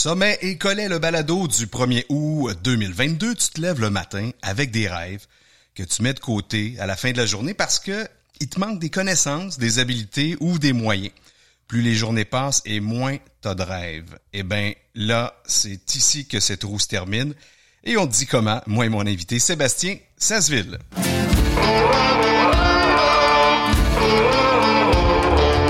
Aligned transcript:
Sommet 0.00 0.38
et 0.40 0.56
collet 0.56 0.88
le 0.88 0.98
balado 0.98 1.46
du 1.46 1.66
1er 1.66 2.06
août 2.08 2.56
2022, 2.64 3.34
tu 3.34 3.50
te 3.50 3.60
lèves 3.60 3.82
le 3.82 3.90
matin 3.90 4.30
avec 4.40 4.70
des 4.70 4.88
rêves 4.88 5.26
que 5.74 5.82
tu 5.82 6.00
mets 6.00 6.14
de 6.14 6.20
côté 6.20 6.74
à 6.80 6.86
la 6.86 6.96
fin 6.96 7.12
de 7.12 7.18
la 7.18 7.26
journée 7.26 7.52
parce 7.52 7.78
que 7.78 8.08
il 8.40 8.48
te 8.48 8.58
manque 8.58 8.78
des 8.78 8.88
connaissances, 8.88 9.58
des 9.58 9.78
habiletés 9.78 10.38
ou 10.40 10.58
des 10.58 10.72
moyens. 10.72 11.12
Plus 11.66 11.82
les 11.82 11.94
journées 11.94 12.24
passent 12.24 12.62
et 12.64 12.80
moins 12.80 13.18
t'as 13.42 13.54
de 13.54 13.62
rêves. 13.62 14.18
Eh 14.32 14.42
ben 14.42 14.72
là, 14.94 15.34
c'est 15.44 15.94
ici 15.94 16.26
que 16.26 16.40
cette 16.40 16.64
roue 16.64 16.78
se 16.78 16.88
termine. 16.88 17.34
Et 17.84 17.98
on 17.98 18.06
te 18.06 18.14
dit 18.14 18.26
comment, 18.26 18.62
moi 18.66 18.86
et 18.86 18.88
mon 18.88 19.06
invité 19.06 19.38
Sébastien 19.38 19.98
Sasseville. 20.16 20.78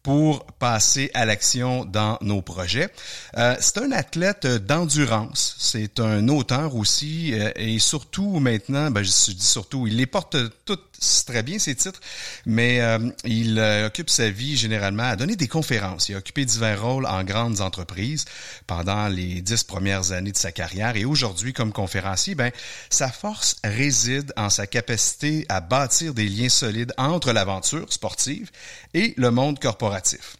pour 0.03 0.45
passer 0.59 1.13
à 1.15 1.25
l'action 1.25 1.85
dans 1.87 2.19
nos 2.21 2.43
projets. 2.43 2.91
C'est 3.35 3.79
un 3.79 3.91
athlète 3.91 4.47
d'endurance, 4.47 5.57
c'est 5.59 5.99
un 5.99 6.29
auteur 6.29 6.77
aussi 6.77 7.33
et 7.57 7.79
surtout 7.79 8.39
maintenant, 8.39 8.91
ben, 8.91 9.03
je 9.03 9.31
dis 9.33 9.47
surtout, 9.47 9.87
il 9.87 9.97
les 9.97 10.05
porte 10.05 10.37
toutes 10.67 10.94
très 11.27 11.43
bien 11.43 11.59
ces 11.59 11.75
titres, 11.75 12.01
mais 12.47 12.81
euh, 12.81 12.99
il 13.25 13.59
occupe 13.87 14.11
sa 14.11 14.31
vie 14.31 14.57
généralement 14.57 15.05
à 15.05 15.17
donner 15.17 15.37
des 15.37 15.49
conférences. 15.49 16.09
Il 16.09 16.15
a 16.15 16.19
occupé 16.19 16.45
divers 16.45 16.83
rôles 16.83 17.07
en 17.07 17.25
grandes 17.25 17.61
entreprises 17.61 18.25
pendant 18.67 19.09
les 19.09 19.41
dix 19.41 19.65
premières 19.65 20.13
années 20.13 20.33
de 20.33 20.37
sa 20.37 20.53
carrière 20.53 20.97
et 20.97 21.05
aujourd'hui 21.05 21.53
comme 21.53 21.73
conférencier, 21.73 22.35
ben 22.35 22.51
sa 22.91 23.11
force 23.11 23.57
réside 23.65 24.33
en 24.37 24.51
sa 24.51 24.67
capacité 24.67 25.47
à 25.49 25.61
bâtir 25.61 26.15
des 26.15 26.29
liens 26.29 26.49
solides 26.49 26.93
entre 26.99 27.33
l'aventure 27.33 27.93
sportive 27.93 28.51
et 28.93 29.15
le 29.17 29.31
monde 29.31 29.59
corporatif. 29.59 30.37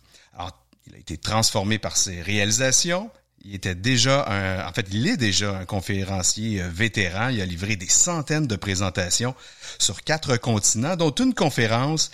Il 0.87 0.95
a 0.95 0.99
été 0.99 1.17
transformé 1.17 1.79
par 1.79 1.97
ses 1.97 2.21
réalisations. 2.21 3.11
Il 3.45 3.55
était 3.55 3.75
déjà 3.75 4.25
un, 4.27 4.67
en 4.67 4.73
fait, 4.73 4.87
il 4.91 5.07
est 5.07 5.19
déjà 5.19 5.59
un 5.59 5.65
conférencier 5.67 6.63
euh, 6.63 6.69
vétéran. 6.69 7.29
Il 7.29 7.43
a 7.43 7.47
livré 7.47 7.77
des 7.77 7.89
centaines 7.89 8.47
de 8.47 8.57
présentations 8.57 9.35
sur 9.79 10.03
quatre 10.03 10.39
continents, 10.39 10.97
dont 10.97 11.11
une 11.11 11.35
conférence 11.35 12.11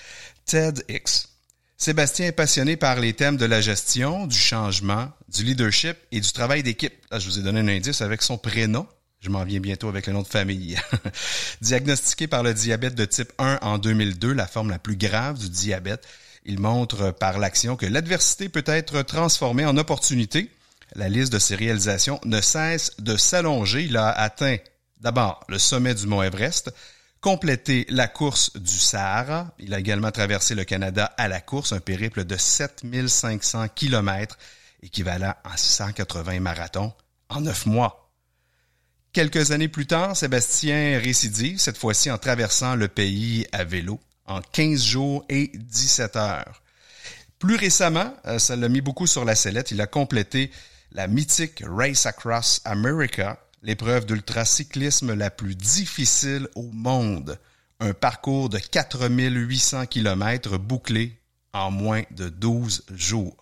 TEDx. 0.47 1.29
Sébastien 1.77 2.27
est 2.27 2.33
passionné 2.33 2.77
par 2.77 2.99
les 2.99 3.15
thèmes 3.15 3.37
de 3.37 3.47
la 3.47 3.61
gestion, 3.61 4.27
du 4.27 4.37
changement, 4.37 5.09
du 5.29 5.45
leadership 5.45 5.97
et 6.11 6.21
du 6.21 6.31
travail 6.33 6.63
d'équipe. 6.63 6.93
Là, 7.11 7.19
je 7.21 7.27
vous 7.27 7.39
ai 7.39 7.43
donné 7.43 7.61
un 7.61 7.69
indice 7.69 8.03
avec 8.03 8.23
son 8.23 8.37
prénom. 8.37 8.87
Je 9.21 9.31
m'en 9.31 9.45
viens 9.45 9.61
bientôt 9.61 9.89
avec 9.89 10.07
le 10.07 10.13
nom 10.13 10.23
de 10.23 10.27
famille. 10.27 10.79
Diagnostiqué 11.61 12.27
par 12.27 12.43
le 12.43 12.55
diabète 12.55 12.95
de 12.97 13.05
type 13.05 13.33
1 13.39 13.61
en 13.63 13.79
2002, 13.79 14.33
la 14.33 14.47
forme 14.47 14.71
la 14.71 14.79
plus 14.79 14.97
grave 14.97 15.39
du 15.39 15.49
diabète, 15.49 16.07
il 16.45 16.59
montre 16.59 17.13
par 17.13 17.39
l'action 17.39 17.77
que 17.77 17.87
l'adversité 17.87 18.49
peut 18.49 18.65
être 18.67 19.03
transformée 19.03 19.65
en 19.65 19.77
opportunité. 19.77 20.51
La 20.95 21.09
liste 21.09 21.33
de 21.33 21.39
ses 21.39 21.55
réalisations 21.55 22.21
ne 22.25 22.41
cesse 22.41 22.93
de 22.99 23.17
s'allonger. 23.17 23.85
Il 23.85 23.97
a 23.97 24.11
atteint 24.11 24.57
d'abord 25.01 25.45
le 25.49 25.59
sommet 25.59 25.95
du 25.95 26.07
mont 26.07 26.23
Everest, 26.23 26.73
complété 27.21 27.87
la 27.89 28.09
course 28.09 28.57
du 28.57 28.79
Sahara. 28.79 29.55
Il 29.59 29.75
a 29.75 29.79
également 29.79 30.11
traversé 30.11 30.55
le 30.55 30.65
Canada 30.65 31.13
à 31.17 31.29
la 31.29 31.41
course, 31.41 31.73
un 31.73 31.81
périple 31.81 32.25
de 32.25 32.37
7500 32.37 33.69
kilomètres, 33.69 34.39
équivalent 34.83 35.35
à 35.45 35.57
180 35.57 36.41
marathons 36.41 36.93
en 37.29 37.43
neuf 37.43 37.67
mois. 37.67 38.11
Quelques 39.13 39.51
années 39.51 39.69
plus 39.69 39.87
tard, 39.87 40.17
Sébastien 40.17 40.99
récidive, 41.03 41.59
cette 41.59 41.79
fois-ci 41.79 42.11
en 42.11 42.19
traversant 42.19 42.77
le 42.77 42.89
pays 42.89 43.47
à 43.53 43.65
vélo 43.65 43.99
en 44.27 44.41
15 44.41 44.83
jours 44.83 45.25
et 45.29 45.51
17 45.55 46.17
heures. 46.17 46.63
Plus 47.41 47.57
récemment, 47.57 48.15
euh, 48.27 48.39
ça 48.39 48.55
l'a 48.55 48.69
mis 48.69 48.81
beaucoup 48.81 49.07
sur 49.07 49.25
la 49.25 49.35
sellette, 49.35 49.73
il 49.73 49.81
a 49.81 49.87
complété 49.87 50.51
la 50.93 51.07
mythique 51.07 51.63
Race 51.67 52.07
Across 52.07 52.63
America, 52.65 53.39
l'épreuve 53.63 54.07
d'ultracyclisme 54.07 55.15
la 55.15 55.31
plus 55.31 55.55
difficile 55.55 56.49
au 56.55 56.71
monde. 56.73 57.39
Un 57.81 57.95
parcours 57.95 58.49
de 58.49 58.59
4800 58.59 59.87
km 59.87 60.59
bouclé 60.59 61.19
en 61.53 61.71
moins 61.71 62.03
de 62.11 62.29
12 62.29 62.85
jours. 62.95 63.37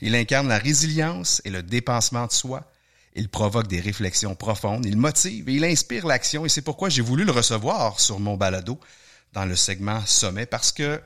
Il 0.00 0.14
incarne 0.14 0.48
la 0.48 0.58
résilience 0.58 1.42
et 1.44 1.50
le 1.50 1.62
dépassement 1.62 2.26
de 2.26 2.32
soi. 2.32 2.70
Il 3.14 3.28
provoque 3.28 3.68
des 3.68 3.80
réflexions 3.80 4.34
profondes, 4.34 4.86
il 4.86 4.96
motive 4.96 5.48
et 5.48 5.54
il 5.54 5.64
inspire 5.64 6.06
l'action 6.06 6.46
et 6.46 6.48
c'est 6.48 6.62
pourquoi 6.62 6.88
j'ai 6.88 7.02
voulu 7.02 7.24
le 7.24 7.32
recevoir 7.32 8.00
sur 8.00 8.20
mon 8.20 8.36
balado 8.36 8.78
dans 9.32 9.44
le 9.44 9.56
segment 9.56 10.04
sommet 10.06 10.46
parce 10.46 10.72
que 10.72 11.00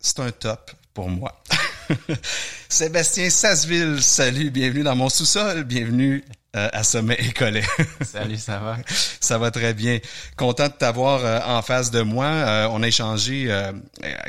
c'est 0.00 0.20
un 0.20 0.30
top 0.30 0.72
pour 0.94 1.08
moi. 1.08 1.42
Sébastien 2.68 3.30
Sasseville, 3.30 4.02
salut, 4.02 4.50
bienvenue 4.50 4.82
dans 4.82 4.96
mon 4.96 5.08
sous-sol, 5.08 5.64
bienvenue 5.64 6.24
euh, 6.56 6.68
à 6.72 6.82
Sommet 6.82 7.16
et 7.18 7.32
Collet. 7.32 7.64
salut, 8.02 8.36
ça 8.36 8.58
va? 8.58 8.78
Ça 9.20 9.38
va 9.38 9.50
très 9.50 9.74
bien. 9.74 9.98
Content 10.36 10.68
de 10.68 10.72
t'avoir 10.72 11.24
euh, 11.24 11.40
en 11.46 11.62
face 11.62 11.90
de 11.90 12.02
moi. 12.02 12.26
Euh, 12.26 12.68
on 12.70 12.82
a 12.82 12.88
échangé 12.88 13.48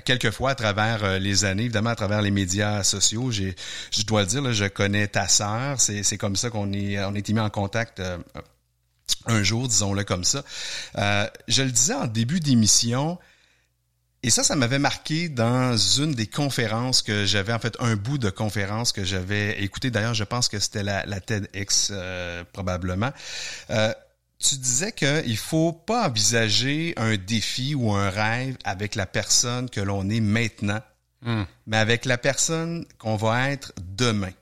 quelques 0.06 0.31
fois 0.31 0.51
à 0.51 0.56
travers 0.56 1.19
les 1.19 1.45
années, 1.45 1.63
évidemment 1.63 1.91
à 1.91 1.95
travers 1.95 2.21
les 2.21 2.31
médias 2.31 2.83
sociaux. 2.83 3.31
J'ai, 3.31 3.56
je 3.91 4.03
dois 4.03 4.21
le 4.21 4.27
dire, 4.27 4.53
je 4.53 4.65
connais 4.65 5.07
ta 5.07 5.27
sœur. 5.27 5.80
C'est, 5.80 6.03
c'est 6.03 6.18
comme 6.18 6.35
ça 6.35 6.50
qu'on 6.50 6.71
est, 6.74 7.03
on 7.03 7.13
est 7.13 7.27
mis 7.30 7.39
en 7.39 7.50
contact 7.50 8.01
un 9.25 9.44
jour, 9.44 9.68
disons-le 9.68 10.03
comme 10.03 10.24
ça. 10.24 10.44
je 11.47 11.62
le 11.63 11.71
disais 11.71 11.94
en 11.94 12.07
début 12.07 12.39
d'émission, 12.39 13.19
et 14.23 14.29
ça, 14.29 14.44
ça 14.44 14.56
m'avait 14.56 14.79
marqué 14.79 15.29
dans 15.29 15.75
une 15.75 16.13
des 16.13 16.27
conférences 16.27 17.01
que 17.01 17.25
j'avais, 17.25 17.53
en 17.53 17.59
fait, 17.59 17.75
un 17.79 17.95
bout 17.95 18.19
de 18.19 18.29
conférence 18.29 18.91
que 18.91 19.03
j'avais 19.03 19.63
écouté. 19.63 19.89
D'ailleurs, 19.89 20.13
je 20.13 20.23
pense 20.23 20.47
que 20.47 20.59
c'était 20.59 20.83
la, 20.83 21.03
la 21.07 21.19
TEDx 21.19 21.89
euh, 21.91 22.44
probablement. 22.53 23.12
Euh, 23.71 23.91
tu 24.38 24.56
disais 24.57 24.91
qu'il 24.91 25.38
faut 25.38 25.71
pas 25.71 26.07
envisager 26.07 26.94
un 26.97 27.15
défi 27.18 27.73
ou 27.73 27.94
un 27.94 28.12
rêve 28.12 28.57
avec 28.63 28.94
la 28.94 29.07
personne 29.07 29.69
que 29.69 29.81
l'on 29.81 30.07
est 30.09 30.19
maintenant, 30.19 30.81
hmm. 31.23 31.44
mais 31.65 31.77
avec 31.77 32.06
la 32.06 32.19
personne 32.19 32.85
qu'on 33.00 33.15
va 33.15 33.50
être 33.50 33.73
demain. 33.81 34.33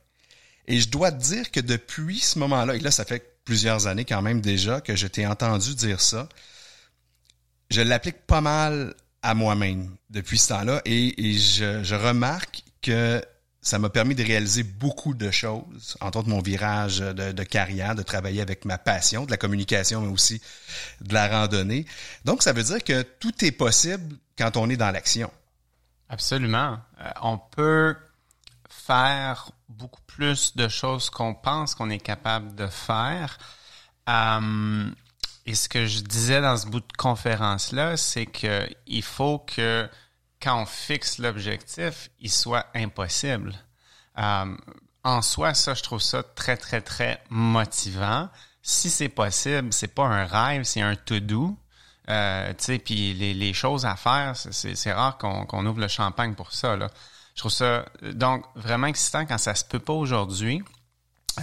Et 0.68 0.82
je 0.82 0.90
dois 0.90 1.12
te 1.12 1.22
dire 1.22 1.52
que 1.52 1.60
depuis 1.62 2.20
ce 2.20 2.38
moment-là, 2.40 2.76
et 2.76 2.80
là, 2.80 2.92
ça 2.92 3.06
fait 3.06 3.40
plusieurs 3.46 3.88
années 3.88 4.06
quand 4.06 4.22
même 4.22 4.42
déjà 4.42 4.82
que 4.82 4.96
je 4.96 5.08
t'ai 5.08 5.26
entendu 5.26 5.74
dire 5.74 6.02
ça, 6.02 6.28
je 7.70 7.82
l'applique 7.82 8.26
pas 8.28 8.42
mal 8.42 8.94
à 9.22 9.34
moi-même 9.34 9.96
depuis 10.10 10.38
ce 10.38 10.50
temps-là 10.50 10.82
et, 10.86 11.34
je, 11.34 11.96
remarque 11.96 12.64
que 12.82 13.22
ça 13.62 13.78
m'a 13.78 13.90
permis 13.90 14.16
de 14.16 14.24
réaliser 14.24 14.64
beaucoup 14.64 15.14
de 15.14 15.32
choses, 15.32 15.98
entre 16.00 16.20
autres 16.20 16.30
mon 16.30 16.42
virage 16.42 17.00
de, 17.00 17.32
de, 17.32 17.44
carrière, 17.44 17.96
de 17.96 18.04
travailler 18.04 18.42
avec 18.42 18.64
ma 18.66 18.78
passion, 18.78 19.26
de 19.26 19.32
la 19.32 19.38
communication, 19.38 20.02
mais 20.02 20.08
aussi 20.08 20.42
de 21.02 21.14
la 21.14 21.28
randonnée. 21.28 21.86
Donc, 22.24 22.42
ça 22.42 22.54
veut 22.54 22.64
dire 22.64 22.84
que 22.84 23.02
tout 23.02 23.44
est 23.44 23.52
possible 23.52 24.16
quand 24.38 24.56
on 24.56 24.70
est 24.70 24.78
dans 24.78 24.92
l'action. 24.92 25.30
Absolument. 26.08 26.80
Euh, 27.02 27.12
on 27.22 27.38
peut 27.38 27.96
faire 28.70 29.52
beaucoup 29.68 30.02
plus 30.08 30.56
de 30.56 30.68
choses 30.68 31.10
qu'on 31.10 31.36
pense 31.36 31.76
qu'on 31.76 31.90
est 31.90 32.00
capable 32.00 32.56
de 32.56 32.68
faire. 32.68 33.38
Euh, 34.10 34.90
et 35.46 35.56
ce 35.56 35.70
que 35.70 35.86
je 35.86 36.02
disais 36.02 36.42
dans 36.42 36.58
ce 36.58 36.68
bout 36.68 36.80
de 36.80 36.98
conférence-là, 36.98 37.98
c'est 37.98 38.26
que 38.26 38.68
il 38.86 39.04
faut 39.04 39.40
que 39.40 39.90
quand 40.42 40.62
on 40.62 40.66
fixe 40.66 41.18
l'objectif, 41.18 42.10
il 42.20 42.32
soit 42.32 42.66
impossible. 42.76 43.54
Euh, 44.18 44.56
en 45.04 45.22
soi, 45.22 45.54
ça, 45.54 45.74
je 45.74 45.84
trouve 45.84 46.02
ça 46.02 46.24
très, 46.24 46.58
très, 46.58 46.82
très 46.82 47.22
motivant. 47.30 48.30
Si 48.62 48.90
c'est 48.90 49.10
possible, 49.10 49.74
c'est 49.74 49.94
pas 49.94 50.06
un 50.06 50.26
rêve, 50.26 50.64
c'est 50.64 50.82
un 50.82 50.96
to-do. 50.96 51.58
Euh, 52.10 52.54
puis 52.84 53.14
les, 53.14 53.54
choses 53.54 53.86
à 53.86 53.96
faire, 53.96 54.36
c'est 54.36 54.92
rare 54.92 55.18
qu'on 55.18 55.66
ouvre 55.66 55.80
le 55.80 55.88
champagne 55.88 56.34
pour 56.34 56.52
ça. 56.54 56.78
Je 56.78 57.42
trouve 57.42 57.52
ça 57.52 57.86
donc 58.02 58.46
vraiment 58.56 58.88
excitant 58.88 59.26
quand 59.26 59.38
ça 59.38 59.56
se 59.56 59.64
peut 59.64 59.80
pas 59.80 59.94
aujourd'hui. 59.94 60.64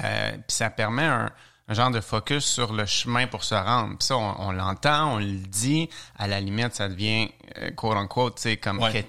Euh, 0.05 0.33
puis 0.33 0.57
ça 0.57 0.69
permet 0.69 1.05
un, 1.05 1.31
un 1.69 1.75
genre 1.75 1.91
de 1.91 2.01
focus 2.01 2.45
sur 2.45 2.73
le 2.73 2.87
chemin 2.87 3.27
pour 3.27 3.45
se 3.45 3.55
rendre. 3.55 3.97
Puis 3.99 4.07
ça, 4.07 4.17
on, 4.17 4.53
l'entend, 4.53 5.15
on 5.15 5.19
le 5.19 5.39
dit. 5.39 5.89
À 6.17 6.29
la 6.29 6.41
limite, 6.41 6.75
ça 6.75 6.89
devient 6.89 7.29
euh, 7.59 7.71
quote 7.73 7.97
unquote, 7.97 8.37
tu 8.37 8.43
sais, 8.43 8.57
comme 8.57 8.81
ouais. 8.81 9.05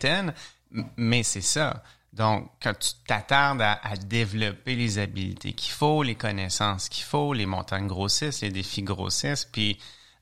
mais 0.97 1.23
c'est 1.23 1.41
ça. 1.41 1.83
Donc, 2.13 2.49
quand 2.63 2.73
tu 2.79 2.89
t'attardes 3.05 3.61
à, 3.61 3.79
développer 4.07 4.75
les 4.75 4.97
habilités 4.97 5.53
qu'il 5.53 5.71
faut, 5.71 6.01
les 6.01 6.15
connaissances 6.15 6.89
qu'il 6.89 7.03
faut, 7.03 7.31
les 7.33 7.45
montagnes 7.45 7.85
grossissent, 7.85 8.41
les 8.41 8.49
défis 8.49 8.81
grossissent, 8.81 9.45
puis 9.45 9.77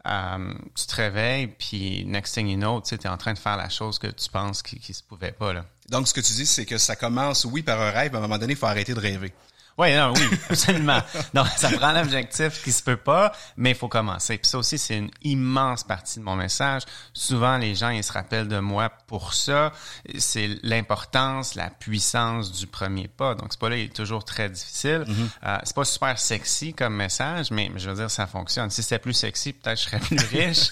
euh, 0.05 0.53
tu 0.75 0.87
te 0.87 0.95
réveilles, 0.95 1.47
puis 1.47 2.03
next 2.05 2.33
thing 2.33 2.49
you 2.49 2.57
know, 2.57 2.81
tu 2.81 2.95
es 2.95 3.07
en 3.07 3.15
train 3.15 3.33
de 3.33 3.39
faire 3.39 3.55
la 3.55 3.69
chose 3.69 3.97
que 3.97 4.07
tu 4.07 4.29
penses 4.29 4.61
qui, 4.61 4.77
qui 4.77 4.93
se 4.93 5.03
pouvait 5.03 5.31
pas. 5.31 5.53
Là. 5.53 5.65
Donc, 5.89 6.09
ce 6.09 6.13
que 6.13 6.19
tu 6.19 6.33
dis, 6.33 6.45
c'est 6.45 6.65
que 6.65 6.77
ça 6.77 6.97
commence, 6.97 7.45
oui, 7.45 7.63
par 7.63 7.79
un 7.79 7.91
rêve, 7.91 8.11
mais 8.11 8.17
à 8.17 8.19
un 8.19 8.23
moment 8.23 8.39
donné, 8.39 8.53
il 8.53 8.59
faut 8.59 8.65
arrêter 8.65 8.93
de 8.93 8.99
rêver. 8.99 9.33
Oui, 9.77 9.93
non, 9.93 10.13
oui, 10.15 10.37
absolument. 10.49 11.01
Donc, 11.33 11.47
ça 11.57 11.69
prend 11.69 11.91
l'objectif 11.91 12.63
qui 12.63 12.71
se 12.71 12.81
peut 12.81 12.95
pas, 12.95 13.33
mais 13.57 13.71
il 13.71 13.75
faut 13.75 13.89
commencer. 13.89 14.37
Puis 14.37 14.49
ça 14.49 14.57
aussi, 14.57 14.77
c'est 14.77 14.97
une 14.97 15.11
immense 15.21 15.83
partie 15.83 16.19
de 16.19 16.23
mon 16.23 16.35
message. 16.35 16.83
Souvent, 17.13 17.57
les 17.57 17.75
gens, 17.75 17.89
ils 17.89 18.03
se 18.03 18.13
rappellent 18.13 18.47
de 18.47 18.59
moi 18.59 18.89
pour 19.07 19.33
ça. 19.33 19.73
C'est 20.17 20.49
l'importance, 20.63 21.55
la 21.55 21.69
puissance 21.69 22.53
du 22.53 22.67
premier 22.67 23.09
pas. 23.09 23.35
Donc, 23.35 23.47
c'est 23.51 23.59
pas 23.59 23.69
là, 23.69 23.75
il 23.75 23.85
est 23.85 23.95
toujours 23.95 24.23
très 24.23 24.49
difficile. 24.49 25.03
Mm-hmm. 25.07 25.27
euh, 25.45 25.57
c'est 25.63 25.75
pas 25.75 25.85
super 25.85 26.19
sexy 26.19 26.73
comme 26.73 26.95
message, 26.95 27.51
mais, 27.51 27.69
je 27.75 27.89
veux 27.89 27.95
dire, 27.95 28.09
ça 28.09 28.27
fonctionne. 28.27 28.69
Si 28.69 28.81
c'était 28.81 28.99
plus 28.99 29.13
sexy, 29.13 29.51
peut-être 29.51 29.79
je 29.79 29.85
serais 29.85 29.99
plus 29.99 30.17
riche. 30.31 30.71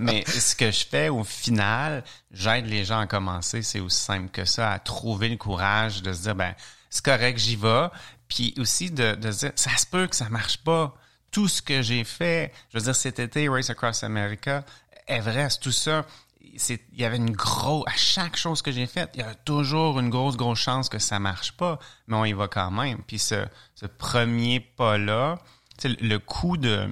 mais 0.00 0.24
ce 0.26 0.56
que 0.56 0.72
je 0.72 0.84
fais 0.84 1.08
au 1.08 1.22
final, 1.22 2.02
j'aide 2.32 2.66
les 2.66 2.84
gens 2.84 2.98
à 2.98 3.06
commencer. 3.06 3.62
C'est 3.62 3.80
aussi 3.80 4.02
simple 4.02 4.30
que 4.30 4.44
ça, 4.44 4.72
à 4.72 4.80
trouver 4.80 5.28
le 5.28 5.36
courage 5.36 6.02
de 6.02 6.12
se 6.12 6.22
dire, 6.22 6.34
ben, 6.34 6.54
c'est 6.94 7.04
correct, 7.04 7.38
j'y 7.38 7.56
vais. 7.56 7.88
Puis 8.28 8.54
aussi 8.58 8.90
de, 8.90 9.14
de 9.14 9.30
dire, 9.30 9.52
ça 9.54 9.76
se 9.76 9.86
peut 9.86 10.06
que 10.06 10.16
ça 10.16 10.28
marche 10.28 10.58
pas. 10.58 10.94
Tout 11.30 11.48
ce 11.48 11.62
que 11.62 11.82
j'ai 11.82 12.04
fait, 12.04 12.52
je 12.70 12.78
veux 12.78 12.84
dire, 12.84 12.94
cet 12.94 13.18
été, 13.18 13.48
Race 13.48 13.68
Across 13.68 14.04
America, 14.04 14.64
Everest, 15.08 15.62
tout 15.62 15.72
ça, 15.72 16.06
il 16.40 16.78
y 16.96 17.04
avait 17.04 17.16
une 17.16 17.32
grosse, 17.32 17.84
à 17.86 17.96
chaque 17.96 18.36
chose 18.36 18.62
que 18.62 18.70
j'ai 18.70 18.86
faite, 18.86 19.10
il 19.14 19.20
y 19.20 19.24
a 19.24 19.34
toujours 19.34 19.98
une 19.98 20.10
grosse, 20.10 20.36
grosse 20.36 20.60
chance 20.60 20.88
que 20.88 20.98
ça 20.98 21.18
marche 21.18 21.52
pas, 21.52 21.78
mais 22.06 22.16
on 22.16 22.24
y 22.24 22.32
va 22.32 22.48
quand 22.48 22.70
même. 22.70 23.02
Puis 23.06 23.18
ce, 23.18 23.46
ce 23.74 23.86
premier 23.86 24.60
pas-là, 24.60 25.38
le 25.82 26.18
coût 26.18 26.56
de, 26.56 26.88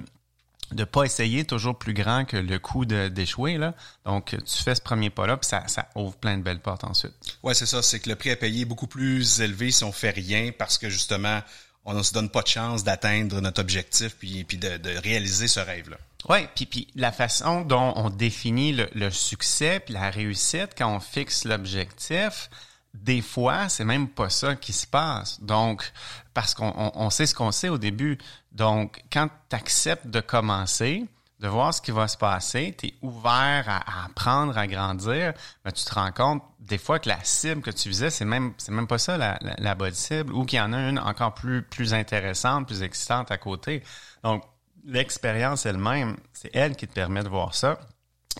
de 0.73 0.83
pas 0.83 1.03
essayer 1.03 1.45
toujours 1.45 1.77
plus 1.77 1.93
grand 1.93 2.25
que 2.25 2.37
le 2.37 2.59
coût 2.59 2.85
d'échouer 2.85 3.57
là. 3.57 3.73
Donc 4.05 4.35
tu 4.45 4.63
fais 4.63 4.75
ce 4.75 4.81
premier 4.81 5.09
pas 5.09 5.27
là 5.27 5.37
puis 5.37 5.47
ça, 5.47 5.67
ça 5.67 5.87
ouvre 5.95 6.15
plein 6.15 6.37
de 6.37 6.43
belles 6.43 6.59
portes 6.59 6.83
ensuite. 6.83 7.13
Ouais, 7.41 7.53
c'est 7.53 7.65
ça, 7.65 7.81
c'est 7.81 7.99
que 7.99 8.09
le 8.09 8.15
prix 8.15 8.31
à 8.31 8.35
payer 8.35 8.61
est 8.61 8.65
beaucoup 8.65 8.87
plus 8.87 9.41
élevé 9.41 9.71
si 9.71 9.83
on 9.83 9.91
fait 9.91 10.11
rien 10.11 10.51
parce 10.57 10.77
que 10.77 10.89
justement 10.89 11.41
on 11.85 11.93
ne 11.93 12.03
se 12.03 12.13
donne 12.13 12.29
pas 12.29 12.41
de 12.41 12.47
chance 12.47 12.83
d'atteindre 12.83 13.41
notre 13.41 13.61
objectif 13.61 14.15
puis 14.17 14.43
puis 14.43 14.57
de, 14.57 14.77
de 14.77 14.97
réaliser 14.97 15.47
ce 15.47 15.59
rêve 15.59 15.89
là. 15.89 15.97
Oui, 16.29 16.47
puis, 16.55 16.65
puis 16.65 16.87
la 16.95 17.11
façon 17.11 17.61
dont 17.61 17.93
on 17.97 18.09
définit 18.09 18.71
le, 18.71 18.89
le 18.93 19.11
succès 19.11 19.81
puis 19.81 19.93
la 19.93 20.09
réussite 20.09 20.69
quand 20.77 20.95
on 20.95 21.01
fixe 21.01 21.43
l'objectif, 21.43 22.49
des 22.93 23.21
fois, 23.21 23.69
c'est 23.69 23.85
même 23.85 24.07
pas 24.07 24.29
ça 24.29 24.55
qui 24.55 24.71
se 24.71 24.85
passe. 24.85 25.41
Donc, 25.41 25.91
parce 26.33 26.53
qu'on 26.53 26.91
on, 26.95 27.09
sait 27.09 27.25
ce 27.25 27.33
qu'on 27.33 27.51
sait 27.51 27.69
au 27.69 27.77
début. 27.77 28.17
Donc, 28.53 29.01
quand 29.11 29.29
tu 29.49 29.55
acceptes 29.55 30.07
de 30.07 30.21
commencer, 30.21 31.05
de 31.39 31.47
voir 31.47 31.73
ce 31.73 31.81
qui 31.81 31.91
va 31.91 32.07
se 32.07 32.17
passer, 32.17 32.75
tu 32.77 32.87
es 32.87 32.93
ouvert 33.01 33.65
à, 33.67 34.05
apprendre, 34.05 34.57
à 34.57 34.67
grandir, 34.67 35.33
mais 35.65 35.71
tu 35.71 35.83
te 35.83 35.93
rends 35.93 36.11
compte 36.11 36.43
des 36.59 36.77
fois 36.77 36.99
que 36.99 37.09
la 37.09 37.21
cible 37.23 37.61
que 37.61 37.71
tu 37.71 37.89
visais, 37.89 38.09
c'est 38.09 38.25
même 38.25 38.53
c'est 38.57 38.71
même 38.71 38.87
pas 38.87 38.97
ça 38.97 39.17
la, 39.17 39.37
la, 39.41 39.75
bonne 39.75 39.93
cible, 39.93 40.31
ou 40.31 40.45
qu'il 40.45 40.57
y 40.57 40.61
en 40.61 40.71
a 40.71 40.77
une 40.89 40.99
encore 40.99 41.33
plus 41.33 41.63
plus 41.63 41.93
intéressante, 41.93 42.67
plus 42.67 42.83
excitante 42.83 43.31
à 43.31 43.37
côté. 43.37 43.83
Donc, 44.23 44.43
l'expérience 44.85 45.65
elle-même, 45.65 46.15
c'est 46.31 46.51
elle 46.53 46.75
qui 46.75 46.87
te 46.87 46.93
permet 46.93 47.23
de 47.23 47.29
voir 47.29 47.55
ça. 47.55 47.79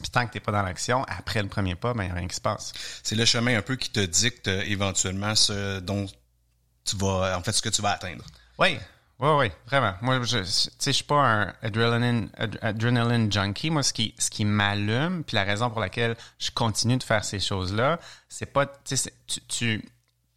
Puis 0.02 0.10
tant 0.10 0.26
que 0.26 0.32
tu 0.32 0.38
n'es 0.38 0.42
pas 0.42 0.52
dans 0.52 0.64
l'action, 0.64 1.04
après 1.08 1.42
le 1.42 1.50
premier 1.50 1.76
pas, 1.76 1.94
ben, 1.94 2.04
il 2.04 2.06
n'y 2.08 2.12
a 2.12 2.16
rien 2.16 2.28
qui 2.28 2.36
se 2.36 2.42
passe. 2.42 2.74
C'est 3.04 3.16
le 3.16 3.26
chemin 3.26 3.58
un 3.58 3.62
peu 3.62 3.76
qui 3.76 3.90
te 3.90 4.00
dicte 4.00 4.48
euh, 4.48 4.64
éventuellement 4.66 5.36
ce 5.36 5.80
dont 5.80 6.08
tu 6.86 6.96
vas, 6.98 7.38
en 7.38 7.44
fait, 7.44 7.52
ce 7.52 7.62
que 7.62 7.70
tu 7.70 7.82
vas 7.82 7.92
atteindre. 7.92 8.26
Oui, 8.58 8.78
oui, 9.24 9.30
oui, 9.40 9.52
vraiment. 9.68 9.94
Moi, 10.02 10.22
je, 10.24 10.40
je 10.40 10.92
suis 10.92 11.04
pas 11.06 11.16
un 11.16 11.54
adrenaline, 11.62 12.30
adrenaline 12.62 13.32
junkie. 13.32 13.70
Moi, 13.70 13.82
ce 13.82 13.94
qui, 13.94 14.14
ce 14.20 14.30
qui 14.30 14.44
m'allume, 14.44 15.24
puis 15.24 15.36
la 15.36 15.46
raison 15.46 15.70
pour 15.70 15.80
laquelle 15.80 16.18
je 16.40 16.52
continue 16.52 16.98
de 16.98 17.04
faire 17.04 17.24
ces 17.24 17.40
choses-là, 17.40 18.02
c'est 18.28 18.48
pas, 18.52 18.66
tu 18.66 18.98
tu, 19.48 19.90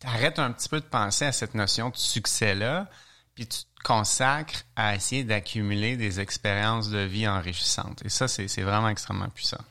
arrêtes 0.05 0.39
un 0.39 0.53
petit 0.53 0.69
peu 0.69 0.79
de 0.79 0.87
penser 0.87 1.25
à 1.25 1.33
cette 1.33 1.55
notion 1.55 1.91
de 1.91 1.97
succès-là, 1.97 2.89
puis 3.35 3.49
tu 3.49 3.59
te 3.59 3.83
consacres 3.83 4.63
à 4.77 4.95
essayer 4.95 5.25
d'accumuler 5.25 5.97
des 5.97 6.21
expériences 6.21 6.89
de 6.89 6.99
vie 6.99 7.27
enrichissantes. 7.27 8.05
Et 8.05 8.09
ça, 8.09 8.29
c'est 8.29 8.63
vraiment 8.63 8.89
extrêmement 8.89 9.31
puissant. 9.31 9.65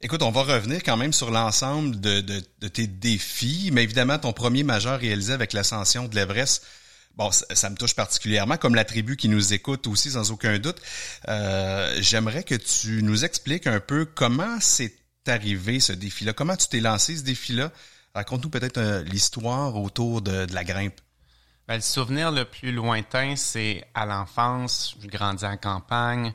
Écoute, 0.00 0.22
on 0.22 0.32
va 0.32 0.42
revenir 0.42 0.82
quand 0.82 0.96
même 0.96 1.12
sur 1.12 1.30
l'ensemble 1.30 2.00
de, 2.00 2.20
de, 2.22 2.42
de, 2.58 2.68
tes 2.68 2.88
défis, 2.88 3.70
mais 3.72 3.84
évidemment, 3.84 4.18
ton 4.18 4.32
premier 4.32 4.64
majeur 4.64 4.98
réalisé 4.98 5.32
avec 5.32 5.52
l'ascension 5.52 6.08
de 6.08 6.14
l'Everest, 6.16 6.66
bon, 7.16 7.30
ça, 7.30 7.70
me 7.70 7.76
touche 7.76 7.94
particulièrement, 7.94 8.56
comme 8.56 8.74
la 8.74 8.84
tribu 8.84 9.16
qui 9.16 9.28
nous 9.28 9.52
écoute 9.52 9.86
aussi, 9.86 10.10
sans 10.10 10.30
aucun 10.30 10.58
doute. 10.58 10.80
Euh, 11.28 11.96
J'aimerais 12.00 12.44
que 12.44 12.54
tu 12.54 13.02
nous 13.02 13.24
expliques 13.24 13.66
un 13.66 13.80
peu 13.80 14.04
comment 14.04 14.58
c'est 14.60 14.94
arrivé 15.26 15.80
ce 15.80 15.92
défi-là, 15.92 16.32
comment 16.32 16.56
tu 16.56 16.68
t'es 16.68 16.80
lancé 16.80 17.16
ce 17.16 17.22
défi-là? 17.22 17.72
Raconte-nous 18.14 18.50
peut-être 18.50 18.78
euh, 18.78 19.02
l'histoire 19.02 19.76
autour 19.76 20.22
de, 20.22 20.46
la 20.52 20.64
grimpe. 20.64 21.00
Ben, 21.68 21.74
le 21.74 21.80
souvenir 21.82 22.30
le 22.30 22.44
plus 22.44 22.72
lointain, 22.72 23.34
c'est 23.36 23.84
à 23.94 24.06
l'enfance. 24.06 24.96
Je 25.02 25.08
grandis 25.08 25.44
en 25.44 25.56
campagne. 25.56 26.32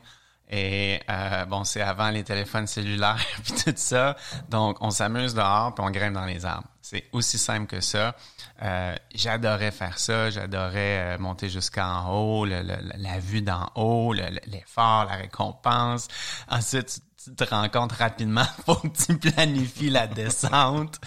Et 0.54 1.00
euh, 1.08 1.46
bon, 1.46 1.64
c'est 1.64 1.80
avant 1.80 2.10
les 2.10 2.24
téléphones 2.24 2.66
cellulaires 2.66 3.16
puis 3.42 3.54
tout 3.54 3.72
ça. 3.74 4.16
Donc, 4.50 4.76
on 4.82 4.90
s'amuse 4.90 5.34
dehors 5.34 5.74
puis 5.74 5.82
on 5.82 5.90
grimpe 5.90 6.12
dans 6.12 6.26
les 6.26 6.44
arbres. 6.44 6.68
C'est 6.82 7.04
aussi 7.12 7.38
simple 7.38 7.66
que 7.66 7.80
ça. 7.80 8.14
Euh, 8.62 8.94
j'adorais 9.14 9.70
faire 9.70 9.98
ça. 9.98 10.28
J'adorais 10.28 11.14
euh, 11.14 11.18
monter 11.18 11.48
jusqu'en 11.48 12.10
haut, 12.10 12.44
la 12.44 13.18
vue 13.18 13.40
d'en 13.40 13.70
haut, 13.76 14.12
l'effort, 14.12 15.06
la 15.06 15.16
récompense. 15.16 16.08
Ensuite, 16.50 17.00
tu 17.24 17.34
te 17.34 17.44
rends 17.44 17.68
compte 17.68 17.92
rapidement, 17.92 18.46
faut 18.66 18.74
que 18.76 18.88
tu 18.88 19.16
planifies 19.18 19.90
la 19.90 20.06
descente. 20.06 20.98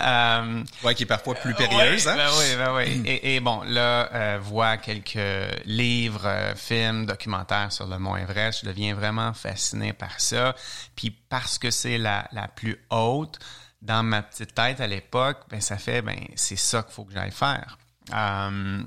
euh, 0.00 0.64
ouais, 0.84 0.94
qui 0.94 1.04
est 1.04 1.06
parfois 1.06 1.34
plus 1.34 1.54
périlleuse. 1.54 2.06
hein? 2.08 2.16
Ben 2.16 2.28
oui, 2.38 2.56
ben 2.56 2.74
oui. 2.74 3.02
Et, 3.06 3.34
et 3.36 3.40
bon, 3.40 3.62
là, 3.62 4.08
euh, 4.12 4.38
vois 4.42 4.76
quelques 4.76 5.18
livres, 5.64 6.26
euh, 6.26 6.54
films, 6.54 7.06
documentaires 7.06 7.72
sur 7.72 7.86
le 7.86 7.98
Mont 7.98 8.16
Everest. 8.16 8.60
Je 8.62 8.66
deviens 8.66 8.94
vraiment 8.94 9.32
fasciné 9.32 9.92
par 9.92 10.20
ça. 10.20 10.54
Puis 10.96 11.10
parce 11.10 11.58
que 11.58 11.70
c'est 11.70 11.98
la, 11.98 12.28
la 12.32 12.48
plus 12.48 12.78
haute, 12.90 13.38
dans 13.80 14.02
ma 14.02 14.22
petite 14.22 14.54
tête 14.54 14.80
à 14.80 14.86
l'époque, 14.86 15.38
ben 15.50 15.60
ça 15.60 15.76
fait, 15.76 16.02
ben 16.02 16.18
c'est 16.36 16.56
ça 16.56 16.82
qu'il 16.82 16.92
faut 16.92 17.04
que 17.04 17.12
j'aille 17.12 17.32
faire. 17.32 17.78
Euh, 18.14 18.82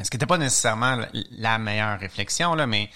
ce 0.00 0.10
qui 0.10 0.16
n'était 0.16 0.26
pas 0.26 0.38
nécessairement 0.38 0.98
la 1.32 1.58
meilleure 1.58 1.98
réflexion 1.98 2.54
là, 2.54 2.66
mais 2.66 2.88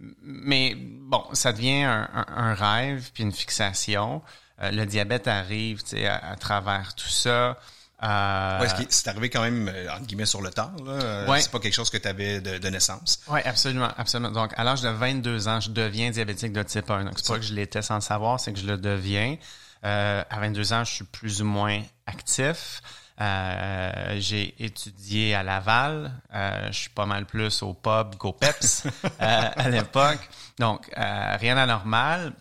mais 0.00 0.74
bon, 0.76 1.24
ça 1.32 1.52
devient 1.52 1.84
un, 1.84 2.54
rêve 2.54 3.10
puis 3.14 3.22
une 3.22 3.32
fixation. 3.32 4.22
Euh, 4.62 4.70
le 4.70 4.86
diabète 4.86 5.28
arrive, 5.28 5.82
sais, 5.84 6.06
à, 6.06 6.36
travers 6.36 6.94
tout 6.94 7.08
ça. 7.08 7.58
Euh, 8.02 8.60
Ouais, 8.60 8.86
c'est 8.90 9.08
arrivé 9.08 9.30
quand 9.30 9.42
même, 9.42 9.68
euh, 9.68 9.90
entre 9.90 10.06
guillemets, 10.06 10.26
sur 10.26 10.42
le 10.42 10.50
tard. 10.50 10.72
Là. 10.84 11.26
Ouais. 11.28 11.40
C'est 11.40 11.50
pas 11.50 11.60
quelque 11.60 11.74
chose 11.74 11.88
que 11.88 11.96
tu 11.96 12.08
avais 12.08 12.40
de, 12.40 12.58
de 12.58 12.68
naissance. 12.68 13.20
Oui, 13.28 13.40
absolument, 13.44 13.88
absolument. 13.96 14.30
Donc, 14.30 14.52
à 14.56 14.64
l'âge 14.64 14.82
de 14.82 14.88
22 14.88 15.48
ans, 15.48 15.60
je 15.60 15.70
deviens 15.70 16.10
diabétique 16.10 16.52
de 16.52 16.62
type 16.62 16.90
1. 16.90 17.04
Donc, 17.04 17.14
c'est 17.16 17.26
pas 17.26 17.38
que 17.38 17.44
je 17.44 17.54
l'étais 17.54 17.82
sans 17.82 17.96
le 17.96 18.00
savoir, 18.02 18.38
c'est 18.38 18.52
que 18.52 18.58
je 18.58 18.66
le 18.66 18.76
deviens. 18.76 19.36
Euh, 19.84 20.22
à 20.28 20.40
22 20.40 20.72
ans, 20.72 20.84
je 20.84 20.92
suis 20.92 21.04
plus 21.04 21.42
ou 21.42 21.44
moins 21.44 21.82
actif. 22.06 22.82
Euh, 23.20 24.16
j'ai 24.18 24.54
étudié 24.62 25.34
à 25.34 25.42
Laval. 25.42 26.12
Euh, 26.34 26.66
je 26.68 26.78
suis 26.78 26.90
pas 26.90 27.06
mal 27.06 27.24
plus 27.24 27.62
au 27.62 27.72
pub 27.72 28.16
qu'au 28.16 28.32
PEPS 28.32 28.84
euh, 29.04 29.08
à 29.20 29.70
l'époque. 29.70 30.28
Donc, 30.58 30.90
euh, 30.96 31.36
rien 31.38 31.54
d'anormal. 31.54 32.32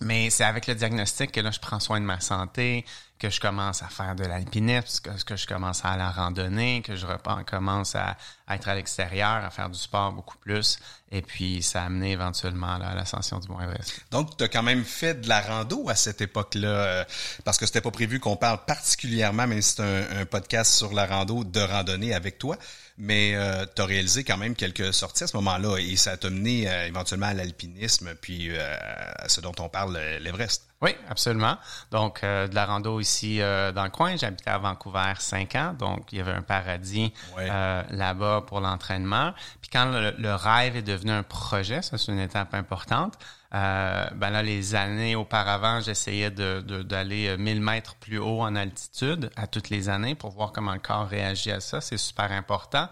Mais 0.00 0.30
c'est 0.30 0.44
avec 0.44 0.66
le 0.66 0.74
diagnostic 0.74 1.32
que 1.32 1.40
là, 1.40 1.50
je 1.50 1.58
prends 1.58 1.80
soin 1.80 2.00
de 2.00 2.04
ma 2.04 2.20
santé, 2.20 2.84
que 3.18 3.30
je 3.30 3.40
commence 3.40 3.82
à 3.82 3.88
faire 3.88 4.14
de 4.14 4.24
l'alpinisme, 4.24 5.02
que, 5.02 5.24
que 5.24 5.36
je 5.36 5.46
commence 5.46 5.84
à 5.84 5.96
la 5.96 6.10
randonnée, 6.10 6.82
que 6.82 6.96
je 6.96 7.06
commence 7.46 7.94
à, 7.94 8.16
à 8.46 8.56
être 8.56 8.68
à 8.68 8.74
l'extérieur, 8.74 9.44
à 9.44 9.50
faire 9.50 9.70
du 9.70 9.78
sport 9.78 10.12
beaucoup 10.12 10.36
plus. 10.38 10.78
Et 11.10 11.22
puis, 11.22 11.62
ça 11.62 11.82
a 11.82 11.86
amené 11.86 12.12
éventuellement 12.12 12.78
là, 12.78 12.88
à 12.88 12.94
l'ascension 12.94 13.38
du 13.38 13.48
Mont 13.48 13.60
Everest. 13.60 14.00
Donc, 14.10 14.36
tu 14.36 14.44
as 14.44 14.48
quand 14.48 14.62
même 14.62 14.84
fait 14.84 15.14
de 15.14 15.28
la 15.28 15.40
rando 15.40 15.88
à 15.88 15.94
cette 15.94 16.20
époque-là, 16.20 16.68
euh, 16.68 17.04
parce 17.44 17.58
que 17.58 17.66
c'était 17.66 17.80
pas 17.80 17.90
prévu 17.90 18.20
qu'on 18.20 18.36
parle 18.36 18.64
particulièrement, 18.66 19.46
même 19.46 19.62
si 19.62 19.76
c'est 19.76 19.82
un, 19.82 20.26
podcast 20.26 20.74
sur 20.74 20.92
la 20.92 21.06
rando, 21.06 21.44
de 21.44 21.60
randonnée 21.60 22.12
avec 22.12 22.38
toi. 22.38 22.56
Mais 22.98 23.36
tu 23.74 23.82
as 23.82 23.84
réalisé 23.84 24.24
quand 24.24 24.38
même 24.38 24.54
quelques 24.54 24.94
sorties 24.94 25.24
à 25.24 25.26
ce 25.26 25.36
moment-là 25.36 25.76
et 25.78 25.96
ça 25.96 26.16
t'a 26.16 26.30
mené 26.30 26.68
euh, 26.68 26.86
éventuellement 26.86 27.26
à 27.26 27.34
l'alpinisme, 27.34 28.14
puis 28.20 28.50
euh, 28.50 28.76
à 29.16 29.28
ce 29.28 29.40
dont 29.40 29.54
on 29.58 29.68
parle, 29.68 29.96
euh, 29.96 30.18
l'Everest. 30.18 30.65
Oui, 30.82 30.94
absolument. 31.08 31.56
Donc, 31.90 32.22
euh, 32.22 32.48
de 32.48 32.54
la 32.54 32.66
rando 32.66 33.00
ici 33.00 33.40
euh, 33.40 33.72
dans 33.72 33.84
le 33.84 33.90
coin. 33.90 34.14
J'habitais 34.16 34.50
à 34.50 34.58
Vancouver 34.58 35.14
cinq 35.18 35.54
ans, 35.54 35.72
donc 35.78 36.12
il 36.12 36.18
y 36.18 36.20
avait 36.20 36.32
un 36.32 36.42
paradis 36.42 37.14
Ouais. 37.36 37.48
euh, 37.50 37.82
là-bas 37.90 38.42
pour 38.46 38.60
l'entraînement. 38.60 39.32
Puis 39.62 39.70
quand 39.72 39.86
le, 39.86 40.14
le 40.18 40.34
rêve 40.34 40.76
est 40.76 40.82
devenu 40.82 41.12
un 41.12 41.22
projet, 41.22 41.80
ça 41.80 41.96
c'est 41.96 42.12
une 42.12 42.18
étape 42.20 42.52
importante. 42.54 43.14
Ben 43.52 44.28
là, 44.30 44.42
les 44.42 44.74
années 44.74 45.16
auparavant, 45.16 45.80
j'essayais 45.80 46.30
de, 46.30 46.60
de- 46.60 46.82
d'aller 46.82 47.28
euh, 47.28 47.36
1000 47.38 47.62
mètres 47.62 47.94
plus 47.94 48.18
haut 48.18 48.42
en 48.42 48.54
altitude 48.54 49.30
à 49.34 49.46
toutes 49.46 49.70
les 49.70 49.88
années 49.88 50.14
pour 50.14 50.30
voir 50.32 50.52
comment 50.52 50.74
le 50.74 50.78
corps 50.78 51.08
réagit 51.08 51.52
à 51.52 51.60
ça. 51.60 51.80
C'est 51.80 51.96
super 51.96 52.30
important. 52.32 52.88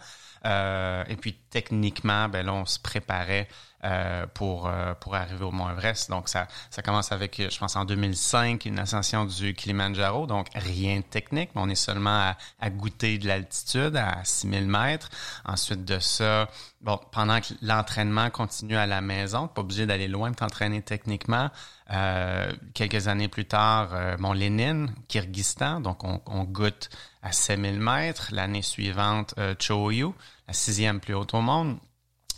Et 0.47 1.17
puis 1.21 1.35
techniquement, 1.51 2.29
ben 2.29 2.45
là, 2.47 2.53
on 2.53 2.67
se 2.67 2.79
préparait 2.79 3.49
euh, 3.85 4.27
pour 4.33 4.67
euh, 4.67 4.95
pour 4.95 5.15
arriver 5.15 5.45
au 5.45 5.51
Mont 5.51 5.69
Everest. 5.71 6.11
Donc 6.11 6.29
ça 6.29 6.47
ça 6.71 6.83
commence 6.83 7.13
avec, 7.13 7.41
je 7.51 7.59
pense 7.59 7.77
en 7.77 7.85
2005, 7.85 8.65
une 8.65 8.79
ascension 8.79 9.25
du 9.25 9.55
Kilimanjaro. 9.55 10.27
Donc 10.27 10.49
rien 10.55 10.99
de 10.99 11.05
technique, 11.05 11.51
mais 11.55 11.61
on 11.63 11.69
est 11.69 11.75
seulement 11.75 12.11
à, 12.11 12.37
à 12.61 12.71
goûter 12.71 13.19
de 13.19 13.27
l'altitude 13.27 13.97
à 13.97 14.25
6000 14.25 14.67
mètres. 14.67 15.11
Ensuite 15.45 15.85
de 15.85 15.99
ça, 15.99 16.49
bon, 16.81 16.99
pendant 17.13 17.41
que 17.41 17.55
l'entraînement 17.63 18.31
continue 18.31 18.77
à 18.77 18.87
la 18.87 19.01
maison, 19.01 19.49
pas 19.49 19.61
obligé 19.63 19.87
d'aller 19.87 20.09
loin 20.09 20.29
pour 20.29 20.37
t'entraîner 20.37 20.83
techniquement. 20.83 21.51
Euh, 21.91 22.51
quelques 22.73 23.09
années 23.09 23.29
plus 23.29 23.45
tard, 23.45 23.91
euh, 23.93 24.35
Lénine, 24.35 24.95
Kyrgyzstan, 25.09 25.81
donc 25.81 26.03
on, 26.03 26.21
on 26.27 26.45
goûte 26.45 26.89
à 27.23 27.33
7000 27.33 27.79
mètres. 27.79 28.29
L'année 28.33 28.63
suivante, 28.63 29.35
euh, 29.39 29.55
Choyu, 29.59 30.09
la 30.49 30.55
sixième 30.55 31.01
plus 31.01 31.15
haute 31.15 31.35
au 31.35 31.41
monde. 31.41 31.79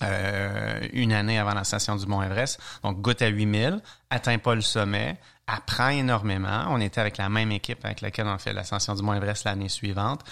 Euh, 0.02 0.86
une 0.92 1.12
année 1.12 1.38
avant 1.38 1.54
la 1.54 1.64
station 1.64 1.96
du 1.96 2.06
Mont 2.06 2.22
Everest. 2.22 2.60
Donc, 2.82 3.00
goûte 3.00 3.22
à 3.22 3.28
8000, 3.28 3.80
atteint 4.10 4.38
pas 4.38 4.54
le 4.54 4.60
sommet, 4.60 5.16
apprend 5.46 5.88
énormément. 5.88 6.66
On 6.68 6.80
était 6.80 7.00
avec 7.00 7.16
la 7.16 7.30
même 7.30 7.50
équipe 7.50 7.82
avec 7.84 8.02
laquelle 8.02 8.26
on 8.26 8.36
fait 8.36 8.52
l'ascension 8.52 8.94
du 8.94 9.02
Mont 9.02 9.14
Everest 9.14 9.44
l'année 9.44 9.70
suivante. 9.70 10.22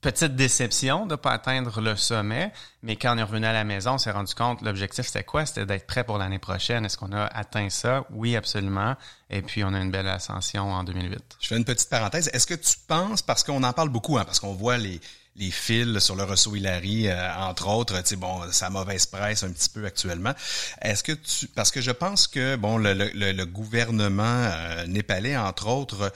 Petite 0.00 0.36
déception 0.36 1.06
de 1.06 1.12
ne 1.12 1.16
pas 1.16 1.32
atteindre 1.32 1.80
le 1.80 1.96
sommet, 1.96 2.52
mais 2.82 2.96
quand 2.96 3.14
on 3.14 3.18
est 3.18 3.22
revenu 3.22 3.46
à 3.46 3.54
la 3.54 3.64
maison, 3.64 3.92
on 3.92 3.98
s'est 3.98 4.10
rendu 4.10 4.34
compte, 4.34 4.60
l'objectif 4.60 5.06
c'était 5.06 5.24
quoi? 5.24 5.46
C'était 5.46 5.64
d'être 5.64 5.86
prêt 5.86 6.04
pour 6.04 6.18
l'année 6.18 6.38
prochaine. 6.38 6.84
Est-ce 6.84 6.98
qu'on 6.98 7.12
a 7.12 7.24
atteint 7.24 7.70
ça? 7.70 8.04
Oui, 8.10 8.36
absolument. 8.36 8.96
Et 9.30 9.40
puis, 9.40 9.64
on 9.64 9.72
a 9.72 9.80
une 9.80 9.90
belle 9.90 10.08
ascension 10.08 10.72
en 10.72 10.84
2008. 10.84 11.36
Je 11.40 11.46
fais 11.46 11.56
une 11.56 11.64
petite 11.64 11.88
parenthèse. 11.88 12.28
Est-ce 12.34 12.46
que 12.46 12.54
tu 12.54 12.76
penses, 12.86 13.22
parce 13.22 13.44
qu'on 13.44 13.62
en 13.62 13.72
parle 13.72 13.88
beaucoup, 13.88 14.18
hein, 14.18 14.24
parce 14.26 14.40
qu'on 14.40 14.52
voit 14.52 14.76
les, 14.76 15.00
les 15.36 15.50
fils 15.50 15.98
sur 15.98 16.14
le 16.16 16.22
Rousseau 16.24 16.54
Hillary, 16.54 17.08
euh, 17.08 17.34
entre 17.36 17.68
autres, 17.68 18.00
tu 18.02 18.10
sais, 18.10 18.16
bon, 18.16 18.40
sa 18.52 18.70
mauvaise 18.70 19.06
presse 19.06 19.42
un 19.42 19.50
petit 19.50 19.68
peu 19.68 19.84
actuellement. 19.84 20.32
Est-ce 20.80 21.02
que 21.02 21.12
tu, 21.12 21.48
parce 21.48 21.70
que 21.72 21.80
je 21.80 21.90
pense 21.90 22.28
que, 22.28 22.56
bon, 22.56 22.78
le, 22.78 22.94
le, 22.94 23.32
le- 23.32 23.46
gouvernement 23.46 24.22
euh, 24.24 24.86
népalais, 24.86 25.36
entre 25.36 25.66
autres, 25.68 26.12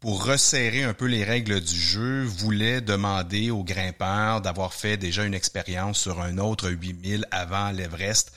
pour 0.00 0.24
resserrer 0.24 0.82
un 0.82 0.94
peu 0.94 1.06
les 1.06 1.24
règles 1.24 1.60
du 1.60 1.76
jeu, 1.78 2.24
voulait 2.24 2.80
demander 2.80 3.50
aux 3.50 3.62
grimpeurs 3.62 4.40
d'avoir 4.40 4.72
fait 4.74 4.96
déjà 4.96 5.24
une 5.24 5.34
expérience 5.34 5.98
sur 6.00 6.20
un 6.20 6.38
autre 6.38 6.70
8000 6.70 7.26
avant 7.30 7.70
l'Everest. 7.70 8.32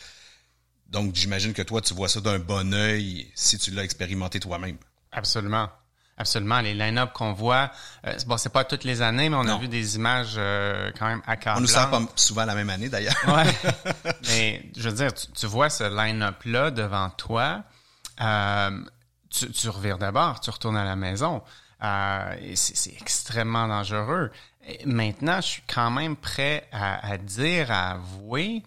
Donc, 0.87 1.15
j'imagine 1.15 1.53
que 1.53 1.61
toi, 1.63 1.81
tu 1.81 1.93
vois 1.93 2.09
ça 2.09 2.21
d'un 2.21 2.37
bon 2.39 2.73
œil 2.73 3.31
si 3.33 3.57
tu 3.57 3.71
l'as 3.71 3.83
expérimenté 3.83 4.39
toi-même. 4.39 4.77
Absolument. 5.11 5.69
Absolument. 6.23 6.61
Les 6.61 6.73
line-up 6.73 7.11
qu'on 7.13 7.33
voit, 7.33 7.69
euh, 8.07 8.17
bon, 8.27 8.37
c'est 8.37 8.49
pas 8.51 8.63
toutes 8.63 8.83
les 8.85 9.01
années, 9.01 9.29
mais 9.29 9.35
on 9.35 9.43
Non. 9.43 9.55
a 9.57 9.59
vu 9.59 9.67
des 9.67 9.95
images 9.97 10.35
euh, 10.37 10.89
quand 10.97 11.07
même 11.07 11.21
On 11.27 11.31
accablantes. 11.31 11.61
nous 11.61 11.67
sort 11.67 11.89
pas 11.89 12.01
souvent 12.15 12.45
la 12.45 12.55
même 12.55 12.69
année, 12.69 12.89
d'ailleurs. 12.89 13.13
Ouais. 13.27 13.43
Mais 14.27 14.63
je 14.77 14.89
veux 14.89 14.95
dire, 14.95 15.13
tu, 15.13 15.27
tu 15.33 15.45
vois 15.45 15.69
ce 15.69 15.83
line-up-là 15.83 16.71
devant 16.71 17.09
toi, 17.11 17.63
euh, 18.21 18.71
tu, 19.29 19.51
tu 19.51 19.69
revires 19.69 19.97
d'abord, 19.97 20.39
tu 20.39 20.49
retournes 20.49 20.77
à 20.77 20.85
la 20.85 20.95
maison. 20.95 21.41
C'est 21.81 22.55
c'est 22.77 22.93
extrêmement 22.93 23.67
dangereux. 23.67 24.31
Et 24.65 24.85
maintenant, 24.85 25.37
je 25.41 25.47
suis 25.47 25.63
quand 25.67 25.91
même 25.91 26.15
prêt 26.15 26.67
à, 26.71 27.05
à 27.05 27.17
dire, 27.17 27.69
à 27.71 27.91
avouer, 27.91 28.63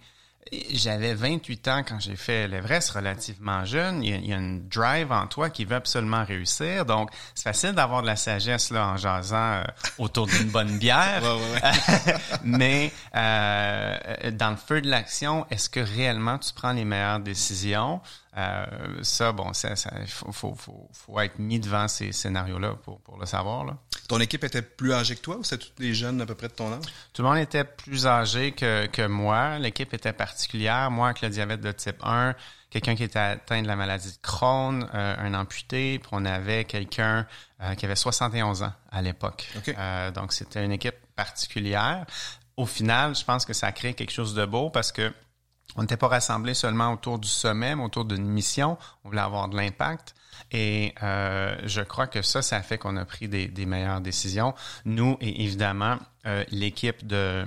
j'avais 0.73 1.15
28 1.15 1.69
ans 1.69 1.83
quand 1.87 1.99
j'ai 2.01 2.17
fait 2.17 2.47
l'Everest, 2.47 2.91
relativement 2.91 3.65
jeune. 3.65 4.03
Il 4.03 4.11
y, 4.11 4.15
a, 4.15 4.17
il 4.17 4.27
y 4.29 4.33
a 4.33 4.37
une 4.37 4.69
drive 4.69 5.11
en 5.11 5.27
toi 5.27 5.51
qui 5.51 5.65
veut 5.65 5.77
absolument 5.77 6.25
réussir. 6.25 6.85
Donc, 6.85 7.11
c'est 7.35 7.45
facile 7.45 7.73
d'avoir 7.73 8.03
de 8.03 8.07
la 8.07 8.17
sagesse 8.17 8.71
là 8.71 8.89
en 8.89 8.97
jasant 8.97 9.37
euh, 9.37 9.65
autour 9.99 10.27
d'une 10.27 10.51
bonne 10.51 10.79
bière. 10.79 10.97
Ouais, 11.27 11.33
ouais, 11.33 11.61
ouais. 11.63 12.15
Mais 12.45 12.93
euh, 13.15 14.31
dans 14.33 14.51
le 14.51 14.57
feu 14.57 14.81
de 14.81 14.89
l'action, 14.89 15.47
est-ce 15.51 15.69
que 15.69 15.81
réellement 15.81 16.39
tu 16.39 16.53
prends 16.53 16.73
les 16.73 16.85
meilleures 16.85 17.21
décisions? 17.21 18.01
Euh, 18.37 18.67
ça, 19.03 19.33
bon, 19.33 19.53
ça, 19.55 19.77
ça, 19.77 19.91
faut, 20.07 20.31
faut, 20.31 20.55
faut, 20.55 20.89
faut 20.93 21.21
être 21.21 21.39
mis 21.39 21.59
devant 21.59 21.89
ces 21.89 22.13
scénarios-là 22.13 22.75
pour, 22.85 23.01
pour 23.01 23.19
le 23.19 23.25
savoir. 23.25 23.65
Là. 23.65 23.79
Ton 24.09 24.21
équipe 24.21 24.45
était 24.45 24.63
plus 24.63 24.93
âgée 24.93 25.17
que 25.17 25.21
toi 25.21 25.37
ou 25.37 25.45
c'était 25.45 25.65
tous 25.65 25.73
des 25.83 25.95
jeunes 25.95 26.21
à 26.21 26.27
peu 26.27 26.35
près 26.35 26.49
de 26.49 26.53
ton 26.53 26.73
âge? 26.73 26.85
Tout 27.13 27.23
le 27.23 27.29
monde 27.29 27.39
était 27.39 27.65
plus 27.65 28.07
âgé 28.07 28.53
que, 28.53 28.87
que 28.87 29.07
moi. 29.07 29.59
L'équipe 29.59 29.93
était 29.95 30.13
particulière. 30.13 30.91
Moi, 30.91 31.09
avec 31.09 31.23
le 31.23 31.31
diabète 31.31 31.61
de 31.61 31.73
type 31.73 32.03
1, 32.03 32.35
quelqu'un 32.71 32.95
qui 32.95 33.05
était 33.05 33.19
atteint 33.19 33.63
de 33.63 33.67
la 33.67 33.77
maladie 33.77 34.13
de 34.13 34.19
Crohn, 34.23 34.89
euh, 34.95 35.17
un 35.19 35.35
amputé, 35.35 35.99
puis 35.99 36.09
on 36.13 36.25
avait 36.25 36.65
quelqu'un 36.65 37.27
euh, 37.63 37.75
qui 37.75 37.85
avait 37.85 37.97
71 37.97 38.63
ans 38.63 38.73
à 38.91 39.03
l'époque. 39.03 39.49
OK. 39.57 39.75
Euh, 39.77 40.11
donc, 40.11 40.33
c'était 40.33 40.65
une 40.65 40.73
équipe 40.73 40.97
particulière. 41.17 42.07
Au 42.57 42.67
final, 42.67 43.15
je 43.17 43.25
pense 43.25 43.45
que 43.45 43.53
ça 43.53 43.69
a 43.69 43.73
créé 43.73 43.95
quelque 43.95 44.13
chose 44.13 44.35
de 44.35 44.45
beau 44.45 44.71
parce 44.71 44.93
que 44.93 45.13
on 45.77 45.83
n'était 45.83 45.97
pas 45.97 46.09
rassemblés 46.09 46.55
seulement 46.55 46.93
autour 46.93 47.19
du 47.19 47.29
sommet, 47.29 47.75
mais 47.77 47.85
autour 47.85 48.05
d'une 48.05 48.25
mission. 48.27 48.79
On 49.05 49.09
voulait 49.09 49.21
avoir 49.21 49.49
de 49.49 49.57
l'impact. 49.57 50.15
Et 50.53 50.95
euh, 51.03 51.57
je 51.65 51.81
crois 51.81 52.07
que 52.07 52.23
ça, 52.23 52.43
ça 52.43 52.63
fait 52.63 52.79
qu'on 52.79 52.97
a 52.97 53.05
pris 53.05 53.29
des, 53.29 53.49
des 53.49 53.67
meilleures 53.67 54.01
décisions. 54.01 54.55
Nous 54.85 55.17
et 55.21 55.45
évidemment 55.45 55.99
euh, 56.27 56.45
l'équipe 56.51 57.07
de 57.07 57.45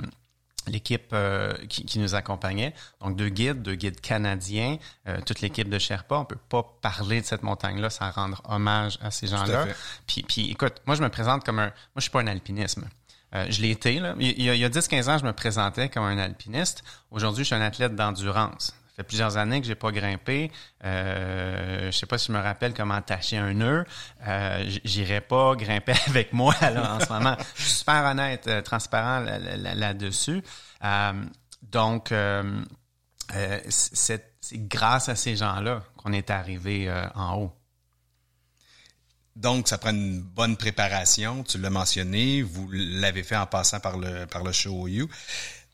l'équipe 0.68 1.10
euh, 1.14 1.54
qui, 1.68 1.86
qui 1.86 1.98
nous 1.98 2.14
accompagnait, 2.14 2.74
donc 3.02 3.16
deux 3.16 3.30
guides, 3.30 3.64
deux 3.64 3.76
guides 3.76 4.00
canadiens, 4.02 4.78
euh, 5.08 5.20
toute 5.26 5.42
l'équipe 5.42 5.68
de 5.68 5.80
Sherpa. 5.80 6.18
On 6.18 6.26
peut 6.26 6.38
pas 6.50 6.64
parler 6.82 7.22
de 7.22 7.26
cette 7.26 7.42
montagne-là 7.42 7.90
sans 7.90 8.12
rendre 8.12 8.42
hommage 8.48 9.00
à 9.02 9.10
ces 9.10 9.28
gens-là. 9.28 9.66
Puis, 10.06 10.24
puis 10.24 10.52
écoute, 10.52 10.76
moi 10.86 10.96
je 10.96 11.02
me 11.02 11.10
présente 11.10 11.44
comme 11.44 11.60
un, 11.60 11.68
moi 11.68 11.74
je 11.96 12.02
suis 12.02 12.12
pas 12.12 12.22
un 12.22 12.28
alpinisme. 12.28 12.88
Euh, 13.36 13.46
je 13.50 13.62
l'ai 13.62 13.70
été. 13.72 14.00
Là. 14.00 14.16
Il, 14.20 14.42
y 14.42 14.50
a, 14.50 14.56
il 14.56 14.60
y 14.60 14.66
a 14.66 14.70
10-15 14.70 15.10
ans, 15.10 15.18
je 15.20 15.26
me 15.26 15.34
présentais 15.34 15.90
comme 15.90 16.04
un 16.04 16.18
alpiniste. 16.18 16.84
Aujourd'hui, 17.12 17.44
je 17.44 17.48
suis 17.48 17.56
un 17.56 17.62
athlète 17.62 17.96
d'endurance. 17.96 18.68
Ça 18.88 18.96
fait 18.98 19.04
plusieurs 19.04 19.38
années 19.38 19.62
que 19.62 19.68
j'ai 19.68 19.76
pas 19.76 19.92
grimpé. 19.92 20.52
Euh, 20.84 21.92
je 21.92 21.98
sais 21.98 22.06
pas 22.06 22.18
si 22.18 22.28
je 22.28 22.32
me 22.34 22.40
rappelle 22.42 22.74
comment 22.74 22.96
attacher 22.96 23.38
un 23.38 23.54
nœud. 23.54 23.86
Euh, 24.28 24.70
J'irai 24.84 25.22
pas 25.22 25.56
grimper 25.56 25.94
avec 26.08 26.34
moi 26.34 26.56
là, 26.62 26.96
en 26.96 27.00
ce 27.00 27.12
moment. 27.14 27.38
Je 27.56 27.62
suis 27.62 27.72
super 27.72 28.04
honnête, 28.04 28.48
euh, 28.48 28.62
transparent 28.62 29.20
là- 29.20 29.38
là- 29.40 29.58
là- 29.58 29.76
là-dessus. 29.76 30.42
Euh, 30.84 31.14
donc, 31.62 32.12
euh, 32.12 32.62
c'est 33.70 34.26
grâce 34.54 35.08
à 35.10 35.16
ces 35.16 35.36
gens-là 35.36 35.84
qu'on 35.98 36.14
est 36.14 36.30
arrivé 36.32 36.92
en 37.16 37.36
haut. 37.36 37.52
Donc, 39.36 39.68
ça 39.68 39.78
prend 39.78 39.92
une 39.92 40.22
bonne 40.22 40.58
préparation. 40.58 41.44
Tu 41.44 41.58
l'as 41.60 41.70
mentionné. 41.70 42.42
Vous 42.42 42.70
l'avez 42.72 43.24
fait 43.24 43.38
en 43.38 43.46
passant 43.46 43.80
par 43.80 43.98
le, 43.98 44.52
show 44.52 44.88
You. 44.88 45.08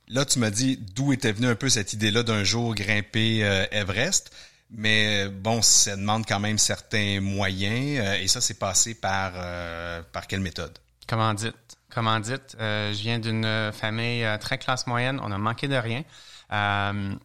Là, 0.08 0.26
tu 0.26 0.40
m'as 0.40 0.52
dit 0.52 0.78
d'où 0.78 1.14
était 1.14 1.32
venue 1.32 1.48
un 1.48 1.56
peu 1.56 1.70
cette 1.70 1.94
idée-là 1.94 2.24
d'un 2.24 2.44
jour 2.44 2.76
grimper 2.76 3.44
euh, 3.44 3.66
Everest. 3.72 4.32
Mais 4.72 5.30
bon, 5.30 5.62
ça 5.62 5.96
demande 5.96 6.26
quand 6.28 6.40
même 6.40 6.58
certains 6.58 7.22
moyens. 7.22 8.00
euh, 8.00 8.22
et 8.22 8.28
ça, 8.28 8.42
c'est 8.42 8.60
passé 8.60 8.94
par, 8.96 9.34
euh, 9.36 10.02
quelle 10.28 10.42
méthode? 10.42 10.78
Commandite. 11.08 11.56
Commandite. 11.94 12.58
Euh, 12.60 12.92
je 12.94 13.02
viens 13.02 13.20
d'une 13.20 13.72
famille 13.72 14.24
euh, 14.24 14.38
très 14.38 14.58
classe 14.58 14.86
moyenne. 14.88 15.20
On 15.24 15.32
a 15.32 15.38
manqué 15.38 15.68
de 15.68 15.76
rien. 15.76 16.04
Euh, 16.52 17.16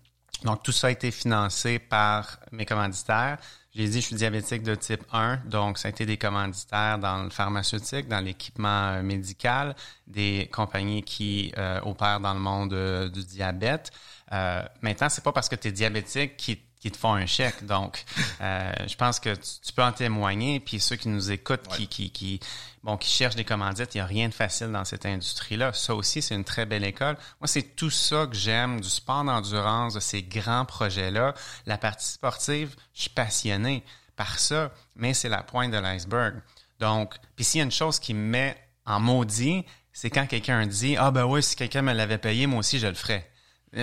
donc, 0.45 0.63
tout 0.63 0.73
ça 0.73 0.89
a 0.89 0.91
été 0.91 1.11
financé 1.11 1.79
par 1.79 2.39
mes 2.53 2.67
commanditaires. 2.67 3.39
J'ai 3.73 3.89
dit, 3.89 4.01
je 4.01 4.07
suis 4.07 4.17
diabétique 4.17 4.63
de 4.65 4.75
type 4.75 5.05
1, 5.13 5.43
donc 5.47 5.79
ça 5.79 5.89
a 5.89 5.91
été 5.91 6.05
des 6.05 6.17
commanditaires 6.17 6.99
dans 6.99 7.23
le 7.23 7.31
pharmaceutique, 7.31 8.09
dans 8.09 8.19
l'équipement 8.19 9.01
médical, 9.03 9.77
des 10.09 10.49
compagnies 10.53 11.03
qui 11.05 11.53
opèrent 11.85 12.21
dans 12.21 12.35
le 12.35 12.41
monde 12.41 13.11
du 13.13 13.25
diabète. 13.25 13.93
Euh, 14.33 14.63
maintenant, 14.83 15.09
c'est 15.09 15.25
pas 15.25 15.33
parce 15.33 15.49
que 15.49 15.57
tu 15.57 15.69
es 15.69 15.73
diabétique 15.73 16.37
qui 16.37 16.61
qui 16.81 16.91
te 16.91 16.97
font 16.97 17.13
un 17.13 17.27
chèque. 17.27 17.67
Donc, 17.67 18.05
euh, 18.41 18.73
je 18.87 18.97
pense 18.97 19.21
que 19.21 19.35
tu, 19.35 19.73
peux 19.73 19.83
en 19.83 19.93
témoigner. 19.93 20.61
Puis 20.61 20.81
ceux 20.81 20.97
qui 20.97 21.09
nous 21.09 21.31
écoutent, 21.31 21.69
qui, 21.69 21.87
qui, 21.87 22.11
qui, 22.11 22.41
bon, 22.83 22.97
qui 22.97 23.11
cherchent 23.11 23.37
des 23.37 23.45
commandites, 23.45 23.95
il 23.95 23.99
n'y 23.99 24.03
a 24.03 24.07
rien 24.07 24.29
de 24.29 24.35
facile 24.35 24.73
dans 24.73 24.85
cette 24.85 25.05
industrie-là. 25.05 25.73
Ça 25.75 25.95
aussi, 25.95 26.23
c'est 26.23 26.35
une 26.35 26.45
très 26.45 26.67
belle 26.67 26.85
école. 26.85 27.17
Moi, 27.41 27.47
c'est 27.47 27.77
tout 27.77 27.91
ça 27.91 28.27
que 28.27 28.35
j'aime, 28.35 28.81
du 28.81 28.89
sport 28.89 29.25
d'endurance, 29.25 29.95
de 29.95 30.01
ces 30.01 30.23
grands 30.23 30.65
projets-là. 30.65 31.35
La 31.67 31.77
partie 31.77 32.09
sportive, 32.09 32.75
je 32.95 33.03
suis 33.03 33.11
passionné 33.11 33.85
par 34.17 34.39
ça, 34.39 34.73
mais 34.97 35.15
c'est 35.15 35.29
la 35.29 35.43
pointe 35.43 35.71
de 35.71 35.79
l'iceberg. 35.79 36.41
Donc, 36.79 37.15
puis 37.37 37.45
s'il 37.45 37.59
y 37.59 37.63
a 37.63 37.65
une 37.65 37.71
chose 37.71 37.99
qui 37.99 38.15
me 38.15 38.27
met 38.27 38.57
en 38.87 39.01
maudit, 39.01 39.65
c'est 39.93 40.09
quand 40.09 40.27
quelqu'un 40.27 40.67
dit, 40.67 40.97
ah 40.97 41.11
ben 41.11 41.25
oui, 41.25 41.43
si 41.43 41.57
quelqu'un 41.57 41.83
me 41.83 41.93
l'avait 41.93 42.19
payé, 42.19 42.47
moi 42.47 42.61
aussi, 42.61 42.79
je 42.79 42.87
le 42.87 42.95
ferais. 42.95 43.30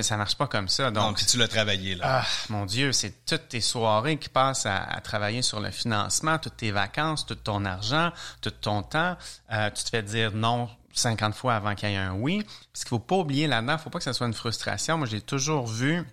Ça 0.01 0.17
marche 0.17 0.35
pas 0.35 0.47
comme 0.47 0.67
ça. 0.67 0.91
Donc, 0.91 1.17
si 1.19 1.25
tu 1.25 1.37
l'as 1.37 1.47
travaillé, 1.47 1.95
là. 1.95 2.21
Ah, 2.21 2.25
mon 2.49 2.65
Dieu, 2.65 2.91
c'est 2.91 3.25
toutes 3.25 3.47
tes 3.47 3.61
soirées 3.61 4.17
qui 4.17 4.27
passent 4.27 4.65
à, 4.65 4.99
travailler 5.01 5.41
sur 5.41 5.61
le 5.61 5.71
financement, 5.71 6.37
toutes 6.39 6.57
tes 6.57 6.71
vacances, 6.71 7.25
tout 7.25 7.35
ton 7.35 7.63
argent, 7.63 8.11
tout 8.41 8.51
ton 8.51 8.83
temps. 8.83 9.15
Euh, 9.53 9.69
tu 9.71 9.85
te 9.85 9.89
fais 9.89 10.03
dire 10.03 10.33
non 10.33 10.69
50 10.93 11.33
fois 11.35 11.55
avant 11.55 11.73
qu'il 11.73 11.89
y 11.89 11.93
ait 11.93 11.97
un 11.97 12.13
oui. 12.13 12.45
Ce 12.73 12.83
qu'il 12.83 12.89
faut 12.89 12.99
pas 12.99 13.15
oublier 13.15 13.47
là-dedans, 13.47 13.77
faut 13.77 13.89
pas 13.89 13.99
que 13.99 14.03
ça 14.03 14.13
soit 14.13 14.27
une 14.27 14.33
frustration. 14.33 14.97
Moi, 14.97 15.07
j'ai 15.07 15.21
toujours 15.21 15.67
vu 15.67 16.03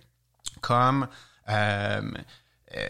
comme 0.61 1.07
euh, 1.49 2.01
euh, 2.75 2.89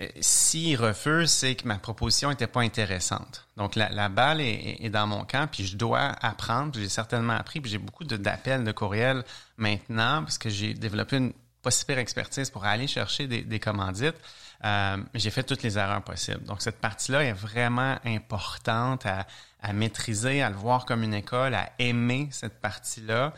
euh, 0.00 0.06
s'il 0.20 0.76
refuse, 0.76 1.30
c'est 1.30 1.54
que 1.54 1.66
ma 1.66 1.78
proposition 1.78 2.30
n'était 2.30 2.46
pas 2.46 2.60
intéressante. 2.60 3.46
Donc, 3.56 3.76
la, 3.76 4.08
balle 4.08 4.40
est, 4.40 4.88
dans 4.90 5.06
mon 5.06 5.24
camp, 5.24 5.48
puis 5.50 5.66
je 5.66 5.76
dois 5.76 6.00
apprendre. 6.20 6.72
J'ai 6.74 6.88
certainement 6.88 7.34
appris, 7.34 7.60
puis 7.60 7.70
j'ai 7.70 7.78
beaucoup 7.78 8.04
d'appels, 8.04 8.64
de, 8.64 8.72
courriels 8.72 9.24
maintenant, 9.56 10.22
parce 10.22 10.38
que 10.38 10.48
j'ai 10.48 10.74
développé 10.74 11.16
une 11.18 11.32
pas 11.62 11.70
super 11.70 11.98
expertise 11.98 12.48
pour 12.48 12.64
aller 12.64 12.86
chercher 12.86 13.26
des, 13.26 13.60
commandites. 13.60 14.16
Euh, 14.64 14.96
j'ai 15.14 15.30
fait 15.30 15.42
toutes 15.42 15.62
les 15.62 15.76
erreurs 15.78 16.02
possibles. 16.02 16.42
Donc, 16.44 16.62
cette 16.62 16.78
partie-là 16.78 17.22
est 17.24 17.32
vraiment 17.32 17.98
importante 18.04 19.04
à, 19.04 19.26
maîtriser, 19.74 20.42
à 20.42 20.48
le 20.48 20.56
voir 20.56 20.86
comme 20.86 21.02
une 21.02 21.12
école, 21.12 21.54
à 21.54 21.70
aimer 21.78 22.28
cette 22.32 22.60
partie-là 22.60 23.34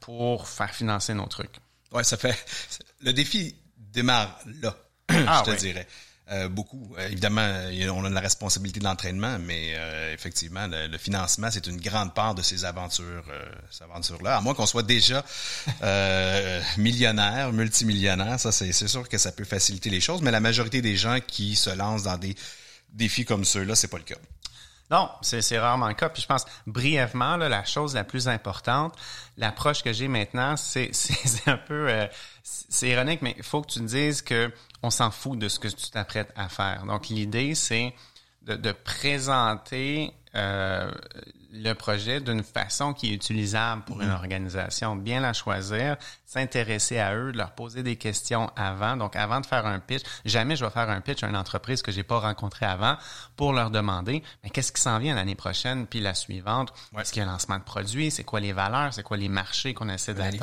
pour 0.00 0.46
faire 0.46 0.74
financer 0.74 1.14
nos 1.14 1.26
trucs. 1.26 1.58
Ouais, 1.90 2.04
ça 2.04 2.18
fait... 2.18 2.36
Le 3.00 3.12
défi 3.12 3.56
démarre 3.78 4.38
là. 4.62 4.74
Ah 5.26 5.42
je 5.46 5.52
te 5.52 5.56
dirais. 5.58 5.86
Euh, 6.30 6.48
beaucoup. 6.48 6.94
Euh, 6.98 7.06
évidemment, 7.06 7.48
on 7.94 8.04
a 8.04 8.10
la 8.10 8.20
responsabilité 8.20 8.80
de 8.80 8.84
l'entraînement, 8.84 9.38
mais 9.38 9.72
euh, 9.76 10.12
effectivement, 10.12 10.66
le, 10.68 10.98
financement, 10.98 11.48
c'est 11.50 11.66
une 11.66 11.80
grande 11.80 12.12
part 12.12 12.34
de 12.34 12.42
ces 12.42 12.66
aventures, 12.66 13.24
ces 13.70 13.84
aventures-là. 13.84 14.36
À 14.36 14.40
moins 14.42 14.52
qu'on 14.52 14.66
soit 14.66 14.82
déjà 14.82 15.24
millionnaire, 16.76 17.52
multimillionnaire, 17.52 18.38
ça, 18.38 18.52
c'est 18.52 18.72
sûr 18.72 19.08
que 19.08 19.16
ça 19.16 19.32
peut 19.32 19.44
faciliter 19.44 19.88
les 19.88 20.00
choses, 20.00 20.20
mais 20.20 20.30
la 20.30 20.40
majorité 20.40 20.82
des 20.82 20.96
gens 20.96 21.18
qui 21.26 21.56
se 21.56 21.70
lancent 21.70 22.02
dans 22.02 22.18
des 22.18 22.34
défis 22.90 23.24
comme 23.24 23.44
ceux-là, 23.44 23.74
c'est 23.74 23.88
pas 23.88 23.98
le 23.98 24.04
cas. 24.04 24.16
Non, 24.90 25.10
c'est 25.20 25.58
rarement 25.58 25.88
le 25.88 25.94
cas. 25.94 26.08
Puis 26.08 26.22
je 26.22 26.26
pense, 26.26 26.46
brièvement, 26.66 27.36
là, 27.36 27.48
la 27.48 27.64
chose 27.64 27.94
la 27.94 28.04
plus 28.04 28.26
importante, 28.26 28.94
l'approche 29.36 29.82
que 29.82 29.92
j'ai 29.92 30.08
maintenant, 30.08 30.56
c'est 30.56 30.90
un 31.46 31.58
peu... 31.58 31.88
Euh, 31.88 32.06
c'est 32.42 32.88
ironique, 32.88 33.20
mais 33.20 33.34
il 33.36 33.42
faut 33.42 33.60
que 33.60 33.70
tu 33.70 33.80
te 33.80 33.84
dises 33.84 34.22
que 34.22 34.50
on 34.82 34.90
s'en 34.90 35.10
fout 35.10 35.38
de 35.38 35.48
ce 35.48 35.58
que 35.58 35.68
tu 35.68 35.90
t'apprêtes 35.90 36.32
à 36.36 36.48
faire. 36.48 36.84
Donc, 36.86 37.08
l'idée, 37.08 37.54
c'est 37.54 37.94
de, 38.42 38.54
de, 38.54 38.72
présenter 38.72 40.12
euh, 40.34 40.90
le 41.52 41.72
projet 41.72 42.20
d'une 42.20 42.42
façon 42.42 42.92
qui 42.92 43.10
est 43.10 43.14
utilisable 43.14 43.82
pour 43.82 44.00
une 44.00 44.08
mm-hmm. 44.08 44.14
organisation, 44.14 44.96
bien 44.96 45.20
la 45.20 45.32
choisir, 45.32 45.96
s'intéresser 46.26 46.98
à 46.98 47.14
eux, 47.14 47.32
leur 47.32 47.52
poser 47.52 47.82
des 47.82 47.96
questions 47.96 48.50
avant. 48.54 48.96
Donc, 48.96 49.16
avant 49.16 49.40
de 49.40 49.46
faire 49.46 49.66
un 49.66 49.80
pitch, 49.80 50.02
jamais 50.24 50.56
je 50.56 50.64
vais 50.64 50.70
faire 50.70 50.90
un 50.90 51.00
pitch 51.00 51.22
à 51.22 51.28
une 51.28 51.36
entreprise 51.36 51.80
que 51.80 51.90
j'ai 51.90 52.02
pas 52.02 52.18
rencontrée 52.18 52.66
avant 52.66 52.96
pour 53.36 53.52
leur 53.52 53.70
demander, 53.70 54.22
mais 54.44 54.50
qu'est-ce 54.50 54.72
qui 54.72 54.82
s'en 54.82 54.98
vient 54.98 55.14
l'année 55.14 55.34
prochaine 55.34 55.86
puis 55.86 56.00
la 56.00 56.14
suivante? 56.14 56.72
Est-ce 56.98 57.12
qu'il 57.12 57.22
y 57.22 57.24
a 57.24 57.28
un 57.28 57.32
lancement 57.32 57.58
de 57.58 57.64
produits? 57.64 58.10
C'est 58.10 58.24
quoi 58.24 58.40
les 58.40 58.52
valeurs? 58.52 58.92
C'est 58.92 59.02
quoi 59.02 59.16
les 59.16 59.28
marchés 59.30 59.72
qu'on 59.72 59.88
essaie 59.88 60.14
d'atteindre? 60.14 60.42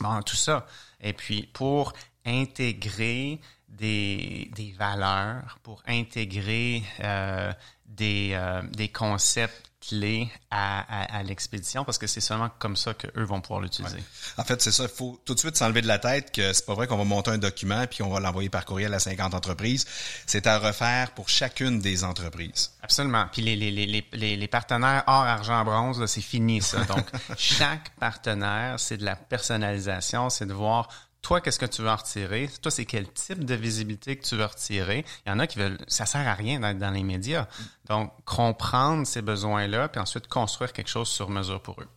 Bon, 0.00 0.20
tout 0.22 0.36
ça. 0.36 0.66
Et 1.00 1.14
puis, 1.14 1.48
pour 1.52 1.94
intégrer 2.24 3.40
des, 3.68 4.50
des 4.54 4.72
valeurs, 4.72 5.58
pour 5.62 5.82
intégrer 5.86 6.82
euh, 7.00 7.52
des, 7.86 8.30
euh, 8.34 8.62
des 8.72 8.88
concepts 8.88 9.72
clés 9.80 10.30
à, 10.50 11.16
à, 11.16 11.22
l'expédition 11.24 11.84
parce 11.84 11.98
que 11.98 12.06
c'est 12.06 12.20
seulement 12.20 12.50
comme 12.60 12.76
ça 12.76 12.94
qu'eux 12.94 13.24
vont 13.24 13.40
pouvoir 13.40 13.60
l'utiliser. 13.60 13.98
En 14.36 14.44
fait, 14.44 14.62
c'est 14.62 14.70
ça. 14.70 14.84
Il 14.84 14.88
faut 14.88 15.20
tout 15.24 15.34
de 15.34 15.40
suite 15.40 15.56
s'enlever 15.56 15.82
de 15.82 15.88
la 15.88 15.98
tête 15.98 16.30
que 16.30 16.52
c'est 16.52 16.64
pas 16.64 16.74
vrai 16.74 16.86
qu'on 16.86 16.96
va 16.96 17.04
monter 17.04 17.32
un 17.32 17.38
document 17.38 17.84
puis 17.90 18.02
on 18.02 18.08
va 18.08 18.20
l'envoyer 18.20 18.48
par 18.48 18.64
courriel 18.64 18.94
à 18.94 19.00
50 19.00 19.34
entreprises. 19.34 19.84
C'est 20.26 20.46
à 20.46 20.58
refaire 20.58 21.10
pour 21.12 21.28
chacune 21.28 21.80
des 21.80 22.04
entreprises. 22.04 22.70
Absolument. 22.82 23.26
Puis 23.32 23.42
les, 23.42 23.56
les, 23.56 23.70
les, 23.72 24.36
les, 24.36 24.48
partenaires 24.48 25.02
hors 25.08 25.24
argent 25.24 25.64
bronze, 25.64 26.06
c'est 26.06 26.20
fini 26.20 26.62
ça. 26.62 26.84
Donc, 26.84 27.04
chaque 27.36 27.90
partenaire, 27.98 28.78
c'est 28.78 28.98
de 28.98 29.04
la 29.04 29.16
personnalisation, 29.16 30.30
c'est 30.30 30.46
de 30.46 30.54
voir 30.54 30.88
toi, 31.22 31.40
qu'est-ce 31.40 31.58
que 31.58 31.66
tu 31.66 31.82
veux 31.82 31.88
en 31.88 31.96
retirer? 31.96 32.50
Toi, 32.60 32.70
c'est 32.72 32.84
quel 32.84 33.10
type 33.12 33.44
de 33.44 33.54
visibilité 33.54 34.16
que 34.16 34.24
tu 34.24 34.36
veux 34.36 34.44
retirer? 34.44 35.04
Il 35.24 35.30
y 35.30 35.32
en 35.32 35.38
a 35.38 35.46
qui 35.46 35.58
veulent, 35.58 35.78
ça 35.86 36.04
sert 36.04 36.26
à 36.26 36.34
rien 36.34 36.58
d'être 36.58 36.78
dans 36.78 36.90
les 36.90 37.04
médias. 37.04 37.46
Donc, 37.86 38.12
comprendre 38.24 39.06
ces 39.06 39.22
besoins-là, 39.22 39.88
puis 39.88 40.00
ensuite 40.00 40.26
construire 40.26 40.72
quelque 40.72 40.90
chose 40.90 41.08
sur 41.08 41.30
mesure 41.30 41.62
pour 41.62 41.80
eux. 41.80 41.88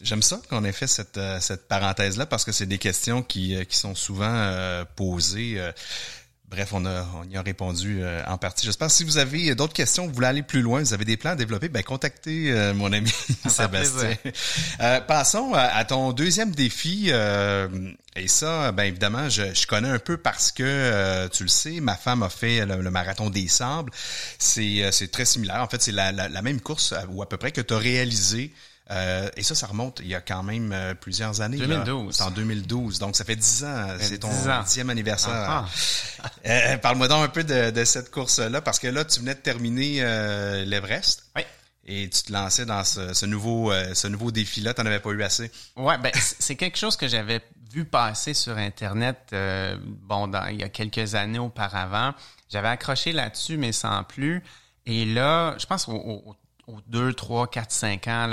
J'aime 0.00 0.22
ça 0.22 0.40
qu'on 0.50 0.64
ait 0.64 0.72
fait 0.72 0.86
cette, 0.86 1.16
euh, 1.18 1.38
parenthèse-là 1.68 2.26
parce 2.26 2.44
que 2.44 2.52
c'est 2.52 2.66
des 2.66 2.78
questions 2.78 3.22
qui, 3.22 3.54
euh, 3.54 3.64
sont 3.70 3.94
souvent 3.94 4.34
euh, 4.34 4.84
posées. 4.96 5.60
Bref, 6.50 6.72
on, 6.72 6.84
a, 6.84 7.06
on 7.16 7.24
y 7.28 7.36
a 7.36 7.42
répondu 7.42 8.00
euh, 8.02 8.22
en 8.26 8.36
partie. 8.36 8.66
J'espère 8.66 8.90
si 8.90 9.02
vous 9.02 9.16
avez 9.16 9.54
d'autres 9.54 9.72
questions, 9.72 10.06
vous 10.06 10.12
voulez 10.12 10.26
aller 10.26 10.42
plus 10.42 10.60
loin, 10.60 10.80
vous 10.80 10.92
avez 10.92 11.06
des 11.06 11.16
plans 11.16 11.30
à 11.30 11.36
développer, 11.36 11.68
ben 11.68 11.82
contactez 11.82 12.52
euh, 12.52 12.74
mon 12.74 12.92
ami 12.92 13.10
Sébastien. 13.48 14.14
Euh, 14.80 15.00
passons 15.00 15.54
à, 15.54 15.84
ton 15.84 16.12
deuxième 16.12 16.54
défi. 16.54 17.08
et 17.08 18.28
ça, 18.28 18.72
ben 18.72 18.84
évidemment, 18.84 19.28
je, 19.30 19.66
connais 19.66 19.88
un 19.88 19.98
peu 19.98 20.18
parce 20.18 20.52
que 20.52 21.26
tu 21.28 21.44
le 21.44 21.48
sais, 21.48 21.80
ma 21.80 21.96
femme 21.96 22.22
a 22.22 22.28
fait 22.28 22.64
le, 22.66 22.90
marathon 22.90 23.30
des 23.30 23.48
sables. 23.48 23.90
C'est 24.38 25.10
très 25.10 25.24
similaire. 25.24 25.62
En 25.62 25.68
fait, 25.68 25.82
c'est 25.82 25.92
la, 25.92 26.12
la, 26.12 26.42
même 26.42 26.60
course 26.60 26.94
ou 27.08 27.22
à 27.22 27.28
peu 27.28 27.38
près 27.38 27.52
que 27.52 27.62
tu 27.62 27.72
as 27.72 27.78
réalisé 27.78 28.52
euh, 28.90 29.30
et 29.36 29.42
ça, 29.42 29.54
ça 29.54 29.66
remonte 29.66 30.00
il 30.00 30.08
y 30.08 30.14
a 30.14 30.20
quand 30.20 30.42
même 30.42 30.70
euh, 30.72 30.94
plusieurs 30.94 31.40
années. 31.40 31.56
2012. 31.56 32.14
C'est 32.14 32.22
en 32.22 32.30
2012. 32.30 32.98
Donc, 32.98 33.16
ça 33.16 33.24
fait 33.24 33.36
dix 33.36 33.64
ans. 33.64 33.86
C'est 33.98 34.18
ton 34.18 34.30
dixième 34.62 34.90
anniversaire. 34.90 35.32
Ah, 35.32 35.66
ah. 35.66 35.70
Euh, 36.46 36.78
parle-moi 36.78 37.08
donc 37.08 37.22
un 37.22 37.28
peu 37.28 37.44
de, 37.44 37.84
cette 37.84 38.10
course-là, 38.10 38.62
parce 38.62 38.78
que 38.78 38.86
là, 38.86 39.04
tu 39.04 39.20
venais 39.20 39.34
de 39.34 39.40
terminer 39.40 40.00
l'Everest. 40.64 41.24
Oui. 41.36 41.42
Et 41.86 42.08
tu 42.08 42.22
te 42.22 42.32
lançais 42.32 42.64
dans 42.64 42.82
ce, 42.82 43.26
nouveau, 43.26 43.72
ce 43.92 44.08
nouveau 44.08 44.30
défi-là. 44.30 44.72
Tu 44.72 44.80
n'en 44.80 44.86
avais 44.86 45.00
pas 45.00 45.10
eu 45.10 45.22
assez. 45.22 45.50
Ouais, 45.76 45.98
ben, 45.98 46.12
c'est 46.14 46.56
quelque 46.56 46.78
chose 46.78 46.96
que 46.96 47.08
j'avais 47.08 47.42
vu 47.72 47.84
passer 47.84 48.32
sur 48.32 48.56
Internet, 48.56 49.34
bon, 50.02 50.30
il 50.50 50.60
y 50.60 50.62
a 50.62 50.68
quelques 50.70 51.14
années 51.14 51.38
auparavant. 51.38 52.14
J'avais 52.48 52.68
accroché 52.68 53.12
là-dessus, 53.12 53.58
mais 53.58 53.72
sans 53.72 54.02
plus. 54.04 54.42
Et 54.86 55.04
là, 55.04 55.56
je 55.58 55.66
pense 55.66 55.88
au, 55.88 55.94
au 55.94 56.36
aux 56.66 56.80
2, 56.86 57.12
3, 57.12 57.48
4, 57.48 57.70
5 57.70 58.08
ans, 58.08 58.26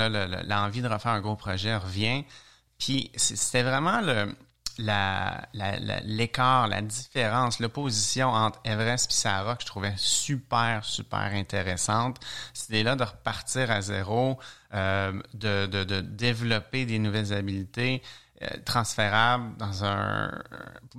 l'envie 0.46 0.82
de 0.82 0.88
refaire 0.88 1.12
un 1.12 1.20
gros 1.20 1.36
projet 1.36 1.76
revient. 1.76 2.24
Puis 2.78 3.10
c'était 3.16 3.62
vraiment 3.62 4.00
le, 4.00 4.34
la, 4.78 5.48
l'écart, 6.04 6.68
la, 6.68 6.82
différence, 6.82 7.60
l'opposition 7.60 8.28
entre 8.28 8.60
Everest 8.64 9.10
et 9.10 9.14
Sahara 9.14 9.56
que 9.56 9.62
je 9.62 9.66
trouvais 9.66 9.94
super, 9.96 10.84
super 10.84 11.18
intéressante. 11.18 12.18
C'était 12.52 12.82
là 12.82 12.96
de 12.96 13.04
repartir 13.04 13.70
à 13.70 13.80
zéro, 13.80 14.38
euh, 14.74 15.12
de, 15.34 15.66
de, 15.66 15.84
de, 15.84 16.00
développer 16.00 16.86
des 16.86 16.98
nouvelles 16.98 17.32
habiletés. 17.32 18.02
Euh, 18.42 18.56
transférable 18.64 19.56
dans 19.58 19.84
un 19.84 20.30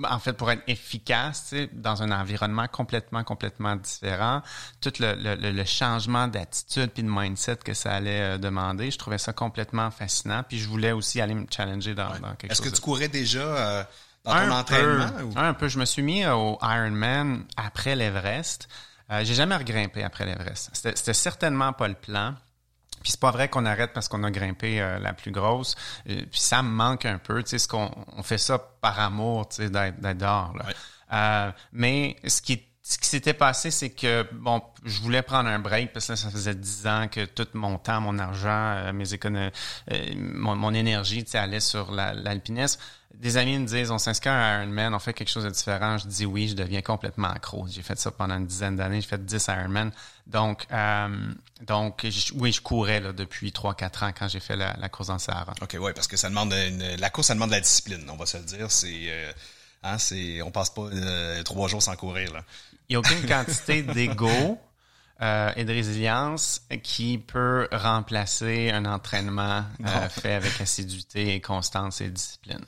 en 0.04 0.20
fait 0.20 0.34
pour 0.34 0.50
être 0.52 0.64
efficace 0.68 1.54
dans 1.74 2.02
un 2.02 2.12
environnement 2.12 2.68
complètement 2.68 3.24
complètement 3.24 3.76
différent. 3.76 4.42
Tout 4.80 4.94
le, 5.00 5.16
le, 5.36 5.66
changement 5.66 6.28
d'attitude 6.28 6.92
puis 6.92 7.04
de 7.04 7.10
mindset 7.10 7.58
que 7.58 7.74
ça 7.74 7.94
allait 7.94 8.36
euh, 8.36 8.38
demander 8.38 8.92
je 8.92 8.98
trouvais 8.98 9.18
ça 9.18 9.34
complètement 9.34 9.92
fascinant. 9.92 10.44
Puis 10.48 10.60
je 10.60 10.70
voulais 10.70 10.92
aussi 10.92 11.20
aller 11.20 11.34
me 11.34 11.46
challenger 11.50 11.96
dans, 11.96 12.12
quelque 12.38 12.44
chose 12.44 12.52
est-ce 12.52 12.62
que 12.62 12.76
tu 12.76 12.82
courais 12.82 13.10
déjà 13.10 13.42
euh, 13.42 13.84
dans 14.24 14.34
ton 14.34 14.52
entraînement 14.52 15.10
un 15.36 15.54
peu. 15.54 15.68
Je 15.68 15.80
me 15.80 15.86
suis 15.86 16.04
mis 16.04 16.26
au 16.26 16.58
Ironman 16.62 17.44
après 17.58 17.96
l'Everest. 17.96 18.70
Euh, 19.12 19.26
j'ai 19.26 19.34
jamais 19.34 19.58
regrimpé 19.58 20.04
après 20.04 20.26
l'Everest. 20.26 20.70
C'était 20.74 20.96
c'était 20.96 21.14
certainement 21.14 21.74
pas 21.74 21.88
le 21.90 21.96
plan. 21.96 22.36
Puis 23.04 23.12
c'est 23.12 23.20
pas 23.20 23.32
vrai 23.32 23.50
qu'on 23.50 23.66
arrête 23.66 23.92
parce 23.94 24.08
qu'on 24.08 24.24
a 24.24 24.32
grimpé 24.32 24.82
euh, 24.82 24.98
la 25.00 25.14
plus 25.14 25.32
grosse. 25.32 25.76
Euh, 26.10 26.22
puis 26.32 26.40
ça 26.40 26.64
me 26.64 26.70
manque 26.70 27.06
un 27.06 27.18
peu. 27.18 27.44
Tu 27.44 27.50
sais, 27.50 27.60
ce 27.60 27.68
qu'on 27.68 27.92
on 28.16 28.24
fait 28.24 28.38
ça 28.38 28.58
par 28.58 29.00
amour, 29.00 29.50
tu 29.50 29.58
sais, 29.58 29.70
d'être 29.70 30.18
dehors. 30.18 30.54
Là. 30.58 30.66
Ouais. 30.66 30.74
Euh, 31.12 31.52
mais 31.74 32.16
ce 32.26 32.42
qui 32.42 32.64
ce 32.86 32.98
qui 32.98 33.08
s'était 33.08 33.34
passé, 33.34 33.72
c'est 33.72 33.92
que 33.92 34.28
bon, 34.34 34.62
je 34.84 35.00
voulais 35.02 35.22
prendre 35.22 35.48
un 35.48 35.60
break 35.60 35.94
parce 35.94 36.08
que 36.08 36.16
ça 36.16 36.30
faisait 36.30 36.54
dix 36.54 36.86
ans 36.86 37.08
que 37.10 37.24
tout 37.24 37.48
mon 37.54 37.78
temps, 37.78 38.02
mon 38.02 38.20
argent, 38.20 38.50
euh, 38.50 38.92
mes 38.94 39.14
économies, 39.14 39.52
mon, 40.18 40.56
mon 40.58 40.74
énergie, 40.74 41.24
tu 41.24 41.32
sais, 41.32 41.38
allait 41.38 41.62
sur 41.62 41.92
la- 41.92 42.14
l'alpinisme. 42.14 42.80
Des 43.14 43.38
amis 43.38 43.58
me 43.60 43.66
disent, 43.66 43.90
on 43.92 44.00
s'inscrit 44.00 44.30
à 44.32 44.34
un 44.34 44.64
Ironman, 44.64 44.94
on 44.94 45.00
fait 45.00 45.14
quelque 45.14 45.30
chose 45.30 45.46
de 45.46 45.50
différent. 45.50 45.98
Je 45.98 46.08
dis 46.08 46.26
oui, 46.26 46.50
je 46.50 46.56
deviens 46.56 46.82
complètement 46.82 47.30
accro. 47.30 47.66
J'ai 47.70 47.84
fait 47.84 47.98
ça 47.98 48.12
pendant 48.12 48.36
une 48.36 48.48
dizaine 48.48 48.76
d'années. 48.76 49.00
J'ai 49.00 49.08
fait 49.08 49.24
10 49.24 49.48
Ironman. 49.48 49.92
Donc, 50.28 50.66
euh, 50.72 51.32
donc 51.62 52.06
je- 52.10 52.34
oui, 52.34 52.52
je 52.52 52.60
courais 52.60 53.00
là, 53.00 53.14
depuis 53.14 53.52
3-4 53.54 54.04
ans 54.04 54.12
quand 54.18 54.28
j'ai 54.28 54.40
fait 54.42 54.58
la, 54.58 54.76
la 54.78 54.90
course 54.90 55.10
en 55.10 55.20
Sahara. 55.20 55.54
OK, 55.62 55.78
ouais, 55.80 55.94
parce 55.94 56.08
que 56.08 56.18
ça 56.18 56.28
demande 56.28 56.52
une- 56.54 56.96
la 57.00 57.10
course, 57.12 57.28
ça 57.28 57.34
demande 57.36 57.50
de 57.52 57.56
la 57.56 57.62
discipline, 57.62 58.04
on 58.10 58.18
va 58.18 58.26
se 58.26 58.36
le 58.38 58.44
dire. 58.44 58.70
C'est, 58.72 58.92
euh, 59.08 59.32
hein, 59.84 59.98
on 60.44 60.52
passe 60.52 60.72
pas 60.72 60.82
euh, 60.82 61.44
trois 61.44 61.68
jours 61.70 61.84
sans 61.84 61.96
courir, 61.96 62.34
là. 62.34 62.44
Il 62.94 63.00
n'y 63.00 63.08
a 63.08 63.12
aucune 63.12 63.28
quantité 63.28 63.82
d'ego 63.82 64.60
euh, 65.20 65.52
et 65.56 65.66
de 65.66 65.74
résilience 65.74 66.62
qui 66.84 67.18
peut 67.18 67.68
remplacer 67.72 68.70
un 68.70 68.86
entraînement 68.86 69.64
euh, 69.84 70.10
fait 70.10 70.34
avec 70.34 70.62
assiduité 70.62 71.34
et 71.34 71.42
constance 71.42 72.02
et 72.02 72.10
discipline. 72.10 72.64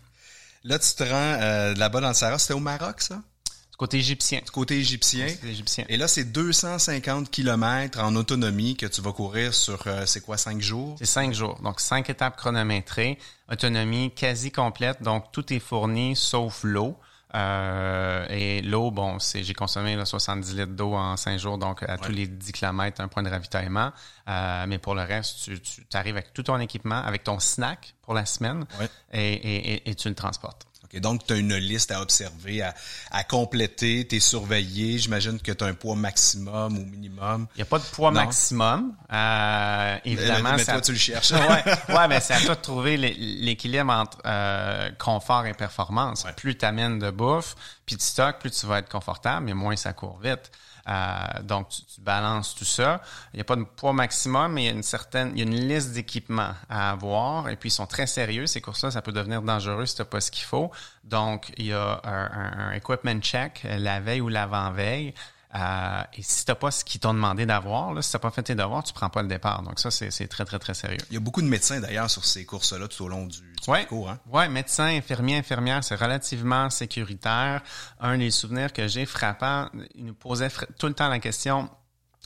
Là, 0.64 0.80
tu 0.80 0.96
te 0.96 1.04
rends 1.04 1.14
euh, 1.14 1.76
là-bas 1.76 2.02
dans 2.02 2.08
le 2.08 2.16
Sahara. 2.16 2.40
C'était 2.40 2.56
au 2.56 2.60
Maroc, 2.60 3.02
ça? 3.02 3.22
Du 3.70 3.78
côté 3.78 3.98
égyptien. 3.98 4.40
Du 4.44 4.50
côté 4.50 4.80
égyptien. 4.80 5.28
Du 5.28 5.36
côté 5.36 5.50
égyptien. 5.50 5.86
Et 5.90 5.98
là, 5.98 6.08
c'est 6.08 6.24
250 6.24 7.30
kilomètres 7.30 8.00
en 8.00 8.16
autonomie 8.16 8.76
que 8.76 8.88
tu 8.88 9.02
vas 9.02 9.12
courir 9.12 9.54
sur, 9.54 9.86
euh, 9.86 10.08
c'est 10.08 10.22
quoi, 10.22 10.38
cinq 10.38 10.60
jours? 10.60 10.96
C'est 10.98 11.06
cinq 11.06 11.36
jours. 11.36 11.60
Donc, 11.62 11.80
cinq 11.80 12.10
étapes 12.10 12.36
chronométrées, 12.36 13.20
autonomie 13.52 14.10
quasi 14.10 14.52
complète. 14.52 15.04
Donc, 15.04 15.32
tout 15.32 15.54
est 15.54 15.60
fourni 15.60 16.16
sauf 16.16 16.64
l'eau. 16.64 16.98
Euh, 17.36 18.26
et 18.30 18.62
l'eau, 18.62 18.92
bon, 18.92 19.20
c'est 19.20 19.44
j'ai 19.44 19.54
consommé 19.54 19.96
là, 19.96 20.06
70 20.06 20.56
litres 20.56 20.72
d'eau 20.74 20.94
en 20.94 21.18
cinq 21.18 21.38
jours, 21.38 21.58
donc 21.58 21.84
à 21.84 21.98
tous 21.98 22.12
les 22.12 22.28
10 22.28 22.52
km, 22.54 23.02
un 23.02 23.08
point 23.10 23.24
de 23.24 23.30
ravitaillement. 23.30 23.92
Euh, 24.30 24.66
mais 24.68 24.78
pour 24.78 24.96
le 24.96 25.02
reste, 25.02 25.44
tu, 25.44 25.60
tu 25.60 25.98
arrives 25.98 26.16
avec 26.16 26.34
tout 26.34 26.44
ton 26.44 26.58
équipement, 26.60 27.02
avec 27.04 27.24
ton 27.24 27.40
snack 27.40 27.96
pour 28.04 28.14
la 28.14 28.26
semaine, 28.26 28.66
Ouais. 28.80 28.90
et, 29.12 29.34
et, 29.34 29.74
et, 29.74 29.90
et 29.90 29.96
tu 29.96 30.08
le 30.10 30.16
transportes. 30.16 30.66
OK, 30.96 31.02
donc, 31.02 31.26
tu 31.28 31.34
as 31.34 31.38
une 31.38 31.56
liste 31.56 31.92
à 31.92 32.02
observer, 32.02 32.62
à, 32.62 32.74
à 33.12 33.24
compléter, 33.24 34.08
tu 34.08 34.16
es 34.16 34.20
surveillé. 34.20 34.98
J'imagine 34.98 35.40
que 35.40 35.52
tu 35.52 35.64
as 35.64 35.68
un 35.68 35.74
poids 35.74 35.96
maximum 35.96 36.78
ou 36.78 36.86
minimum. 36.86 37.48
Il 37.56 37.60
n'y 37.60 37.62
a 37.64 37.66
pas 37.66 37.80
de 37.80 37.84
poids 37.84 38.12
Non. 38.12 38.22
maximum. 38.22 38.94
Euh, 39.12 39.98
évidemment, 40.06 40.54
mais 40.56 40.64
ça- 40.64 40.74
toi, 40.74 40.82
tu 40.82 40.92
le 40.92 40.98
cherches. 40.98 41.32
ouais, 41.32 41.96
ouais, 41.96 42.08
mais 42.08 42.20
c'est 42.20 42.34
à 42.34 42.42
toi 42.42 42.56
de 42.56 42.62
trouver 42.62 42.98
l'é- 42.98 43.14
l'équilibre 43.16 43.92
entre 43.92 44.18
euh, 44.26 44.90
confort 44.98 45.46
et 45.46 45.54
performance. 45.54 46.24
Ouais. 46.24 46.34
Plus 46.34 46.58
tu 46.58 46.66
amènes 46.66 47.00
de 47.00 47.10
bouffe, 47.12 47.56
puis 47.86 47.96
de 47.96 48.02
stock, 48.02 48.40
plus 48.40 48.52
tu 48.52 48.66
vas 48.66 48.80
être 48.80 48.90
confortable, 48.90 49.46
mais 49.46 49.54
moins 49.54 49.76
ça 49.76 49.94
court 49.94 50.20
vite. 50.24 50.52
Donc, 51.44 51.70
tu, 51.70 51.82
tu 51.86 52.02
balances 52.02 52.54
tout 52.56 52.66
ça. 52.66 53.02
Il 53.34 53.38
n'y 53.38 53.42
a 53.42 53.44
pas 53.46 53.56
de 53.56 53.64
poids 53.64 53.94
maximum, 53.94 54.54
mais 54.54 54.64
il 54.64 54.66
y 54.66 54.70
a 54.70 54.74
une 54.74 54.84
certaine, 54.84 55.32
il 55.34 55.40
y 55.40 55.42
a 55.42 55.46
une 55.46 55.68
liste 55.68 55.94
d'équipements 55.94 56.52
à 56.70 56.92
avoir. 56.92 57.50
Et 57.50 57.56
puis, 57.56 57.70
ils 57.70 57.72
sont 57.74 57.88
très 57.88 58.08
sérieux. 58.08 58.46
Ces 58.48 58.62
courses-là, 58.62 58.92
ça 58.92 59.02
peut 59.02 59.12
devenir 59.12 59.42
dangereux 59.42 59.86
si 59.86 59.96
tu 59.96 60.02
n'as 60.02 60.06
pas 60.06 60.22
ce 60.22 60.32
qu'il 60.32 60.46
faut. 60.46 60.72
Donc, 61.04 61.52
il 61.58 61.66
y 61.68 61.74
a 61.74 62.02
un, 62.04 62.26
un- 62.26 62.70
un 62.70 62.72
equipment 62.74 63.20
check 63.20 63.62
euh, 63.66 63.78
la 63.78 64.00
veille 64.00 64.22
ou 64.22 64.30
l'avant-veille. 64.30 65.14
Euh, 65.56 66.04
et 66.14 66.22
si 66.22 66.44
tu 66.44 66.52
n'as 66.52 66.56
pas 66.56 66.70
ce 66.70 66.84
qu'ils 66.84 67.00
t'ont 67.00 67.14
demandé 67.14 67.46
d'avoir, 67.46 67.94
là, 67.94 68.02
si 68.02 68.12
tu 68.12 68.16
n'as 68.18 68.20
pas 68.20 68.32
fait 68.32 68.44
tes 68.44 68.56
devoirs, 68.56 68.84
tu 68.84 68.92
prends 68.92 69.10
pas 69.10 69.22
le 69.22 69.30
départ. 69.30 69.62
Donc, 69.62 69.80
ça, 69.80 69.90
c'est 69.90 70.12
c'est 70.12 70.28
très, 70.28 70.44
très, 70.44 70.60
très 70.60 70.74
sérieux. 70.74 70.98
Il 71.10 71.14
y 71.14 71.18
a 71.18 71.22
beaucoup 71.22 71.42
de 71.42 71.48
médecins, 71.48 71.80
d'ailleurs, 71.80 72.10
sur 72.10 72.26
ces 72.26 72.46
courses-là 72.46 72.88
tout 72.90 73.04
au 73.04 73.08
long 73.08 73.26
du, 73.26 73.38
du 73.40 73.70
Ouais. 73.70 73.80
parcours. 73.80 74.10
Hein? 74.10 74.20
Ouais, 74.30 74.50
médecin, 74.50 74.86
infirmier, 74.88 75.38
infirmière, 75.38 75.82
c'est 75.84 75.96
relativement 75.96 76.70
sécuritaire. 76.70 77.62
Un 78.02 78.18
des 78.18 78.32
souvenirs 78.32 78.74
que 78.74 78.88
j'ai 78.90 79.06
frappant, 79.06 79.70
il 79.96 80.06
nous 80.06 80.14
posait 80.14 80.48
fr- 80.50 80.68
tout 80.78 80.88
le 80.88 80.94
temps 80.94 81.08
la 81.08 81.20
question, 81.20 81.70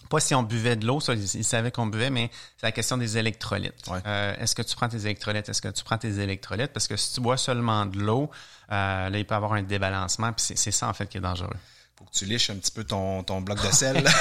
pas 0.10 0.20
si 0.20 0.34
on 0.34 0.42
buvait 0.42 0.76
de 0.76 0.88
l'eau, 0.88 1.00
ça, 1.00 1.14
il, 1.14 1.22
il 1.24 1.44
savait 1.44 1.70
qu'on 1.72 1.86
buvait, 1.86 2.10
mais 2.10 2.32
c'est 2.58 2.66
la 2.66 2.72
question 2.72 2.98
des 2.98 3.18
électrolytes. 3.20 3.86
Ouais. 3.92 4.00
Euh, 4.08 4.36
Est-ce 4.40 4.56
que 4.56 4.64
tu 4.64 4.76
prends 4.76 4.90
tes 4.90 5.02
électrolytes? 5.02 5.48
Est-ce 5.50 5.62
que 5.62 5.68
tu 5.68 5.84
prends 5.84 6.00
tes 6.00 6.18
électrolytes? 6.20 6.74
Parce 6.74 6.88
que 6.88 6.98
si 6.98 7.14
tu 7.14 7.22
bois 7.22 7.38
seulement 7.38 7.86
de 7.86 8.00
l'eau, 8.00 8.32
euh, 8.72 9.10
là, 9.10 9.18
il 9.20 9.26
peut 9.26 9.36
y 9.36 9.38
avoir 9.38 9.54
un 9.54 9.62
débalancement, 9.62 10.34
puis 10.34 10.44
c'est- 10.44 10.56
c'est 10.58 10.72
ça, 10.72 10.88
en 10.88 10.94
fait, 10.94 11.08
qui 11.08 11.20
est 11.20 11.22
dangereux. 11.22 11.56
Faut 12.00 12.06
que 12.06 12.12
tu 12.18 12.26
liches 12.26 12.50
un 12.50 12.56
petit 12.56 12.72
peu 12.72 12.84
ton, 12.86 13.22
ton 13.24 13.42
bloc 13.42 13.62
de 13.62 13.72
sel. 13.74 13.98
Ouais. 13.98 14.04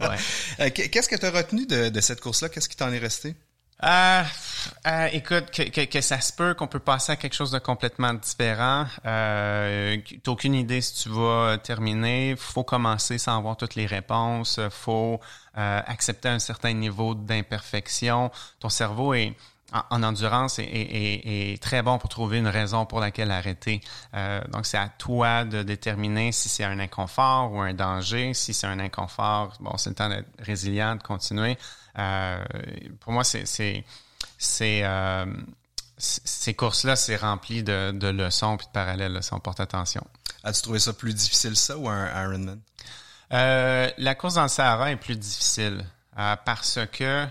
Euh, 0.60 0.68
qu- 0.70 0.88
Qu'est-ce 0.88 1.08
que 1.08 1.16
tu 1.16 1.26
as 1.26 1.30
retenu 1.32 1.66
de, 1.66 1.88
de 1.88 2.00
cette 2.00 2.20
course-là? 2.20 2.48
Qu'est-ce 2.48 2.68
qui 2.68 2.76
t'en 2.76 2.92
est 2.92 2.98
resté? 2.98 3.34
Euh, 3.82 4.22
euh, 4.86 5.08
écoute, 5.12 5.50
que, 5.50 5.62
que, 5.68 5.84
que 5.86 6.00
ça 6.00 6.20
se 6.20 6.32
peut 6.32 6.54
qu'on 6.54 6.68
peut 6.68 6.78
passer 6.78 7.10
à 7.12 7.16
quelque 7.16 7.34
chose 7.34 7.50
de 7.50 7.58
complètement 7.58 8.14
différent. 8.14 8.86
Euh, 9.04 9.96
T'as 10.22 10.30
aucune 10.30 10.54
idée 10.54 10.80
si 10.80 11.02
tu 11.02 11.08
vas 11.08 11.58
terminer. 11.58 12.36
Faut 12.38 12.62
commencer 12.62 13.18
sans 13.18 13.36
avoir 13.36 13.56
toutes 13.56 13.74
les 13.74 13.86
réponses. 13.86 14.60
Faut 14.70 15.20
euh, 15.58 15.80
accepter 15.86 16.28
un 16.28 16.38
certain 16.38 16.72
niveau 16.72 17.14
d'imperfection. 17.16 18.30
Ton 18.60 18.68
cerveau 18.68 19.12
est 19.14 19.34
en, 19.74 19.82
en 19.90 20.02
endurance 20.02 20.58
est, 20.58 20.62
est- 20.64 20.94
est- 21.26 21.52
est 21.54 21.62
très 21.62 21.82
bon 21.82 21.98
pour 21.98 22.08
trouver 22.08 22.38
une 22.38 22.48
raison 22.48 22.86
pour 22.86 23.00
laquelle 23.00 23.30
arrêter. 23.30 23.80
Euh, 24.14 24.40
donc, 24.48 24.64
c'est 24.66 24.78
à 24.78 24.88
toi 24.88 25.44
de 25.44 25.62
déterminer 25.62 26.32
si 26.32 26.48
c'est 26.48 26.64
un 26.64 26.78
inconfort 26.78 27.52
ou 27.52 27.60
un 27.60 27.74
danger. 27.74 28.32
Si 28.32 28.54
c'est 28.54 28.66
un 28.66 28.78
inconfort, 28.78 29.56
bon, 29.60 29.76
c'est 29.76 29.90
le 29.90 29.96
temps 29.96 30.08
d'être 30.08 30.28
résilient, 30.38 30.96
de 30.96 31.02
continuer. 31.02 31.58
Euh, 31.98 32.42
pour 33.00 33.12
moi, 33.12 33.24
c'est 33.24 33.84
euh, 34.72 35.26
ces 35.98 36.54
courses-là, 36.54 36.96
c'est 36.96 37.16
rempli 37.16 37.62
de, 37.62 37.92
de 37.92 38.08
leçons 38.08 38.56
puis 38.56 38.66
de 38.66 38.72
parallèles. 38.72 39.12
Là, 39.12 39.22
si 39.22 39.32
on 39.32 39.40
porte 39.40 39.60
attention. 39.60 40.04
As-tu 40.42 40.62
trouvé 40.62 40.78
ça 40.78 40.92
plus 40.92 41.14
difficile, 41.14 41.56
ça, 41.56 41.76
ou 41.76 41.88
un 41.88 42.06
Ironman? 42.24 42.60
Euh, 43.32 43.90
la 43.96 44.14
course 44.14 44.34
dans 44.34 44.42
le 44.42 44.48
Sahara 44.48 44.90
est 44.92 44.96
plus 44.96 45.16
difficile 45.16 45.84
euh, 46.18 46.36
parce 46.44 46.78
que 46.92 47.26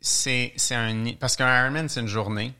c'est 0.00 0.54
un 0.70 1.12
parce 1.18 1.36
qu'un 1.36 1.62
Ironman 1.62 1.88
c'est 1.88 2.00
une 2.00 2.06
journée. 2.06 2.54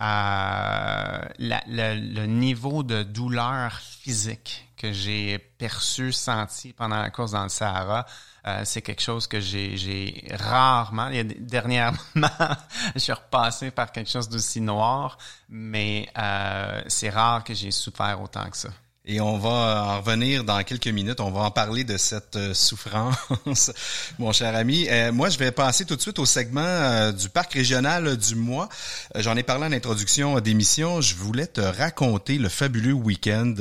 Euh, 0.00 1.18
le, 1.38 2.26
niveau 2.26 2.82
de 2.82 3.04
douleur 3.04 3.72
physique 3.78 4.68
que 4.76 4.92
j'ai 4.92 5.38
perçu, 5.38 6.12
senti 6.12 6.72
pendant 6.72 7.00
la 7.00 7.10
course 7.10 7.32
dans 7.32 7.44
le 7.44 7.48
Sahara, 7.48 8.04
euh, 8.48 8.62
c'est 8.64 8.82
quelque 8.82 9.02
chose 9.02 9.28
que 9.28 9.38
j'ai 9.38 10.26
rarement. 10.32 11.08
Dernièrement, 11.38 11.98
je 12.94 12.98
suis 12.98 13.12
repassé 13.12 13.70
par 13.70 13.92
quelque 13.92 14.10
chose 14.10 14.28
d'aussi 14.28 14.60
noir, 14.60 15.18
mais 15.48 16.08
euh, 16.18 16.82
c'est 16.88 17.10
rare 17.10 17.44
que 17.44 17.54
j'ai 17.54 17.70
souffert 17.70 18.20
autant 18.20 18.50
que 18.50 18.56
ça. 18.56 18.70
Et 19.04 19.20
on 19.20 19.36
va 19.36 19.84
en 19.84 20.00
revenir 20.00 20.44
dans 20.44 20.62
quelques 20.62 20.86
minutes. 20.86 21.18
On 21.18 21.32
va 21.32 21.40
en 21.40 21.50
parler 21.50 21.82
de 21.82 21.96
cette 21.96 22.36
euh, 22.36 22.54
souffrance, 22.54 23.72
mon 24.20 24.30
cher 24.32 24.54
ami. 24.54 24.86
Euh, 24.88 25.10
moi, 25.10 25.28
je 25.28 25.38
vais 25.38 25.50
passer 25.50 25.84
tout 25.84 25.96
de 25.96 26.00
suite 26.00 26.20
au 26.20 26.24
segment 26.24 26.60
euh, 26.60 27.10
du 27.10 27.28
parc 27.28 27.52
régional 27.54 28.16
du 28.16 28.36
mois. 28.36 28.68
Euh, 29.16 29.22
J'en 29.22 29.36
ai 29.36 29.42
parlé 29.42 29.66
en 29.66 29.72
introduction 29.72 30.38
d'émission. 30.38 31.00
Je 31.00 31.16
voulais 31.16 31.48
te 31.48 31.60
raconter 31.60 32.38
le 32.38 32.48
fabuleux 32.48 32.92
week-end 32.92 33.54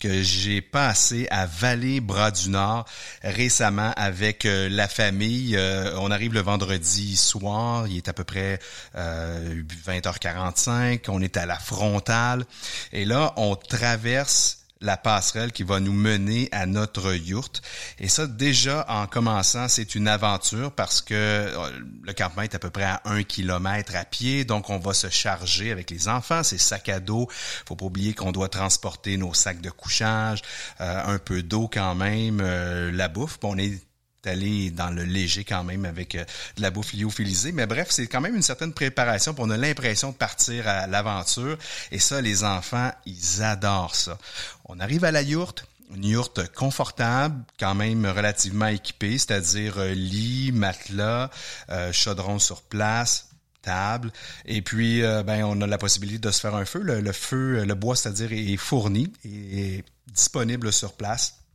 que 0.00 0.22
j'ai 0.22 0.62
passé 0.62 1.28
à 1.30 1.44
Vallée-Bras-du-Nord 1.44 2.86
récemment 3.22 3.92
avec 3.96 4.46
euh, 4.46 4.70
la 4.70 4.88
famille. 4.88 5.56
Euh, 5.56 5.94
on 5.98 6.10
arrive 6.10 6.32
le 6.32 6.40
vendredi 6.40 7.18
soir. 7.18 7.86
Il 7.86 7.98
est 7.98 8.08
à 8.08 8.14
peu 8.14 8.24
près 8.24 8.60
euh, 8.94 9.62
20h45. 9.86 11.00
On 11.08 11.20
est 11.20 11.36
à 11.36 11.44
la 11.44 11.58
frontale. 11.58 12.46
Et 12.94 13.04
là, 13.04 13.34
on 13.36 13.56
traverse 13.56 14.60
la 14.80 14.96
passerelle 14.96 15.52
qui 15.52 15.62
va 15.62 15.80
nous 15.80 15.92
mener 15.92 16.48
à 16.52 16.66
notre 16.66 17.14
yourte. 17.14 17.62
Et 17.98 18.08
ça, 18.08 18.26
déjà, 18.26 18.84
en 18.88 19.06
commençant, 19.06 19.68
c'est 19.68 19.94
une 19.94 20.08
aventure 20.08 20.72
parce 20.72 21.00
que 21.00 21.14
euh, 21.14 21.70
le 22.02 22.12
campement 22.12 22.42
est 22.42 22.54
à 22.54 22.58
peu 22.58 22.70
près 22.70 22.84
à 22.84 23.00
un 23.04 23.22
kilomètre 23.22 23.96
à 23.96 24.04
pied, 24.04 24.44
donc 24.44 24.68
on 24.70 24.78
va 24.78 24.92
se 24.92 25.08
charger 25.08 25.70
avec 25.70 25.90
les 25.90 26.08
enfants, 26.08 26.42
c'est 26.42 26.58
sac 26.58 26.88
à 26.88 27.00
dos. 27.00 27.28
Faut 27.66 27.76
pas 27.76 27.86
oublier 27.86 28.14
qu'on 28.14 28.32
doit 28.32 28.48
transporter 28.48 29.16
nos 29.16 29.32
sacs 29.32 29.60
de 29.60 29.70
couchage, 29.70 30.42
euh, 30.80 31.14
un 31.14 31.18
peu 31.18 31.42
d'eau 31.42 31.70
quand 31.72 31.94
même, 31.94 32.40
euh, 32.42 32.90
la 32.92 33.08
bouffe. 33.08 33.38
On 33.42 33.56
est 33.58 33.85
aller 34.26 34.70
dans 34.70 34.90
le 34.90 35.04
léger 35.04 35.44
quand 35.44 35.64
même 35.64 35.84
avec 35.84 36.14
euh, 36.14 36.24
de 36.56 36.62
la 36.62 36.70
bouffe 36.70 36.92
lyophilisée. 36.92 37.52
Mais 37.52 37.66
bref, 37.66 37.88
c'est 37.90 38.06
quand 38.06 38.20
même 38.20 38.36
une 38.36 38.42
certaine 38.42 38.72
préparation. 38.72 39.34
Puis 39.34 39.44
on 39.44 39.48
l'impression 39.48 40.10
de 40.10 40.16
partir 40.16 40.68
à 40.68 40.86
l'aventure. 40.86 41.56
Et 41.92 41.98
ça, 41.98 42.20
les 42.20 42.44
enfants, 42.44 42.92
ils 43.06 43.42
adorent 43.42 43.94
ça. 43.94 44.18
On 44.64 44.80
arrive 44.80 45.04
à 45.04 45.10
la 45.10 45.22
yourte. 45.22 45.66
Une 45.94 46.04
yourte 46.04 46.52
confortable, 46.52 47.44
quand 47.60 47.76
même 47.76 48.06
relativement 48.06 48.66
équipée, 48.66 49.18
c'est-à-dire 49.18 49.78
euh, 49.78 49.92
lit, 49.92 50.50
matelas, 50.52 51.30
euh, 51.70 51.92
chaudron 51.92 52.40
sur 52.40 52.62
place, 52.62 53.28
table. 53.62 54.10
Et 54.46 54.62
puis, 54.62 55.02
ben, 55.02 55.44
on 55.44 55.60
a 55.60 55.66
la 55.66 55.78
possibilité 55.78 56.18
de 56.18 56.30
se 56.32 56.40
faire 56.40 56.56
un 56.56 56.64
feu. 56.64 56.80
Le, 56.80 57.12
feu, 57.12 57.64
le 57.64 57.74
bois, 57.74 57.94
c'est-à-dire, 57.94 58.32
est 58.32 58.56
fourni 58.56 59.12
et 59.24 59.84
disponible 60.08 60.72
sur 60.72 60.92
place. 60.94 61.45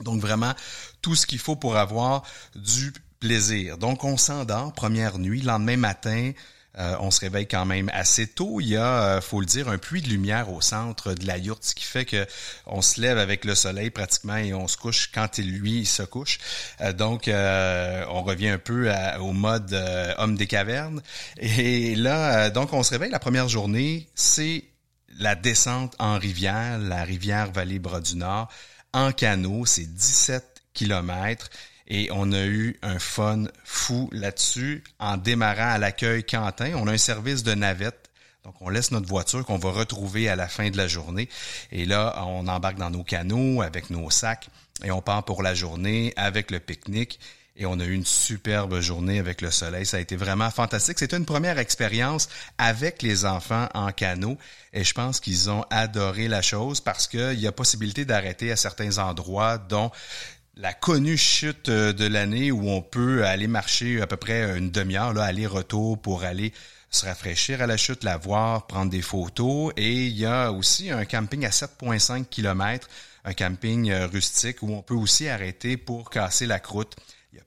Donc 0.00 0.20
vraiment 0.20 0.54
tout 1.02 1.14
ce 1.14 1.26
qu'il 1.26 1.38
faut 1.38 1.56
pour 1.56 1.76
avoir 1.76 2.22
du 2.54 2.92
plaisir. 3.20 3.78
Donc 3.78 4.04
on 4.04 4.16
s'endort, 4.16 4.72
première 4.72 5.18
nuit, 5.18 5.42
lendemain 5.42 5.76
matin, 5.76 6.32
euh, 6.78 6.94
on 7.00 7.10
se 7.10 7.20
réveille 7.20 7.48
quand 7.48 7.66
même 7.66 7.90
assez 7.92 8.28
tôt. 8.28 8.60
Il 8.60 8.68
y 8.68 8.76
a, 8.76 9.02
euh, 9.02 9.20
faut 9.20 9.40
le 9.40 9.46
dire, 9.46 9.68
un 9.68 9.78
puits 9.78 10.02
de 10.02 10.08
lumière 10.08 10.52
au 10.52 10.60
centre 10.60 11.14
de 11.14 11.26
la 11.26 11.36
yourte, 11.36 11.64
ce 11.64 11.74
qui 11.74 11.84
fait 11.84 12.04
que 12.04 12.26
on 12.66 12.80
se 12.80 13.00
lève 13.00 13.18
avec 13.18 13.44
le 13.44 13.54
soleil 13.54 13.90
pratiquement 13.90 14.36
et 14.36 14.54
on 14.54 14.68
se 14.68 14.76
couche 14.76 15.10
quand 15.12 15.38
il 15.38 15.50
lui 15.50 15.84
se 15.84 16.02
couche. 16.02 16.38
Euh, 16.80 16.92
donc, 16.92 17.24
on 17.28 18.22
revient 18.22 18.48
un 18.48 18.58
peu 18.58 18.90
au 19.20 19.32
mode 19.32 19.72
homme 20.18 20.36
des 20.36 20.46
cavernes. 20.46 21.02
Et 21.38 21.94
là, 21.96 22.50
donc, 22.50 22.72
on 22.72 22.82
se 22.82 22.90
réveille 22.90 23.10
la 23.10 23.18
première 23.18 23.48
journée, 23.48 24.08
c'est 24.14 24.64
la 25.18 25.34
descente 25.34 25.94
en 25.98 26.18
rivière, 26.18 26.78
la 26.78 27.04
rivière 27.04 27.50
Vallée-Bras 27.52 28.00
du 28.00 28.16
Nord, 28.16 28.48
en 28.92 29.12
canot, 29.12 29.66
c'est 29.66 29.86
17 29.86 30.62
kilomètres. 30.74 31.50
Et 31.86 32.08
on 32.12 32.32
a 32.32 32.44
eu 32.44 32.78
un 32.82 33.00
fun 33.00 33.46
fou 33.64 34.08
là-dessus 34.12 34.84
en 35.00 35.16
démarrant 35.16 35.72
à 35.72 35.78
l'accueil 35.78 36.22
Quentin. 36.24 36.74
On 36.76 36.86
a 36.86 36.92
un 36.92 36.98
service 36.98 37.42
de 37.42 37.54
navette. 37.54 38.10
Donc, 38.44 38.54
on 38.60 38.68
laisse 38.68 38.90
notre 38.92 39.08
voiture 39.08 39.44
qu'on 39.44 39.58
va 39.58 39.70
retrouver 39.70 40.28
à 40.28 40.36
la 40.36 40.48
fin 40.48 40.70
de 40.70 40.76
la 40.76 40.86
journée. 40.86 41.28
Et 41.72 41.84
là, 41.84 42.24
on 42.26 42.46
embarque 42.48 42.78
dans 42.78 42.90
nos 42.90 43.02
canaux 43.02 43.60
avec 43.60 43.90
nos 43.90 44.08
sacs 44.08 44.48
et 44.84 44.90
on 44.90 45.02
part 45.02 45.24
pour 45.24 45.42
la 45.42 45.54
journée 45.54 46.14
avec 46.16 46.50
le 46.50 46.60
pique-nique. 46.60 47.18
Et 47.60 47.66
on 47.66 47.78
a 47.78 47.84
eu 47.84 47.92
une 47.92 48.06
superbe 48.06 48.80
journée 48.80 49.18
avec 49.18 49.42
le 49.42 49.50
soleil. 49.50 49.84
Ça 49.84 49.98
a 49.98 50.00
été 50.00 50.16
vraiment 50.16 50.50
fantastique. 50.50 50.98
C'était 50.98 51.18
une 51.18 51.26
première 51.26 51.58
expérience 51.58 52.30
avec 52.56 53.02
les 53.02 53.26
enfants 53.26 53.68
en 53.74 53.92
canot. 53.92 54.38
Et 54.72 54.82
je 54.82 54.94
pense 54.94 55.20
qu'ils 55.20 55.50
ont 55.50 55.62
adoré 55.68 56.26
la 56.26 56.40
chose 56.40 56.80
parce 56.80 57.06
qu'il 57.06 57.38
y 57.38 57.46
a 57.46 57.52
possibilité 57.52 58.06
d'arrêter 58.06 58.50
à 58.50 58.56
certains 58.56 58.96
endroits, 58.96 59.58
dont 59.58 59.90
la 60.56 60.72
connue 60.72 61.18
chute 61.18 61.68
euh, 61.68 61.92
de 61.92 62.06
l'année 62.06 62.50
où 62.50 62.70
on 62.70 62.80
peut 62.80 63.26
aller 63.26 63.46
marcher 63.46 64.00
à 64.00 64.06
peu 64.06 64.16
près 64.16 64.56
une 64.56 64.70
demi-heure, 64.70 65.12
là, 65.12 65.24
aller-retour 65.24 66.00
pour 66.00 66.24
aller 66.24 66.54
se 66.90 67.04
rafraîchir 67.04 67.60
à 67.60 67.66
la 67.66 67.76
chute, 67.76 68.04
la 68.04 68.16
voir, 68.16 68.66
prendre 68.68 68.90
des 68.90 69.02
photos. 69.02 69.74
Et 69.76 70.06
il 70.06 70.16
y 70.16 70.24
a 70.24 70.50
aussi 70.50 70.90
un 70.90 71.04
camping 71.04 71.44
à 71.44 71.50
7,5 71.50 72.24
km, 72.24 72.88
un 73.26 73.34
camping 73.34 73.90
euh, 73.90 74.06
rustique 74.06 74.62
où 74.62 74.72
on 74.72 74.80
peut 74.80 74.94
aussi 74.94 75.28
arrêter 75.28 75.76
pour 75.76 76.08
casser 76.08 76.46
la 76.46 76.58
croûte. 76.58 76.96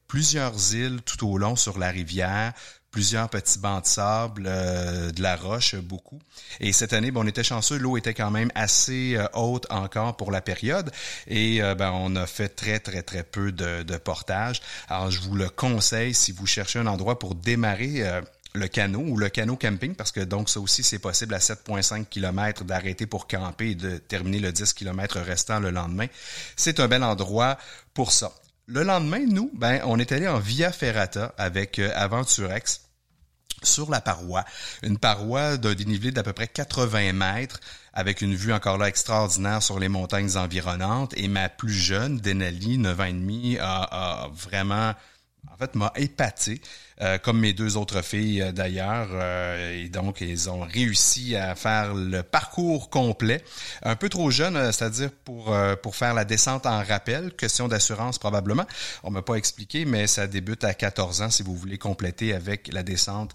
Plusieurs 0.07 0.73
îles 0.73 1.01
tout 1.01 1.27
au 1.27 1.37
long 1.37 1.55
sur 1.55 1.79
la 1.79 1.89
rivière, 1.89 2.53
plusieurs 2.93 3.27
petits 3.27 3.59
bancs 3.59 3.83
de 3.83 3.87
sable, 3.87 4.45
euh, 4.45 5.11
de 5.11 5.21
la 5.21 5.35
roche, 5.35 5.75
beaucoup. 5.75 6.19
Et 6.59 6.71
cette 6.71 6.93
année, 6.93 7.09
bon, 7.09 7.23
on 7.23 7.27
était 7.27 7.43
chanceux, 7.43 7.77
l'eau 7.77 7.97
était 7.97 8.13
quand 8.13 8.29
même 8.29 8.51
assez 8.53 9.15
euh, 9.15 9.25
haute 9.33 9.65
encore 9.71 10.15
pour 10.15 10.31
la 10.31 10.41
période. 10.41 10.91
Et 11.27 11.61
euh, 11.61 11.73
ben, 11.73 11.91
on 11.91 12.15
a 12.15 12.27
fait 12.27 12.49
très, 12.49 12.79
très, 12.79 13.01
très 13.01 13.23
peu 13.23 13.51
de, 13.51 13.81
de 13.81 13.97
portage. 13.97 14.61
Alors, 14.87 15.09
je 15.09 15.19
vous 15.21 15.35
le 15.35 15.49
conseille 15.49 16.13
si 16.13 16.31
vous 16.31 16.45
cherchez 16.45 16.79
un 16.79 16.85
endroit 16.85 17.17
pour 17.17 17.33
démarrer 17.33 18.21
le 18.53 18.67
canot 18.67 19.01
ou 19.01 19.17
le 19.17 19.29
canot 19.29 19.55
camping, 19.55 19.95
parce 19.95 20.11
que 20.11 20.19
donc 20.19 20.47
ça 20.47 20.59
aussi, 20.59 20.83
c'est 20.83 20.99
possible 20.99 21.33
à 21.33 21.39
7,5 21.39 22.05
km 22.05 22.63
d'arrêter 22.63 23.07
pour 23.07 23.27
camper 23.27 23.71
et 23.71 23.75
de 23.75 23.97
terminer 23.97 24.39
le 24.39 24.51
10 24.51 24.73
km 24.73 25.19
restant 25.19 25.59
le 25.59 25.71
lendemain. 25.71 26.05
C'est 26.55 26.79
un 26.79 26.87
bel 26.87 27.03
endroit 27.03 27.57
pour 27.95 28.11
ça. 28.11 28.31
Le 28.65 28.83
lendemain, 28.83 29.25
nous, 29.27 29.51
ben, 29.53 29.81
on 29.85 29.99
est 29.99 30.13
allé 30.13 30.27
en 30.27 30.39
Via 30.39 30.71
Ferrata 30.71 31.33
avec 31.37 31.79
Aventurex 31.79 32.81
sur 33.61 33.89
la 33.89 33.99
paroi. 33.99 34.45
Une 34.83 34.97
paroi 34.97 35.57
d'un 35.57 35.73
dénivelé 35.73 36.11
d'à 36.11 36.23
peu 36.23 36.31
près 36.33 36.47
80 36.47 37.13
mètres 37.13 37.59
avec 37.93 38.21
une 38.21 38.35
vue 38.35 38.53
encore 38.53 38.77
là 38.77 38.87
extraordinaire 38.87 39.61
sur 39.61 39.79
les 39.79 39.89
montagnes 39.89 40.37
environnantes. 40.37 41.13
Et 41.17 41.27
ma 41.27 41.49
plus 41.49 41.73
jeune, 41.73 42.19
Denali, 42.19 42.77
9 42.77 42.99
ans 42.99 43.03
et 43.03 43.13
demi, 43.13 43.57
a, 43.59 43.83
a 43.83 44.29
vraiment, 44.29 44.93
en 45.51 45.57
fait, 45.57 45.75
m'a 45.75 45.91
épaté. 45.95 46.61
Euh, 47.03 47.17
comme 47.17 47.39
mes 47.39 47.51
deux 47.51 47.75
autres 47.75 48.01
filles 48.01 48.41
euh, 48.41 48.51
d'ailleurs. 48.53 49.09
Euh, 49.11 49.83
et 49.83 49.89
donc, 49.89 50.21
ils 50.21 50.49
ont 50.49 50.61
réussi 50.61 51.35
à 51.35 51.53
faire 51.53 51.93
le 51.93 52.23
parcours 52.23 52.89
complet. 52.89 53.43
Un 53.81 53.97
peu 53.97 54.07
trop 54.07 54.31
jeune, 54.31 54.71
c'est-à-dire 54.71 55.09
pour, 55.25 55.55
pour 55.81 55.95
faire 55.95 56.13
la 56.13 56.23
descente 56.23 56.65
en 56.65 56.81
rappel. 56.81 57.33
Question 57.33 57.67
d'assurance 57.67 58.19
probablement. 58.19 58.65
On 59.03 59.11
m'a 59.11 59.21
pas 59.21 59.35
expliqué, 59.35 59.85
mais 59.85 60.07
ça 60.07 60.27
débute 60.27 60.63
à 60.63 60.73
14 60.73 61.21
ans 61.23 61.29
si 61.29 61.43
vous 61.43 61.55
voulez 61.55 61.77
compléter 61.77 62.33
avec 62.33 62.69
la 62.71 62.83
descente 62.83 63.33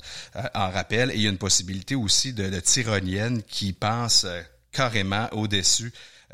en 0.54 0.70
rappel. 0.70 1.10
Et 1.10 1.16
il 1.16 1.22
y 1.22 1.26
a 1.26 1.30
une 1.30 1.38
possibilité 1.38 1.94
aussi 1.94 2.32
de, 2.32 2.48
de 2.48 2.60
tyrolienne 2.60 3.42
qui 3.42 3.72
passe 3.72 4.26
carrément 4.72 5.28
au-dessus 5.32 5.92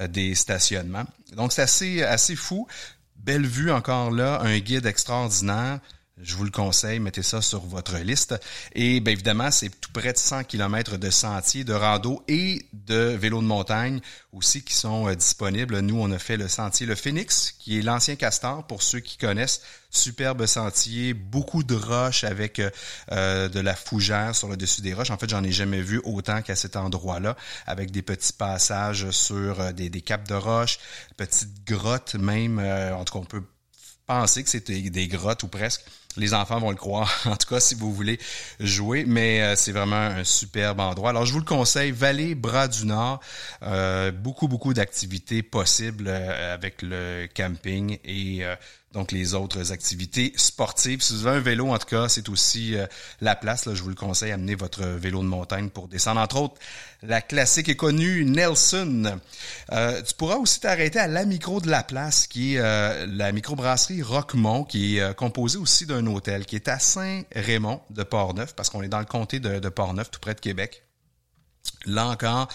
des 0.08 0.34
stationnements. 0.34 1.04
Donc, 1.34 1.52
c'est 1.52 1.62
assez, 1.62 2.02
assez 2.02 2.36
fou. 2.36 2.66
Belle 3.16 3.46
vue 3.46 3.72
encore 3.72 4.10
là, 4.10 4.40
un 4.42 4.58
guide 4.58 4.86
extraordinaire. 4.86 5.80
Je 6.24 6.36
vous 6.36 6.44
le 6.44 6.50
conseille, 6.50 7.00
mettez 7.00 7.22
ça 7.22 7.42
sur 7.42 7.60
votre 7.60 7.98
liste. 7.98 8.34
Et 8.74 9.00
bien 9.00 9.12
évidemment, 9.12 9.50
c'est 9.50 9.68
tout 9.68 9.92
près 9.92 10.14
de 10.14 10.18
100 10.18 10.44
km 10.44 10.96
de 10.96 11.10
sentiers, 11.10 11.64
de 11.64 11.74
rando 11.74 12.24
et 12.28 12.64
de 12.72 12.94
vélos 12.94 13.42
de 13.42 13.46
montagne 13.46 14.00
aussi 14.32 14.62
qui 14.62 14.72
sont 14.72 15.06
euh, 15.06 15.14
disponibles. 15.14 15.80
Nous, 15.80 16.00
on 16.00 16.10
a 16.10 16.18
fait 16.18 16.38
le 16.38 16.48
sentier 16.48 16.86
Le 16.86 16.94
Phoenix, 16.94 17.52
qui 17.52 17.78
est 17.78 17.82
l'ancien 17.82 18.16
Castor, 18.16 18.66
pour 18.66 18.82
ceux 18.82 19.00
qui 19.00 19.18
connaissent. 19.18 19.60
Superbe 19.90 20.46
sentier, 20.46 21.12
beaucoup 21.12 21.62
de 21.62 21.74
roches 21.74 22.24
avec 22.24 22.58
euh, 22.58 22.70
euh, 23.12 23.50
de 23.50 23.60
la 23.60 23.74
fougère 23.74 24.34
sur 24.34 24.48
le 24.48 24.56
dessus 24.56 24.80
des 24.80 24.94
roches. 24.94 25.10
En 25.10 25.18
fait, 25.18 25.28
j'en 25.28 25.44
ai 25.44 25.52
jamais 25.52 25.82
vu 25.82 26.00
autant 26.04 26.40
qu'à 26.40 26.56
cet 26.56 26.76
endroit-là, 26.76 27.36
avec 27.66 27.90
des 27.90 28.02
petits 28.02 28.32
passages 28.32 29.10
sur 29.10 29.74
des, 29.74 29.90
des 29.90 30.00
capes 30.00 30.26
de 30.26 30.34
roches, 30.34 30.78
petites 31.18 31.66
grottes 31.66 32.14
même. 32.14 32.58
en 32.58 33.04
tout 33.04 33.12
cas, 33.12 33.20
on 33.20 33.26
peut 33.26 33.44
penser 34.06 34.42
que 34.42 34.50
c'était 34.50 34.80
des 34.80 35.06
grottes 35.06 35.42
ou 35.42 35.48
presque 35.48 35.82
les 36.16 36.34
enfants 36.34 36.58
vont 36.58 36.70
le 36.70 36.76
croire, 36.76 37.22
en 37.26 37.36
tout 37.36 37.48
cas 37.48 37.60
si 37.60 37.74
vous 37.74 37.92
voulez 37.92 38.18
jouer, 38.60 39.04
mais 39.06 39.42
euh, 39.42 39.56
c'est 39.56 39.72
vraiment 39.72 39.96
un 39.96 40.24
superbe 40.24 40.80
endroit. 40.80 41.10
Alors 41.10 41.26
je 41.26 41.32
vous 41.32 41.40
le 41.40 41.44
conseille, 41.44 41.90
Vallée 41.90 42.34
Bras 42.34 42.68
du 42.68 42.86
Nord, 42.86 43.20
euh, 43.62 44.10
beaucoup 44.12 44.48
beaucoup 44.48 44.74
d'activités 44.74 45.42
possibles 45.42 46.06
euh, 46.08 46.54
avec 46.54 46.82
le 46.82 47.26
camping 47.34 47.98
et 48.04 48.44
donc 48.92 49.10
les 49.10 49.34
autres 49.34 49.72
activités 49.72 50.32
sportives. 50.36 51.02
Si 51.02 51.14
vous 51.14 51.26
avez 51.26 51.38
un 51.38 51.40
vélo, 51.40 51.70
en 51.70 51.78
tout 51.78 51.86
cas, 51.86 52.08
c'est 52.08 52.28
aussi 52.28 52.76
la 53.20 53.34
place. 53.34 53.66
Là, 53.66 53.74
je 53.74 53.82
vous 53.82 53.88
le 53.88 53.96
conseille, 53.96 54.30
amener 54.30 54.54
votre 54.54 54.84
vélo 54.84 55.20
de 55.20 55.26
montagne 55.26 55.68
pour 55.68 55.88
descendre. 55.88 56.20
Entre 56.20 56.36
autres, 56.36 56.54
la 57.02 57.20
classique 57.20 57.68
et 57.68 57.74
connue 57.74 58.24
Nelson. 58.24 59.18
Tu 59.68 60.14
pourras 60.16 60.36
aussi 60.36 60.60
t'arrêter 60.60 61.00
à 61.00 61.08
la 61.08 61.24
micro 61.24 61.60
de 61.60 61.68
la 61.68 61.82
place, 61.82 62.28
qui 62.28 62.54
est 62.54 63.06
la 63.06 63.32
microbrasserie 63.32 64.02
Roquemont, 64.02 64.62
qui 64.62 64.98
est 64.98 65.14
composée 65.16 65.58
aussi 65.58 65.86
d'un 65.86 66.03
hôtel, 66.06 66.46
qui 66.46 66.56
est 66.56 66.68
à 66.68 66.78
Saint-Raymond 66.78 67.80
de 67.90 68.02
Portneuf, 68.02 68.54
parce 68.54 68.70
qu'on 68.70 68.82
est 68.82 68.88
dans 68.88 68.98
le 68.98 69.04
comté 69.04 69.40
de, 69.40 69.68
Portneuf, 69.68 70.10
tout 70.10 70.20
près 70.20 70.34
de 70.34 70.40
Québec. 70.40 70.82
Là 71.86 72.06
encore, 72.06 72.48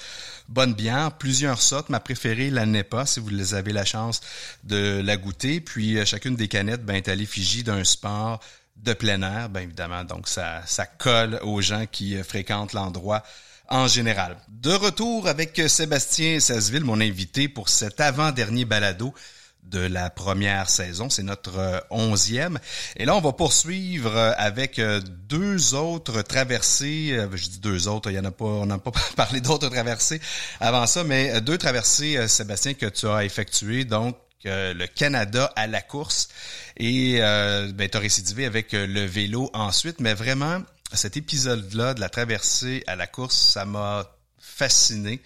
bonne 0.48 0.74
bière, 0.74 1.18
plusieurs 1.18 1.62
sortes. 1.62 1.90
Ma 1.90 2.00
préférée, 2.00 2.50
la 2.50 2.66
NEPA, 2.66 3.06
si 3.06 3.20
vous 3.20 3.54
avez 3.54 3.74
la 3.74 3.86
chance 3.86 4.22
de 4.64 5.02
la 5.04 5.18
goûter. 5.18 5.62
Puis 5.62 5.98
euh, 5.98 6.06
chacune 6.06 6.36
des 6.36 6.48
canettes 6.48 6.86
ben, 6.86 6.96
est 6.96 7.08
à 7.08 7.16
l'effigie 7.16 7.64
d'un 7.64 7.84
sport 7.84 8.40
de 8.76 8.94
plein 8.94 9.22
air, 9.22 9.50
bien 9.50 9.64
évidemment. 9.64 10.04
Donc 10.04 10.28
ça, 10.28 10.62
ça 10.66 10.86
colle 10.86 11.40
aux 11.44 11.62
gens 11.62 11.86
qui 11.92 12.18
euh, 12.18 12.24
fréquentent 12.24 12.74
l'endroit 12.74 13.24
en 13.68 13.88
général. 13.88 14.38
De 14.50 14.72
retour 14.72 15.28
avec 15.28 15.62
Sébastien 15.68 16.40
Sasseville, 16.40 16.84
mon 16.84 17.00
invité 17.00 17.48
pour 17.48 17.70
cet 17.70 18.00
avant-dernier 18.00 18.66
balado 18.66 19.14
de 19.70 19.80
la 19.80 20.10
première 20.10 20.70
saison. 20.70 21.10
C'est 21.10 21.24
notre 21.24 21.58
euh, 21.58 21.80
onzième. 21.90 22.60
Et 22.98 23.06
là, 23.06 23.16
on 23.16 23.22
va 23.22 23.34
poursuivre 23.34 24.16
euh, 24.16 24.32
avec 24.38 24.80
euh, 24.80 25.00
deux 25.02 25.76
autres 25.76 26.22
traversées. 26.22 27.20
Je 27.34 27.50
dis 27.50 27.60
deux 27.60 27.88
autres, 27.88 28.10
il 28.12 28.16
y 28.16 28.20
en 28.20 28.26
a 28.26 28.32
pas, 28.32 28.46
on 28.46 28.66
n'a 28.66 28.78
pas 28.78 28.92
parlé 29.16 29.42
d'autres 29.42 29.70
traversées 29.70 30.20
avant 30.60 30.88
ça, 30.88 31.04
mais 31.04 31.42
deux 31.42 31.58
traversées, 31.58 32.28
Sébastien, 32.28 32.74
que 32.74 32.88
tu 32.88 33.08
as 33.08 33.24
effectuées. 33.24 33.86
Donc, 33.86 34.18
le 34.46 34.86
Canada 34.86 35.52
à 35.56 35.68
la 35.68 35.82
course 35.82 36.30
et 36.78 37.20
ben, 37.20 37.90
tu 37.90 37.98
as 37.98 38.00
récidivé 38.00 38.46
avec 38.46 38.72
le 38.72 39.06
vélo 39.06 39.50
ensuite. 39.54 40.00
Mais 40.00 40.14
vraiment, 40.14 40.62
cet 40.94 41.18
épisode-là 41.18 41.94
de 41.94 42.00
la 42.00 42.10
traversée 42.10 42.84
à 42.88 42.96
la 42.96 43.06
course, 43.06 43.38
ça 43.38 43.66
m'a 43.66 44.08
fasciné. 44.60 45.22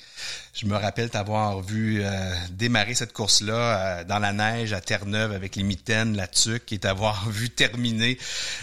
Je 0.53 0.67
me 0.67 0.75
rappelle 0.75 1.09
t'avoir 1.09 1.61
vu 1.61 2.03
euh, 2.03 2.35
démarrer 2.51 2.93
cette 2.93 3.13
course-là 3.13 3.53
euh, 3.55 4.03
dans 4.03 4.19
la 4.19 4.31
neige 4.31 4.73
à 4.73 4.79
Terre-Neuve 4.79 5.31
avec 5.31 5.55
les 5.55 5.63
mitaines, 5.63 6.15
la 6.15 6.27
tuque, 6.27 6.71
et 6.71 6.77
t'avoir 6.77 7.27
vu 7.29 7.49
terminer 7.49 8.19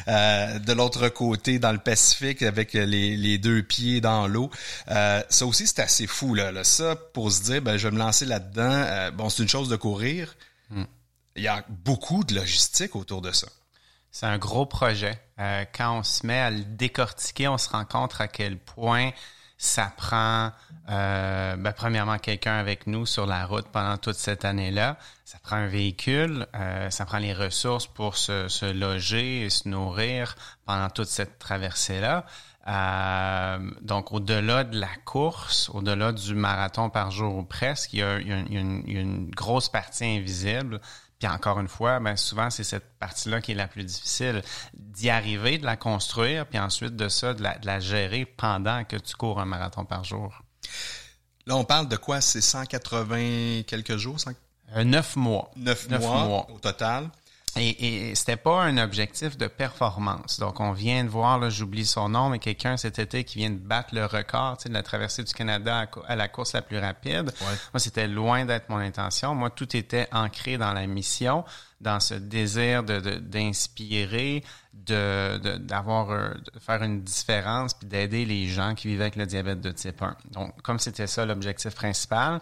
euh, 0.07 0.61
de 0.61 0.73
l'autre 0.73 1.09
côté 1.09 1.59
dans 1.59 1.73
le 1.73 1.79
Pacifique 1.79 2.43
avec 2.43 2.75
les, 2.75 3.39
deux 3.39 3.65
pieds 3.65 4.01
dans 4.01 4.29
l'eau. 4.29 4.49
ça 4.87 5.45
aussi, 5.45 5.67
c'est 5.67 5.81
assez 5.81 6.07
fou. 6.07 6.35
Là, 6.35 6.63
Ça, 6.63 6.95
pour 6.95 7.33
se 7.33 7.43
dire, 7.43 7.63
ben, 7.63 7.77
je 7.77 7.89
vais 7.89 7.95
me 7.95 7.99
lancer 7.99 8.25
là-dedans. 8.25 9.11
bon, 9.17 9.29
c'est 9.29 9.43
une 9.43 9.49
chose 9.49 9.69
de 9.69 9.77
courir. 9.77 10.37
Hmm. 10.71 10.85
Il 11.35 11.43
y 11.43 11.49
a 11.49 11.65
beaucoup 11.69 12.23
de 12.23 12.35
logistique 12.35 12.95
autour 12.95 13.23
de 13.23 13.33
ça. 13.33 13.49
C'est 14.13 14.27
un 14.27 14.39
gros 14.39 14.67
projet. 14.67 15.21
quand 15.77 15.99
on 15.99 16.03
se 16.05 16.25
met 16.25 16.39
à 16.39 16.51
le 16.51 16.63
décortiquer, 16.63 17.49
on 17.49 17.59
se 17.59 17.69
rend 17.69 17.85
compte 17.85 18.15
à 18.21 18.29
quel 18.29 18.57
point 18.57 19.11
ça 19.61 19.93
prend, 19.95 20.53
euh, 20.89 21.55
ben, 21.57 21.73
premièrement, 21.73 22.17
quelqu'un 22.17 22.55
avec 22.55 22.87
nous 22.87 23.05
sur 23.05 23.27
la 23.27 23.45
route 23.45 23.67
pendant 23.69 23.99
toute 23.99 24.17
cette 24.17 24.47
année-là. 24.47 24.97
Ça 25.27 25.37
prend 25.43 25.57
un 25.57 25.67
véhicule, 25.67 26.47
euh, 26.55 26.89
ça 26.89 27.05
prend 27.05 27.19
les 27.19 27.35
ressources 27.35 27.87
pour 27.87 28.17
se, 28.17 28.49
se, 28.49 28.65
loger 28.65 29.43
et 29.43 29.51
se 29.51 29.69
nourrir 29.69 30.35
pendant 30.65 30.89
toute 30.89 31.09
cette 31.09 31.39
traversée-là. 31.39 32.25
Euh, 32.69 33.71
donc, 33.83 34.13
au-delà 34.13 34.65
de 34.65 34.81
la 34.81 34.97
course, 35.05 35.69
au-delà 35.75 36.13
du 36.13 36.35
marathon 36.35 36.89
par 36.89 37.11
jour 37.11 37.37
ou 37.37 37.43
presque, 37.43 37.93
il 37.93 37.99
y 37.99 38.03
a, 38.03 38.19
il 38.19 38.29
y 38.29 38.33
a, 38.33 38.39
une, 38.39 38.83
il 38.87 38.95
y 38.95 38.97
a 38.97 39.03
une, 39.03 39.29
grosse 39.29 39.69
partie 39.69 40.07
invisible. 40.07 40.81
Puis 41.21 41.29
encore 41.29 41.61
une 41.61 41.69
fois, 41.69 42.01
ben 42.01 42.17
souvent, 42.17 42.49
c'est 42.49 42.65
cette 42.65 42.99
partie-là 42.99 43.43
qui 43.43 43.53
est 43.53 43.55
la 43.55 43.69
plus 43.69 43.85
difficile. 43.85 44.43
D'y 44.73 45.11
arriver, 45.11 45.59
de 45.59 45.67
la 45.67 45.77
construire, 45.77 46.47
puis 46.47 46.59
ensuite 46.59 46.97
de 46.97 47.11
ça, 47.11 47.35
de 47.35 47.43
la, 47.43 47.59
de 47.59 47.67
la 47.67 47.79
gérer 47.79 48.25
pendant 48.25 48.85
que 48.85 48.97
tu 48.97 49.15
cours 49.17 49.39
un 49.39 49.45
marathon 49.45 49.85
par 49.85 50.03
jour. 50.03 50.43
Là, 51.45 51.57
on 51.57 51.65
parle 51.65 51.89
de 51.89 51.97
quoi? 51.97 52.23
C'est 52.23 52.41
180 52.41 53.65
quelques 53.67 53.99
jours? 53.99 54.19
100... 54.19 54.31
Euh, 54.77 54.85
neuf 54.85 55.15
mois. 55.15 55.51
Neuf, 55.57 55.91
mois, 55.91 56.47
au 56.51 56.59
total. 56.59 57.11
Et, 57.57 58.11
et 58.11 58.15
c'était 58.15 58.37
pas 58.37 58.63
un 58.63 58.79
objectif 58.79 59.37
de 59.37 59.47
performance. 59.47 60.39
Donc, 60.39 60.61
on 60.61 60.73
vient 60.73 61.05
de 61.05 61.09
voir, 61.09 61.39
là, 61.39 61.51
j'oublie 61.51 61.85
son 61.85 62.09
nom, 62.09 62.29
mais 62.29 62.39
quelqu'un 62.39 62.77
cet 62.77 62.99
été 62.99 63.25
qui 63.25 63.39
vient 63.39 63.51
de 63.51 63.59
battre 63.59 63.95
le 63.95 64.07
record 64.07 64.57
tu 64.57 64.65
sais, 64.65 64.69
de 64.69 64.75
la 64.75 64.83
traversée 64.83 65.25
du 65.25 65.33
Canada 65.33 65.87
à, 66.07 66.17
la 66.17 66.29
course 66.29 66.53
la 66.53 66.63
plus 66.63 66.79
rapide. 66.79 67.33
Ouais. 67.41 67.57
Moi, 67.73 67.81
c'était 67.81 68.07
loin 68.07 68.45
d'être 68.45 68.69
mon 68.69 68.79
intention. 68.79 69.35
Moi, 69.35 69.51
tout 69.51 69.77
était 69.77 70.07
ancré 70.13 70.59
dans 70.59 70.73
la 70.73 70.87
mission, 70.87 71.45
dans 71.81 71.99
ce 71.99 72.15
désir 72.15 72.85
de, 72.85 73.01
d'inspirer, 73.19 74.45
de, 74.73 75.39
de, 75.39 75.57
d'avoir, 75.57 76.09
de 76.09 76.59
faire 76.61 76.83
une 76.83 77.03
différence, 77.03 77.75
puis 77.75 77.89
d'aider 77.89 78.25
les 78.25 78.47
gens 78.47 78.75
qui 78.75 78.89
vivaient 78.89 79.05
avec 79.05 79.17
le 79.17 79.27
diabète 79.27 79.61
de 79.61 79.73
type 79.73 80.03
1. 80.03 80.17
Donc, 80.31 80.63
comme 80.63 80.79
c'était 80.79 81.07
ça 81.07 81.27
l'objectif 81.27 81.75
principal, 81.75 82.41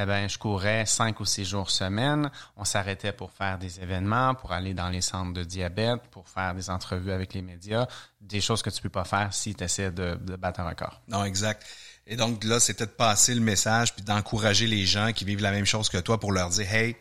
eh 0.00 0.06
ben, 0.06 0.28
je 0.28 0.38
courais 0.38 0.86
cinq 0.86 1.18
ou 1.18 1.24
six 1.24 1.44
jours 1.44 1.70
semaine. 1.70 2.30
On 2.56 2.64
s'arrêtait 2.64 3.10
pour 3.10 3.32
faire 3.32 3.58
des 3.58 3.80
événements, 3.80 4.34
pour 4.36 4.52
aller 4.52 4.72
dans 4.72 4.88
les 4.90 5.00
centres 5.00 5.32
de 5.32 5.42
diabète, 5.42 6.02
pour 6.12 6.28
faire 6.28 6.54
des 6.54 6.70
entrevues 6.70 7.10
avec 7.10 7.34
les 7.34 7.42
médias, 7.42 7.88
des 8.20 8.40
choses 8.40 8.62
que 8.62 8.70
tu 8.70 8.80
peux 8.80 8.90
pas 8.90 9.04
faire 9.04 9.34
si 9.34 9.56
tu 9.56 9.64
essaies 9.64 9.90
de, 9.90 10.14
battre 10.36 10.60
un 10.60 10.68
record. 10.68 11.00
Non, 11.08 11.24
exact. 11.24 11.66
Et 12.06 12.14
donc 12.14 12.44
là, 12.44 12.60
c'était 12.60 12.86
de 12.86 12.92
passer 12.92 13.34
le 13.34 13.40
message 13.40 13.92
puis 13.92 14.04
d'encourager 14.04 14.68
les 14.68 14.86
gens 14.86 15.12
qui 15.12 15.24
vivent 15.24 15.42
la 15.42 15.50
même 15.50 15.66
chose 15.66 15.88
que 15.88 15.98
toi 15.98 16.20
pour 16.20 16.30
leur 16.30 16.50
dire, 16.50 16.72
hey, 16.72 16.96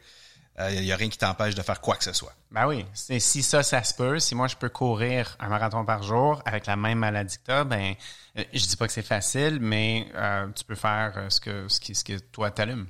il 0.58 0.64
euh, 0.64 0.82
n'y 0.82 0.92
a 0.92 0.96
rien 0.96 1.10
qui 1.10 1.18
t'empêche 1.18 1.54
de 1.54 1.62
faire 1.62 1.80
quoi 1.82 1.96
que 1.96 2.04
ce 2.04 2.14
soit. 2.14 2.34
Ben 2.52 2.66
oui. 2.68 2.86
Si 2.94 3.44
ça, 3.44 3.62
ça 3.62 3.84
se 3.84 3.94
peut, 3.94 4.20
si 4.20 4.34
moi 4.34 4.48
je 4.48 4.56
peux 4.56 4.70
courir 4.70 5.36
un 5.40 5.50
marathon 5.50 5.86
par 5.86 6.02
jour 6.02 6.42
avec 6.46 6.66
la 6.66 6.76
même 6.76 6.98
maladie 7.00 7.38
que 7.38 7.44
toi, 7.44 7.64
ben 7.64 7.94
euh, 8.38 8.44
je 8.54 8.66
dis 8.66 8.76
pas 8.76 8.88
que 8.88 8.94
c'est 8.94 9.06
facile, 9.06 9.60
mais 9.62 10.08
euh, 10.16 10.48
tu 10.56 10.64
peux 10.64 10.76
faire 10.76 11.28
ce 11.30 11.40
que 11.40 11.68
ce 11.68 11.80
qui 11.80 11.94
ce 11.94 12.04
que 12.04 12.18
toi 12.18 12.50
t'allumes. 12.50 12.88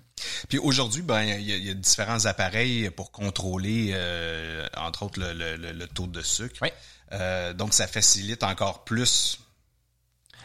Puis 0.47 0.59
aujourd'hui, 0.59 1.01
ben 1.01 1.23
il 1.23 1.41
y, 1.41 1.67
y, 1.67 1.69
a 1.69 1.73
différents 1.73 2.25
appareils 2.25 2.89
pour 2.89 3.11
contrôler, 3.11 3.91
euh, 3.93 4.65
entre 4.77 5.03
autres 5.03 5.19
le, 5.19 5.33
le, 5.33 5.57
le, 5.57 5.87
taux 5.87 6.07
de 6.07 6.21
sucre. 6.21 6.61
Oui. 6.61 6.69
donc 7.55 7.73
ça 7.73 7.87
facilite 7.87 8.43
encore 8.43 8.85
plus 8.85 9.39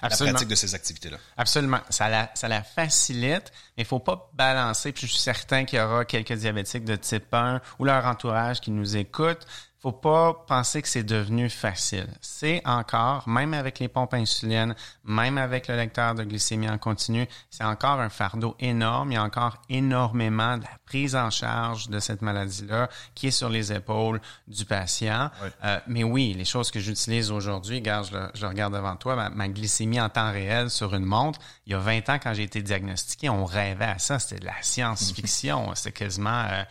Absolument. 0.03 0.33
la 0.33 0.33
pratique 0.35 0.49
de 0.49 0.55
ces 0.55 0.75
activités-là. 0.75 1.17
Absolument. 1.37 1.81
Ça 1.89 2.09
la, 2.09 2.31
ça 2.35 2.49
la 2.49 2.63
facilite, 2.63 3.53
mais 3.77 3.85
il 3.85 3.87
faut 3.87 4.01
pas 4.01 4.31
balancer. 4.35 4.93
Puis 4.93 5.07
je 5.07 5.13
suis 5.13 5.21
certain 5.21 5.65
qu'il 5.65 5.79
y 5.79 5.83
aura 5.83 6.05
quelques 6.05 6.33
diabétiques 6.33 6.85
de 6.85 6.97
type 6.97 7.33
1 7.33 7.61
ou 7.79 7.85
leur 7.85 8.05
entourage 8.07 8.61
qui 8.61 8.71
nous 8.71 8.97
écoutent 8.97 9.47
faut 9.83 9.91
pas 9.91 10.33
penser 10.47 10.81
que 10.81 10.87
c'est 10.87 11.03
devenu 11.03 11.51
facile. 11.51 12.07
C'est 12.21 12.63
encore, 12.65 13.29
même 13.29 13.53
avec 13.53 13.81
les 13.81 13.89
pompes 13.89 14.15
insulines, 14.15 14.77
même 15.03 15.39
avec 15.39 15.67
le 15.67 15.75
lecteur 15.75 16.15
de 16.15 16.23
glycémie 16.23 16.71
en 16.71 16.79
continu, 16.79 17.27
c'est 17.51 17.65
encore 17.65 17.99
un 17.99 18.09
fardeau 18.09 18.55
énorme. 18.61 19.11
Il 19.11 19.15
y 19.15 19.19
a 19.19 19.25
encore 19.25 19.61
énormément 19.69 20.57
de 20.57 20.63
la 20.63 20.79
prise 20.93 21.17
en 21.17 21.31
charge 21.31 21.89
de 21.89 21.99
cette 22.01 22.21
maladie-là 22.21 22.91
qui 23.15 23.29
est 23.29 23.31
sur 23.31 23.49
les 23.49 23.73
épaules 23.73 24.21
du 24.47 24.67
patient. 24.67 25.31
Oui. 25.43 25.49
Euh, 25.65 25.81
mais 25.87 26.05
oui, 26.05 26.35
les 26.37 26.45
choses 26.45 26.71
que 26.71 26.81
j'utilise 26.81 27.31
aujourd'hui, 27.31 27.77
regarde, 27.77 28.09
je, 28.11 28.17
le, 28.17 28.29
je 28.35 28.45
regarde 28.45 28.75
devant 28.75 28.97
toi, 28.97 29.17
ma, 29.17 29.31
ma, 29.31 29.49
glycémie 29.49 30.01
en 30.01 30.11
temps 30.11 30.31
réel 30.31 30.69
sur 30.69 30.95
une 30.95 31.05
montre, 31.05 31.41
il 31.67 31.73
y 31.73 31.75
a 31.75 31.79
20 31.79 32.09
ans, 32.11 32.19
quand 32.23 32.35
j'ai 32.35 32.43
été 32.43 32.61
diagnostiqué, 32.61 33.31
on 33.31 33.47
rêvait 33.47 33.87
à 33.87 33.99
ça. 33.99 34.19
C'était 34.19 34.41
de 34.41 34.45
la 34.45 34.61
science-fiction. 34.61 35.73
C'était 35.75 35.93
quasiment, 35.93 36.45
euh, 36.51 36.65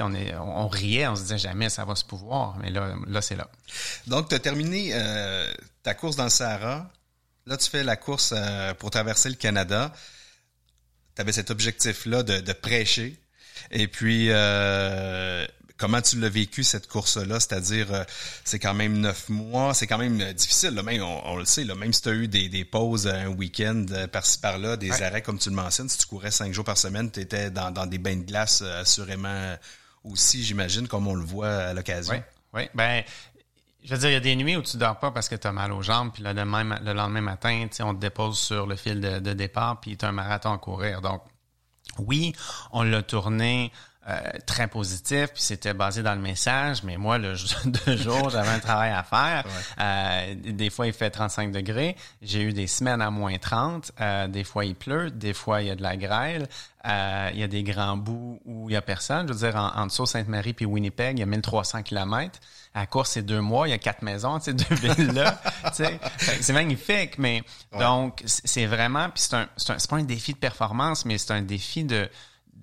on, 0.00 0.14
est, 0.14 0.34
on 0.36 0.68
riait, 0.68 1.08
on 1.08 1.16
se 1.16 1.22
disait 1.22 1.38
jamais 1.38 1.70
ça 1.70 1.84
va 1.84 1.94
se 1.94 2.04
pouvoir 2.04 2.22
mais 2.60 2.70
là, 2.70 2.94
là 3.06 3.22
c'est 3.22 3.36
là. 3.36 3.48
Donc, 4.06 4.28
tu 4.28 4.34
as 4.34 4.38
terminé 4.38 4.90
euh, 4.92 5.52
ta 5.82 5.94
course 5.94 6.16
dans 6.16 6.24
le 6.24 6.30
Sahara. 6.30 6.90
Là, 7.46 7.56
tu 7.56 7.68
fais 7.68 7.82
la 7.82 7.96
course 7.96 8.32
euh, 8.36 8.74
pour 8.74 8.90
traverser 8.90 9.28
le 9.28 9.34
Canada. 9.34 9.92
Tu 11.14 11.22
avais 11.22 11.32
cet 11.32 11.50
objectif-là 11.50 12.22
de, 12.22 12.40
de, 12.40 12.52
prêcher. 12.52 13.18
Et 13.70 13.88
puis, 13.88 14.26
euh, 14.30 15.46
comment 15.76 16.00
tu 16.00 16.18
l'as 16.18 16.28
vécu, 16.28 16.64
cette 16.64 16.88
course-là? 16.88 17.40
C'est-à-dire, 17.40 17.92
euh, 17.92 18.04
c'est 18.44 18.58
quand 18.58 18.74
même 18.74 18.98
neuf 18.98 19.28
mois, 19.28 19.74
c'est 19.74 19.86
quand 19.86 19.98
même 19.98 20.32
difficile. 20.32 20.70
Là, 20.70 20.82
même, 20.82 21.02
on, 21.02 21.32
on, 21.32 21.36
le 21.36 21.44
sait, 21.44 21.64
là, 21.64 21.74
même 21.74 21.92
si 21.92 22.02
tu 22.02 22.08
as 22.08 22.14
eu 22.14 22.28
des, 22.28 22.48
des 22.48 22.64
pauses 22.64 23.06
un 23.06 23.28
week-end 23.28 23.86
par-ci 24.10 24.38
par-là, 24.38 24.76
des 24.76 24.90
ouais. 24.90 25.02
arrêts, 25.02 25.22
comme 25.22 25.38
tu 25.38 25.50
le 25.50 25.56
mentionnes, 25.56 25.88
si 25.88 25.98
tu 25.98 26.06
courais 26.06 26.30
cinq 26.30 26.52
jours 26.52 26.64
par 26.64 26.78
semaine, 26.78 27.10
tu 27.10 27.20
étais 27.20 27.50
dans, 27.50 27.70
dans 27.70 27.86
des 27.86 27.98
bains 27.98 28.16
de 28.16 28.24
glace 28.24 28.62
assurément 28.62 29.56
aussi, 30.04 30.42
j'imagine, 30.42 30.88
comme 30.88 31.06
on 31.06 31.14
le 31.14 31.24
voit 31.24 31.48
à 31.48 31.74
l'occasion. 31.74 32.14
Ouais. 32.14 32.24
Oui, 32.54 32.68
ben, 32.74 33.02
je 33.84 33.94
veux 33.94 33.98
dire, 33.98 34.10
il 34.10 34.12
y 34.12 34.16
a 34.16 34.20
des 34.20 34.36
nuits 34.36 34.56
où 34.56 34.62
tu 34.62 34.76
dors 34.76 34.98
pas 34.98 35.10
parce 35.10 35.28
que 35.28 35.34
tu 35.34 35.46
as 35.46 35.52
mal 35.52 35.72
aux 35.72 35.82
jambes, 35.82 36.10
puis 36.12 36.22
le 36.22 36.32
lendemain, 36.32 36.78
le 36.82 36.92
lendemain 36.92 37.20
matin, 37.20 37.66
on 37.80 37.94
te 37.94 38.00
dépose 38.00 38.38
sur 38.38 38.66
le 38.66 38.76
fil 38.76 39.00
de, 39.00 39.18
de 39.18 39.32
départ, 39.32 39.80
puis 39.80 39.96
tu 39.96 40.04
as 40.04 40.08
un 40.08 40.12
marathon 40.12 40.52
à 40.52 40.58
courir. 40.58 41.00
Donc, 41.00 41.22
oui, 41.98 42.34
on 42.72 42.82
l'a 42.82 43.02
tourné 43.02 43.72
euh, 44.08 44.18
très 44.46 44.66
positif, 44.66 45.28
puis 45.32 45.42
c'était 45.42 45.74
basé 45.74 46.02
dans 46.02 46.16
le 46.16 46.20
message, 46.20 46.82
mais 46.82 46.96
moi, 46.96 47.18
le 47.18 47.34
deux 47.86 47.96
jours, 47.96 48.30
j'avais 48.30 48.48
un 48.48 48.58
travail 48.58 48.90
à 48.90 49.04
faire. 49.04 49.44
Ouais. 49.46 49.62
Euh, 49.80 50.34
des 50.52 50.70
fois, 50.70 50.88
il 50.88 50.92
fait 50.92 51.08
35 51.08 51.52
degrés. 51.52 51.94
J'ai 52.20 52.42
eu 52.42 52.52
des 52.52 52.66
semaines 52.66 53.00
à 53.00 53.10
moins 53.10 53.38
30. 53.38 53.92
Euh, 54.00 54.26
des 54.26 54.42
fois, 54.42 54.64
il 54.64 54.74
pleut. 54.74 55.12
Des 55.12 55.32
fois, 55.32 55.62
il 55.62 55.68
y 55.68 55.70
a 55.70 55.76
de 55.76 55.82
la 55.82 55.96
grêle. 55.96 56.48
Euh, 56.84 57.30
il 57.32 57.38
y 57.38 57.44
a 57.44 57.48
des 57.48 57.62
grands 57.62 57.96
bouts 57.96 58.40
où 58.44 58.68
il 58.68 58.72
y 58.72 58.76
a 58.76 58.82
personne. 58.82 59.28
Je 59.28 59.32
veux 59.32 59.38
dire, 59.38 59.56
en, 59.56 59.82
en 59.82 59.86
dessous 59.86 60.04
Sainte-Marie 60.04 60.52
puis 60.52 60.64
Winnipeg, 60.64 61.16
il 61.16 61.20
y 61.20 61.22
a 61.22 61.26
1300 61.26 61.82
kilomètres. 61.84 62.40
À 62.74 62.86
course, 62.86 63.10
c'est 63.10 63.22
deux 63.22 63.40
mois, 63.40 63.68
il 63.68 63.70
y 63.70 63.74
a 63.74 63.78
quatre 63.78 64.02
maisons, 64.02 64.38
tu 64.38 64.46
sais, 64.46 64.54
deux 64.54 64.74
villes-là. 64.94 65.40
c'est 65.72 66.52
magnifique, 66.52 67.18
mais 67.18 67.42
ouais. 67.72 67.78
donc, 67.78 68.22
c'est 68.24 68.66
vraiment, 68.66 69.10
puis 69.10 69.22
c'est 69.22 69.36
un, 69.36 69.48
c'est 69.56 69.72
un, 69.72 69.76
pas 69.76 69.96
un 69.96 70.02
défi 70.02 70.32
de 70.32 70.38
performance, 70.38 71.04
mais 71.04 71.18
c'est 71.18 71.32
un 71.32 71.42
défi 71.42 71.84
de, 71.84 72.08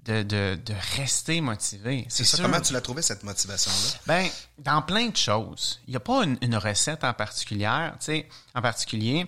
de, 0.05 0.23
de, 0.23 0.60
de 0.65 0.73
rester 0.97 1.41
motivé. 1.41 2.05
C'est 2.10 2.23
ça. 2.23 2.38
Sûr. 2.38 2.45
Comment 2.45 2.60
tu 2.60 2.73
l'as 2.73 2.82
trouvé, 2.82 3.01
cette 3.01 3.23
motivation-là? 3.23 3.99
Ben, 4.08 4.27
dans 4.58 4.82
plein 4.82 5.08
de 5.08 5.15
choses. 5.15 5.79
Il 5.88 5.91
n'y 5.91 5.97
a 5.97 6.01
pas 6.01 6.23
une, 6.23 6.38
une, 6.41 6.55
recette 6.55 7.03
en 7.03 7.13
sais, 7.99 8.27
en 8.55 8.62
particulier, 8.62 9.27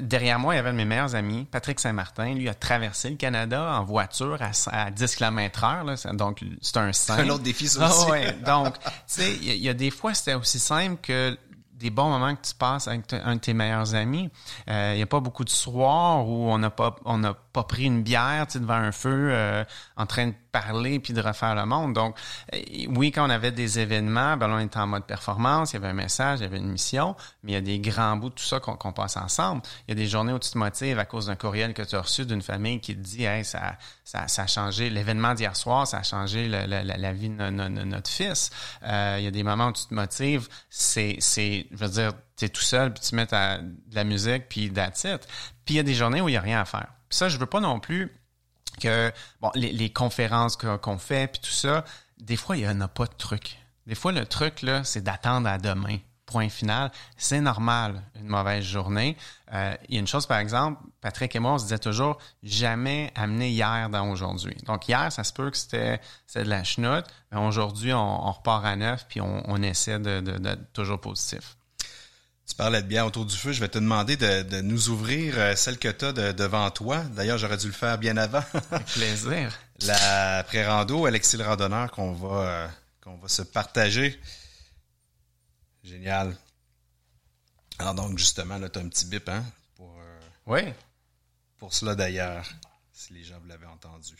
derrière 0.00 0.38
moi, 0.38 0.54
il 0.54 0.56
y 0.56 0.60
avait 0.60 0.70
un 0.70 0.72
de 0.72 0.78
mes 0.78 0.84
meilleurs 0.84 1.14
amis, 1.14 1.46
Patrick 1.50 1.78
Saint-Martin. 1.78 2.34
Lui 2.34 2.48
a 2.48 2.54
traversé 2.54 3.10
le 3.10 3.16
Canada 3.16 3.78
en 3.78 3.84
voiture 3.84 4.38
à, 4.40 4.50
à 4.72 4.90
10 4.90 5.16
km 5.16 5.64
heure. 5.64 6.14
Donc, 6.14 6.44
c'est 6.60 6.76
un 6.76 6.92
simple. 6.92 7.22
Un 7.22 7.30
autre 7.30 7.44
défi, 7.44 7.68
ça 7.68 7.86
aussi. 7.86 8.04
Ah, 8.06 8.10
ouais. 8.10 8.32
Donc, 8.44 8.78
tu 8.78 8.88
sais, 9.06 9.32
il 9.34 9.52
y, 9.52 9.58
y, 9.58 9.68
a 9.68 9.74
des 9.74 9.90
fois, 9.90 10.14
c'était 10.14 10.34
aussi 10.34 10.58
simple 10.58 10.96
que 11.02 11.36
des 11.78 11.90
bons 11.90 12.08
moments 12.08 12.34
que 12.34 12.46
tu 12.46 12.54
passes 12.54 12.88
avec 12.88 13.12
un 13.12 13.36
de 13.36 13.40
tes 13.40 13.54
meilleurs 13.54 13.94
amis. 13.94 14.30
Il 14.66 14.72
euh, 14.72 14.96
n'y 14.96 15.02
a 15.02 15.06
pas 15.06 15.20
beaucoup 15.20 15.44
de 15.44 15.50
soirs 15.50 16.26
où 16.26 16.50
on 16.50 16.58
n'a 16.58 16.70
pas 16.70 16.96
on 17.04 17.18
n'a 17.18 17.34
pas 17.34 17.62
pris 17.62 17.84
une 17.84 18.02
bière 18.02 18.46
devant 18.52 18.74
un 18.74 18.92
feu 18.92 19.30
euh, 19.32 19.64
en 19.96 20.06
train 20.06 20.28
de 20.28 20.34
parler 20.50 20.98
puis 20.98 21.12
de 21.12 21.20
refaire 21.20 21.54
le 21.54 21.66
monde. 21.66 21.92
Donc 21.92 22.16
euh, 22.54 22.58
oui, 22.96 23.12
quand 23.12 23.26
on 23.26 23.30
avait 23.30 23.52
des 23.52 23.78
événements, 23.78 24.36
ben 24.36 24.50
on 24.50 24.58
était 24.58 24.78
en 24.78 24.86
mode 24.88 25.04
performance, 25.04 25.72
il 25.72 25.74
y 25.74 25.76
avait 25.76 25.88
un 25.88 25.94
message, 25.94 26.40
il 26.40 26.42
y 26.42 26.46
avait 26.46 26.58
une 26.58 26.70
mission, 26.70 27.14
mais 27.42 27.52
il 27.52 27.54
y 27.54 27.58
a 27.58 27.60
des 27.60 27.78
grands 27.78 28.16
bouts 28.16 28.30
de 28.30 28.34
tout 28.34 28.44
ça 28.44 28.58
qu'on 28.58 28.76
qu 28.76 28.92
passe 28.92 29.16
ensemble. 29.16 29.62
Il 29.86 29.90
y 29.90 29.92
a 29.92 29.94
des 29.94 30.08
journées 30.08 30.32
où 30.32 30.38
tu 30.38 30.50
te 30.50 30.58
motives 30.58 30.98
à 30.98 31.04
cause 31.04 31.26
d'un 31.26 31.36
courriel 31.36 31.74
que 31.74 31.82
tu 31.82 31.94
as 31.94 32.00
reçu 32.00 32.26
d'une 32.26 32.42
famille 32.42 32.80
qui 32.80 32.94
te 32.96 33.00
dit 33.00 33.24
hey, 33.24 33.44
ça, 33.44 33.76
ça, 34.04 34.26
ça 34.26 34.42
a 34.42 34.46
changé 34.46 34.90
l'événement 34.90 35.34
d'hier 35.34 35.54
soir, 35.54 35.86
ça 35.86 35.98
a 35.98 36.02
changé 36.02 36.48
le, 36.48 36.66
la, 36.66 36.82
la, 36.82 37.12
vie 37.12 37.28
de, 37.28 37.34
no, 37.34 37.50
no, 37.50 37.68
no, 37.68 37.84
notre 37.84 38.10
fils. 38.10 38.50
Euh, 38.82 39.16
il 39.18 39.24
y 39.24 39.28
a 39.28 39.30
des 39.30 39.42
moments 39.44 39.68
où 39.68 39.72
tu 39.72 39.86
te 39.86 39.94
motives, 39.94 40.48
c'est 40.70 41.18
je 41.70 41.76
veux 41.76 41.88
dire, 41.88 42.12
tu 42.36 42.44
es 42.44 42.48
tout 42.48 42.62
seul, 42.62 42.92
puis 42.92 43.02
tu 43.02 43.14
mets 43.14 43.26
de 43.26 43.94
la 43.94 44.04
musique, 44.04 44.48
puis 44.48 44.72
that's. 44.72 45.06
Puis 45.64 45.74
il 45.74 45.76
y 45.76 45.80
a 45.80 45.82
des 45.82 45.94
journées 45.94 46.20
où 46.20 46.28
il 46.28 46.32
n'y 46.32 46.38
a 46.38 46.40
rien 46.40 46.60
à 46.60 46.64
faire. 46.64 46.88
Puis 47.08 47.16
ça, 47.18 47.28
je 47.28 47.38
veux 47.38 47.46
pas 47.46 47.60
non 47.60 47.80
plus 47.80 48.12
que, 48.80 49.12
bon, 49.40 49.50
les, 49.54 49.90
conférences 49.90 50.56
qu'on 50.56 50.78
qu 50.78 50.98
fait, 50.98 51.32
puis 51.32 51.40
tout 51.40 51.50
ça, 51.50 51.84
des 52.18 52.36
fois, 52.36 52.56
il 52.56 52.60
n'y 52.60 52.68
en 52.68 52.80
a 52.80 52.88
pas 52.88 53.06
de 53.06 53.14
truc. 53.14 53.58
Des 53.86 53.94
fois, 53.94 54.12
le 54.12 54.26
truc, 54.26 54.62
là, 54.62 54.84
c'est 54.84 55.02
d'attendre 55.02 55.48
à 55.48 55.58
demain. 55.58 55.98
Point 56.26 56.50
final. 56.50 56.92
C'est 57.16 57.40
normal, 57.40 58.02
une 58.14 58.26
mauvaise 58.26 58.62
journée. 58.62 59.16
Euh, 59.54 59.74
il 59.88 59.94
y 59.94 59.96
a 59.96 60.00
une 60.00 60.06
chose, 60.06 60.26
par 60.26 60.36
exemple, 60.36 60.82
Patrick 61.00 61.34
et 61.34 61.38
moi, 61.38 61.52
on 61.52 61.58
se 61.58 61.64
disait 61.64 61.78
toujours 61.78 62.18
jamais 62.42 63.10
amener 63.14 63.48
hier 63.48 63.88
dans 63.88 64.10
aujourd'hui. 64.10 64.54
Donc, 64.66 64.88
hier, 64.88 65.10
ça 65.10 65.24
se 65.24 65.32
peut 65.32 65.50
que 65.50 65.56
c'était 65.56 66.00
de 66.34 66.42
la 66.42 66.64
chenoute, 66.64 67.06
mais 67.32 67.38
aujourd'hui, 67.38 67.94
on, 67.94 68.30
repart 68.30 68.66
à 68.66 68.76
neuf, 68.76 69.06
puis 69.08 69.22
on, 69.22 69.62
essaie 69.62 69.98
de, 69.98 70.20
de, 70.20 70.36
de, 70.36 70.54
toujours 70.74 71.00
positif. 71.00 71.57
Tu 72.48 72.54
parlais 72.54 72.80
de 72.80 72.86
bière 72.86 73.06
autour 73.06 73.26
du 73.26 73.36
feu. 73.36 73.52
Je 73.52 73.60
vais 73.60 73.68
te 73.68 73.78
demander 73.78 74.16
de, 74.16 74.62
nous 74.62 74.88
ouvrir 74.88 75.38
euh, 75.38 75.54
celle 75.54 75.78
que 75.78 75.88
tu 75.88 76.06
as 76.06 76.32
devant 76.32 76.70
toi. 76.70 77.02
D'ailleurs, 77.02 77.36
j'aurais 77.36 77.58
dû 77.58 77.66
le 77.66 77.72
faire 77.72 77.98
bien 77.98 78.16
avant. 78.16 78.42
Avec 78.70 78.86
plaisir. 78.94 79.56
La 79.82 80.42
pré-rando, 80.44 81.04
Alexis 81.04 81.36
le 81.36 81.44
randonneur, 81.44 81.90
qu'on 81.90 82.12
va, 82.14 82.48
euh, 82.48 82.68
qu'on 83.02 83.18
va 83.18 83.28
se 83.28 83.42
partager. 83.42 84.18
Génial. 85.84 86.34
Alors 87.78 87.94
donc, 87.94 88.18
justement, 88.18 88.56
là, 88.56 88.70
tu 88.70 88.78
as 88.78 88.82
un 88.82 88.88
petit 88.88 89.04
bip, 89.04 89.28
hein? 89.28 89.44
Pour, 89.76 89.94
euh, 90.00 90.20
oui. 90.46 90.72
Pour 91.58 91.74
cela, 91.74 91.94
d'ailleurs, 91.94 92.48
si 92.94 93.12
les 93.12 93.24
gens 93.24 93.38
vous 93.40 93.48
l'avaient 93.48 93.66
entendu. 93.66 94.16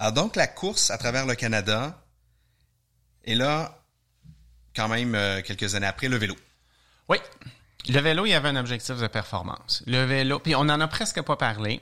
Alors 0.00 0.12
donc, 0.12 0.34
la 0.34 0.48
course 0.48 0.90
à 0.90 0.98
travers 0.98 1.26
le 1.26 1.36
Canada, 1.36 2.04
et 3.22 3.36
là, 3.36 3.80
quand 4.74 4.88
même, 4.88 5.16
quelques 5.44 5.76
années 5.76 5.86
après, 5.86 6.08
le 6.08 6.16
vélo. 6.16 6.36
Oui. 7.10 7.18
Le 7.88 8.00
vélo, 8.00 8.24
il 8.24 8.30
y 8.30 8.34
avait 8.34 8.50
un 8.50 8.56
objectif 8.56 8.96
de 8.96 9.06
performance. 9.08 9.82
Le 9.86 10.04
vélo, 10.04 10.38
puis 10.38 10.54
on 10.54 10.60
en 10.60 10.80
a 10.80 10.86
presque 10.86 11.20
pas 11.22 11.36
parlé. 11.36 11.80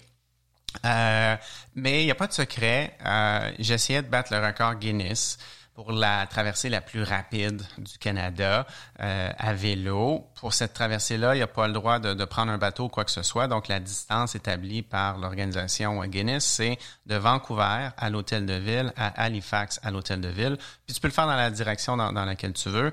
Euh, 0.87 1.37
mais 1.75 2.03
il 2.03 2.07
n'y 2.07 2.11
a 2.11 2.15
pas 2.15 2.27
de 2.27 2.33
secret. 2.33 2.97
Euh, 3.05 3.53
J'essayais 3.59 4.03
de 4.03 4.09
battre 4.09 4.33
le 4.33 4.45
record 4.45 4.77
Guinness 4.77 5.37
pour 5.75 5.93
la 5.93 6.27
traversée 6.27 6.71
la 6.71 6.81
plus 6.81 7.03
rapide 7.03 7.63
du 7.77 7.99
Canada 7.99 8.67
euh, 9.01 9.31
à 9.37 9.53
vélo. 9.53 10.27
Pour 10.35 10.55
cette 10.55 10.73
traversée-là, 10.73 11.35
il 11.35 11.39
n'y 11.39 11.43
a 11.43 11.47
pas 11.47 11.67
le 11.67 11.75
droit 11.75 11.99
de, 11.99 12.25
prendre 12.25 12.51
un 12.51 12.59
bateau 12.59 12.85
ou 12.85 12.89
quoi 12.89 13.05
que 13.05 13.11
ce 13.11 13.23
soit. 13.23 13.49
Donc, 13.49 13.69
la 13.69 13.81
distance 13.81 14.35
établie 14.35 14.83
par 14.83 15.19
l'organisation 15.19 16.03
Guinness, 16.07 16.45
c'est 16.45 16.79
de 17.05 17.17
Vancouver 17.17 17.91
à 17.97 18.11
l'hôtel 18.11 18.47
de 18.47 18.55
ville, 18.55 18.95
à 18.97 19.09
Halifax 19.23 19.79
à 19.83 19.91
l'hôtel 19.91 20.23
de 20.23 20.29
ville. 20.29 20.57
Puis 20.87 20.95
tu 20.95 21.01
peux 21.01 21.09
le 21.09 21.15
faire 21.15 21.27
dans 21.27 21.37
la 21.37 21.51
direction 21.51 21.99
dans 21.99 22.25
laquelle 22.25 22.55
tu 22.55 22.71
veux 22.71 22.93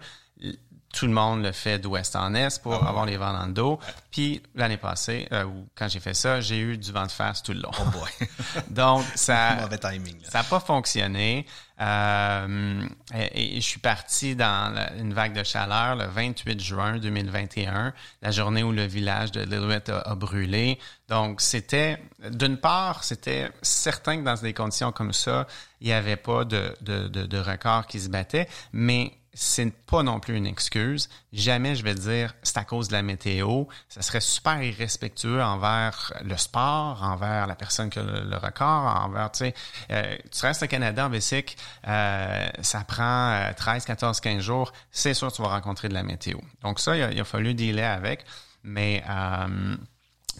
tout 0.95 1.07
le 1.07 1.11
monde 1.11 1.43
le 1.43 1.51
fait 1.51 1.77
d'ouest 1.77 2.15
en 2.15 2.33
est 2.33 2.61
pour 2.61 2.73
ah 2.73 2.87
avoir 2.87 3.05
les 3.05 3.17
vents 3.17 3.33
dans 3.33 3.45
le 3.45 3.51
dos. 3.51 3.79
Puis 4.11 4.41
l'année 4.55 4.77
passée, 4.77 5.27
euh, 5.33 5.45
quand 5.75 5.89
j'ai 5.89 5.99
fait 5.99 6.13
ça, 6.13 6.39
j'ai 6.39 6.57
eu 6.57 6.77
du 6.77 6.91
vent 6.93 7.05
de 7.05 7.11
face 7.11 7.43
tout 7.43 7.51
le 7.51 7.59
long. 7.59 7.71
Oh 7.79 7.89
boy. 7.91 8.27
Donc 8.69 9.03
ça, 9.15 9.55
mauvais 9.61 9.77
timing. 9.77 10.15
Ça 10.23 10.39
n'a 10.39 10.43
pas 10.45 10.61
fonctionné. 10.61 11.45
Euh, 11.81 12.87
et, 13.13 13.55
je 13.55 13.67
suis 13.67 13.81
parti 13.81 14.37
dans 14.37 14.73
une 14.97 15.13
vague 15.13 15.33
de 15.33 15.43
chaleur 15.43 15.97
le 15.97 16.05
28 16.05 16.61
juin 16.61 16.97
2021, 16.97 17.93
la 18.21 18.31
journée 18.31 18.63
où 18.63 18.71
le 18.71 18.85
village 18.85 19.33
de 19.33 19.41
Lillooet 19.41 19.89
a, 19.89 20.15
brûlé. 20.15 20.79
Donc 21.09 21.41
c'était, 21.41 21.97
d'une 22.31 22.55
part, 22.55 23.03
c'était 23.03 23.51
certain 23.61 24.17
que 24.17 24.23
dans 24.23 24.35
des 24.35 24.53
conditions 24.53 24.93
comme 24.93 25.11
ça, 25.11 25.47
il 25.81 25.87
n'y 25.87 25.93
avait 25.93 26.15
pas 26.15 26.45
de, 26.45 26.73
de, 26.79 27.09
de, 27.09 27.25
de 27.25 27.37
record 27.37 27.87
qui 27.87 27.99
se 27.99 28.07
battait, 28.07 28.47
mais 28.71 29.11
c'est 29.37 29.69
pas 29.85 30.01
non 30.01 30.19
plus 30.21 30.35
une 30.37 30.47
excuse. 30.47 31.09
Jamais 31.33 31.75
je 31.75 31.83
vais 31.83 31.93
dire 31.93 32.33
c'est 32.41 32.57
à 32.57 32.63
cause 32.63 32.87
de 32.87 32.93
la 32.93 33.01
météo. 33.01 33.65
Ça 33.89 34.01
serait 34.01 34.21
super 34.21 34.63
irrespectueux 34.63 35.43
envers 35.43 36.13
le 36.23 36.37
sport, 36.37 37.03
envers 37.03 37.45
la 37.45 37.55
personne 37.55 37.89
qui 37.89 37.99
a 37.99 38.03
le, 38.03 38.37
record, 38.37 39.03
envers, 39.03 39.31
tu 39.31 39.39
sais, 39.39 39.53
euh, 39.91 40.15
tu 40.31 40.45
restes 40.45 40.63
au 40.63 40.67
Canada 40.67 41.05
en 41.05 41.09
bicycle, 41.09 41.55
euh, 41.87 42.47
ça 42.61 42.81
prend 42.85 43.51
13, 43.55 43.85
14, 43.85 44.19
15 44.21 44.41
jours, 44.41 44.71
c'est 44.89 45.13
sûr 45.13 45.29
que 45.29 45.35
tu 45.35 45.41
vas 45.41 45.49
rencontrer 45.49 45.89
de 45.89 45.93
la 45.93 46.03
météo. 46.03 46.37
Donc 46.61 46.79
ça, 46.79 46.95
il 46.95 47.19
a, 47.19 47.23
fallu 47.25 47.53
dealer 47.53 47.83
avec. 47.83 48.25
Mais, 48.63 49.03
euh, 49.09 49.75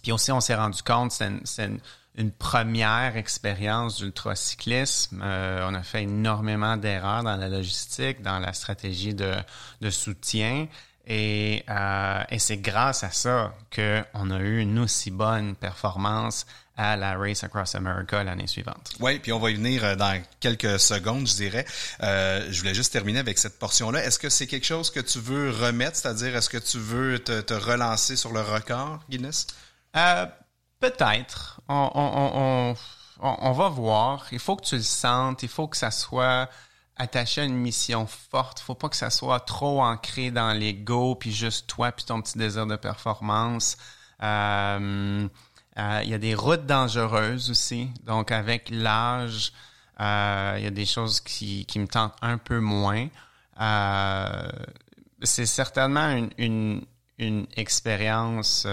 puis 0.02 0.12
aussi, 0.14 0.32
on 0.32 0.40
s'est 0.40 0.56
rendu 0.56 0.82
compte, 0.82 1.12
c'est 1.12 1.70
une 2.18 2.32
première 2.32 3.18
expérience 3.18 3.98
d'ultracyclisme. 3.98 5.22
Euh, 5.24 5.68
on 5.70 5.74
a 5.74 5.84
fait 5.84 6.04
énormément 6.04 6.78
d'erreurs 6.78 7.24
dans 7.24 7.36
la 7.36 7.50
logistique, 7.50 8.22
dans 8.22 8.40
la 8.40 8.54
stratégie 8.54 9.14
de, 9.14 9.34
de 9.82 9.90
soutien. 9.90 10.68
Et, 11.08 11.64
euh, 11.70 12.24
et 12.30 12.40
c'est 12.40 12.58
grâce 12.58 13.04
à 13.04 13.12
ça 13.12 13.54
qu'on 13.74 14.32
a 14.32 14.40
eu 14.40 14.60
une 14.60 14.80
aussi 14.80 15.12
bonne 15.12 15.56
performance 15.56 16.46
à 16.78 16.98
la 16.98 17.16
Race 17.16 17.44
Across 17.44 17.76
America 17.76 18.24
l'année 18.24 18.48
suivante. 18.48 18.94
Oui, 19.00 19.20
puis 19.20 19.32
on 19.32 19.40
va 19.40 19.52
y 19.52 19.54
venir 19.54 19.84
euh, 19.84 19.96
dans 19.96 20.22
quelques 20.40 20.80
secondes, 20.80 21.28
je 21.28 21.36
dirais. 21.36 21.66
Euh, 22.02 22.46
je 22.50 22.60
voulais 22.60 22.74
juste 22.74 22.92
terminer 22.92 23.20
avec 23.20 23.38
cette 23.38 23.60
portion-là. 23.60 24.04
Est-ce 24.04 24.20
que 24.20 24.30
c'est 24.30 24.48
quelque 24.48 24.66
chose 24.66 24.90
que 24.90 25.00
tu 25.00 25.20
veux 25.20 25.52
remettre, 25.52 25.96
c'est-à-dire 25.96 26.36
est-ce 26.36 26.50
que 26.50 26.58
tu 26.58 26.80
veux 26.80 27.20
te, 27.20 27.40
te 27.42 27.54
relancer 27.54 28.16
sur 28.16 28.34
le 28.34 28.42
record, 28.42 29.00
Guinness? 29.10 29.48
Euh, 29.96 30.26
Peut-être. 30.86 31.62
On, 31.68 32.76
va 33.20 33.70
voir. 33.70 34.28
Il 34.32 34.38
faut 34.38 34.56
que 34.56 34.64
tu 34.66 34.76
le 34.76 34.84
sentes. 34.84 35.42
Il 35.42 35.50
faut 35.50 35.68
que 35.68 35.78
ça 35.78 35.90
soit 35.90 36.48
attaché 36.96 37.42
à 37.42 37.46
une 37.46 37.58
mission 37.58 38.06
forte. 38.06 38.62
Il 38.62 38.64
faut 38.66 38.76
pas 38.76 38.90
que 38.90 38.96
ça 38.96 39.10
soit 39.10 39.40
trop 39.40 39.82
ancré 39.82 40.30
dans 40.30 40.54
l'ego, 40.54 41.16
puis 41.16 41.32
juste 41.32 41.66
toi, 41.66 41.92
puis 41.92 42.06
ton 42.06 42.22
petit 42.22 42.38
désir 42.38 42.68
de 42.68 42.76
performance. 42.76 43.78
Euh, 44.22 45.28
euh, 45.78 46.02
il 46.04 46.10
y 46.10 46.14
a 46.14 46.20
des 46.20 46.36
routes 46.36 46.68
dangereuses 46.68 47.50
aussi. 47.50 47.90
Donc, 48.04 48.32
avec 48.32 48.70
l'âge, 48.70 49.54
euh, 50.00 50.54
il 50.60 50.66
y 50.66 50.68
a 50.68 50.72
des 50.72 50.86
choses 50.86 51.20
qui, 51.20 51.66
me 51.78 51.88
tentent 51.88 52.16
un 52.22 52.38
peu 52.38 52.60
moins. 52.60 53.08
c'est 55.24 55.48
certainement 55.48 56.28
une, 56.38 56.86
une 57.18 57.48
expérience 57.56 58.68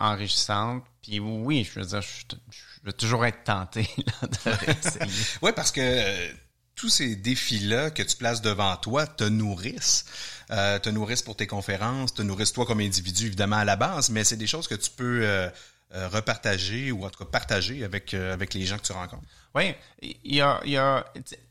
enrichissante 0.00 0.82
puis 1.04 1.20
oui, 1.20 1.68
je 1.70 1.78
veux 1.78 1.86
dire, 1.86 2.00
je, 2.00 2.36
veux 2.82 2.92
toujours 2.92 3.26
être 3.26 3.44
tenté 3.44 3.82
de 4.22 4.50
réessayer. 4.50 5.04
oui, 5.42 5.50
parce 5.54 5.70
que 5.70 5.80
euh, 5.82 6.32
tous 6.74 6.88
ces 6.88 7.14
défis-là 7.14 7.90
que 7.90 8.02
tu 8.02 8.16
places 8.16 8.40
devant 8.40 8.74
toi 8.76 9.06
te 9.06 9.24
nourrissent. 9.24 10.06
Euh, 10.50 10.78
te 10.78 10.88
nourrissent 10.88 11.22
pour 11.22 11.36
tes 11.36 11.46
conférences, 11.46 12.14
te 12.14 12.22
nourrissent 12.22 12.52
toi 12.52 12.64
comme 12.64 12.80
individu, 12.80 13.26
évidemment, 13.26 13.56
à 13.56 13.64
la 13.64 13.76
base, 13.76 14.10
mais 14.10 14.24
c'est 14.24 14.36
des 14.36 14.46
choses 14.46 14.66
que 14.66 14.74
tu 14.74 14.90
peux 14.90 15.20
euh, 15.22 15.48
repartager 15.90 16.90
ou 16.90 17.04
en 17.04 17.10
tout 17.10 17.22
cas 17.22 17.30
partager 17.30 17.84
avec, 17.84 18.14
avec 18.14 18.54
les 18.54 18.64
gens 18.64 18.78
que 18.78 18.82
tu 18.82 18.92
rencontres. 18.92 19.24
Oui, 19.54 19.74
il 20.02 20.34
y 20.34 20.40
a, 20.40 20.60
il 20.64 20.72
y 20.72 20.76
a 20.76 21.04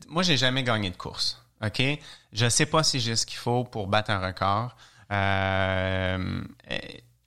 moi, 0.08 0.22
j'ai 0.22 0.36
jamais 0.36 0.62
gagné 0.62 0.90
de 0.90 0.96
course. 0.96 1.40
OK? 1.64 1.82
Je 2.32 2.48
sais 2.48 2.66
pas 2.66 2.82
si 2.82 3.00
j'ai 3.00 3.16
ce 3.16 3.24
qu'il 3.24 3.38
faut 3.38 3.64
pour 3.64 3.86
battre 3.86 4.10
un 4.10 4.18
record. 4.18 4.76
Euh, 5.10 6.42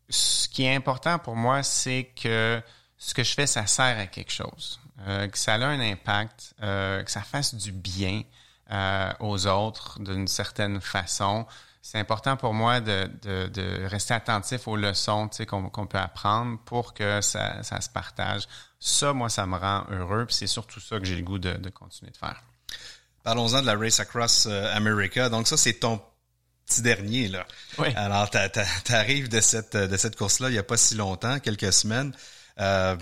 ce 0.10 0.48
qui 0.48 0.66
est 0.66 0.76
important 0.76 1.20
pour 1.20 1.36
moi, 1.36 1.64
c'est 1.64 2.12
que 2.22 2.62
ce 2.98 3.14
que 3.14 3.24
je 3.24 3.34
fais, 3.34 3.48
ça 3.48 3.68
sert 3.68 3.98
à 3.98 4.08
quelque 4.08 4.32
chose, 4.32 4.80
euh, 5.08 5.28
que 5.28 5.38
ça 5.38 5.56
a 5.56 5.66
un 5.66 5.80
impact, 5.80 6.56
euh, 6.62 7.04
que 7.04 7.12
ça 7.12 7.22
fasse 7.22 7.56
du 7.56 7.72
bien 7.72 8.24
euh, 8.72 9.12
aux 9.20 9.48
autres 9.48 10.00
d'une 10.00 10.28
certaine 10.28 10.82
façon. 10.82 11.46
C'est 11.82 12.00
important 12.00 12.36
pour 12.36 12.54
moi 12.54 12.82
de, 12.82 13.10
de, 13.22 13.48
de, 13.48 13.86
rester 13.86 14.14
attentif 14.14 14.68
aux 14.68 14.76
leçons 14.76 15.30
qu'on 15.48 15.88
peut 15.88 15.98
apprendre 15.98 16.60
pour 16.66 16.94
que 16.94 17.22
ça, 17.22 17.64
ça, 17.64 17.80
se 17.80 17.90
partage. 17.90 18.48
Ça, 18.80 19.14
moi, 19.14 19.30
ça 19.30 19.46
me 19.46 19.58
rend 19.58 19.86
heureux, 19.90 20.26
puis 20.26 20.36
c'est 20.36 20.48
surtout 20.48 20.82
ça 20.82 21.00
que 21.00 21.06
j'ai 21.06 21.16
le 21.16 21.22
goût 21.22 21.40
de, 21.40 21.54
de 21.54 21.70
continuer 21.70 22.12
de 22.12 22.18
faire. 22.18 22.44
Parlons-en 23.24 23.62
de 23.62 23.66
la 23.66 23.76
Race 23.76 24.00
Across 24.00 24.48
America. 24.48 25.30
Donc 25.30 25.48
ça, 25.48 25.56
c'est 25.56 25.76
ton 25.76 26.02
petit 26.68 26.82
dernier 26.82 27.28
là. 27.30 27.48
Oui. 27.80 27.88
Alors 27.96 28.30
tu 28.30 28.94
arrives 28.94 29.30
de 29.30 29.42
cette 29.42 29.76
de 29.76 29.98
cette 29.98 30.16
course 30.16 30.40
là 30.40 30.50
il 30.50 30.56
y 30.56 30.60
a 30.60 30.64
pas 30.64 30.78
si 30.78 30.96
longtemps, 30.96 31.40
quelques 31.40 31.74
semaines. 31.74 32.14
Euh, 32.60 32.96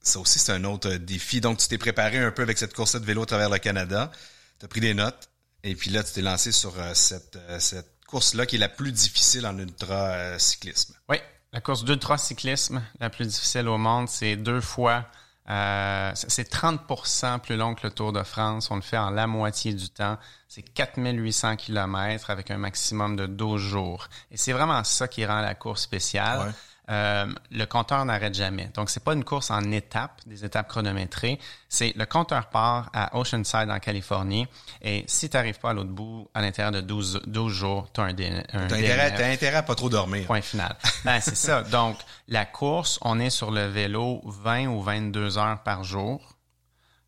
ça 0.00 0.18
aussi 0.20 0.38
c'est 0.38 0.52
un 0.52 0.64
autre 0.64 0.90
défi. 0.94 1.40
Donc 1.40 1.58
tu 1.58 1.68
t'es 1.68 1.78
préparé 1.78 2.18
un 2.18 2.30
peu 2.30 2.42
avec 2.42 2.58
cette 2.58 2.74
course 2.74 2.94
de 2.94 3.04
vélo 3.04 3.22
à 3.22 3.26
travers 3.26 3.50
le 3.50 3.58
Canada. 3.58 4.12
Tu 4.60 4.66
as 4.66 4.68
pris 4.68 4.80
des 4.80 4.94
notes 4.94 5.30
et 5.64 5.74
puis 5.74 5.90
là 5.90 6.04
tu 6.04 6.12
t'es 6.12 6.22
lancé 6.22 6.52
sur 6.52 6.78
euh, 6.78 6.92
cette 6.94 7.36
euh, 7.36 7.58
cette 7.58 7.90
course 8.06 8.34
là 8.34 8.46
qui 8.46 8.56
est 8.56 8.60
la 8.60 8.68
plus 8.68 8.92
difficile 8.92 9.46
en 9.46 9.58
ultra 9.58 10.38
cyclisme. 10.38 10.94
Oui, 11.08 11.16
la 11.52 11.60
course 11.60 11.84
d'ultra 11.84 12.18
cyclisme 12.18 12.82
la 13.00 13.08
plus 13.08 13.26
difficile 13.26 13.68
au 13.68 13.78
monde, 13.78 14.08
c'est 14.08 14.36
deux 14.36 14.60
fois 14.60 15.06
euh, 15.50 16.12
c'est 16.14 16.52
30% 16.52 17.40
plus 17.40 17.56
long 17.56 17.74
que 17.74 17.86
le 17.86 17.92
Tour 17.92 18.12
de 18.12 18.22
France. 18.22 18.70
On 18.70 18.76
le 18.76 18.82
fait 18.82 18.98
en 18.98 19.10
la 19.10 19.26
moitié 19.26 19.74
du 19.74 19.88
temps. 19.88 20.16
C'est 20.48 20.62
4800 20.62 21.56
km 21.56 22.30
avec 22.30 22.50
un 22.50 22.58
maximum 22.58 23.16
de 23.16 23.26
12 23.26 23.60
jours. 23.60 24.08
Et 24.30 24.36
c'est 24.36 24.52
vraiment 24.52 24.84
ça 24.84 25.08
qui 25.08 25.26
rend 25.26 25.40
la 25.40 25.54
course 25.54 25.82
spéciale. 25.82 26.54
Euh, 26.90 27.32
le 27.50 27.64
compteur 27.64 28.04
n'arrête 28.04 28.34
jamais. 28.34 28.68
Donc, 28.74 28.90
c'est 28.90 29.02
pas 29.02 29.14
une 29.14 29.22
course 29.22 29.50
en 29.50 29.70
étapes, 29.70 30.20
des 30.26 30.44
étapes 30.44 30.68
chronométrées. 30.68 31.38
C'est 31.68 31.92
le 31.96 32.06
compteur 32.06 32.48
part 32.48 32.90
à 32.92 33.16
Oceanside 33.16 33.70
en 33.70 33.78
Californie. 33.78 34.48
Et 34.82 35.04
si 35.06 35.30
tu 35.30 35.36
n'arrives 35.36 35.60
pas 35.60 35.70
à 35.70 35.72
l'autre 35.74 35.90
bout, 35.90 36.28
à 36.34 36.40
l'intérieur 36.42 36.72
de 36.72 36.80
12, 36.80 37.22
12 37.26 37.52
jours, 37.52 37.88
tu 37.92 38.00
as 38.00 38.04
un, 38.04 38.08
un 38.08 38.12
T'as 38.12 38.76
intérêt, 38.76 39.32
intérêt 39.32 39.56
à 39.58 39.62
pas 39.62 39.76
trop 39.76 39.88
dormir. 39.88 40.26
Point 40.26 40.42
final. 40.42 40.76
ben, 41.04 41.20
c'est 41.20 41.36
ça. 41.36 41.62
Donc, 41.70 41.96
la 42.26 42.44
course, 42.44 42.98
on 43.02 43.20
est 43.20 43.30
sur 43.30 43.52
le 43.52 43.66
vélo 43.66 44.20
20 44.24 44.66
ou 44.66 44.82
22 44.82 45.38
heures 45.38 45.62
par 45.62 45.84
jour. 45.84 46.36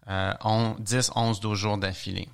Euh, 0.08 0.32
on, 0.44 0.76
10, 0.78 1.10
11, 1.16 1.40
12 1.40 1.58
jours 1.58 1.78
d'affilée. 1.78 2.28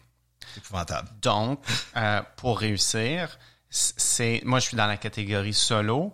C'est 0.53 0.59
épouvantable. 0.59 1.09
Donc, 1.23 1.61
euh, 1.97 2.21
pour 2.37 2.59
réussir, 2.59 3.39
c'est 3.71 4.43
moi 4.45 4.59
je 4.59 4.67
suis 4.67 4.77
dans 4.77 4.89
la 4.89 4.97
catégorie 4.97 5.55
solo. 5.55 6.13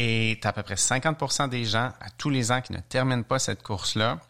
Et 0.00 0.38
tu 0.40 0.46
as 0.46 0.50
à 0.50 0.52
peu 0.52 0.62
près 0.62 0.76
50% 0.76 1.48
des 1.48 1.64
gens 1.64 1.92
à 2.00 2.08
tous 2.16 2.30
les 2.30 2.52
ans 2.52 2.60
qui 2.60 2.72
ne 2.72 2.78
terminent 2.78 3.24
pas 3.24 3.40
cette 3.40 3.64
course-là. 3.64 4.20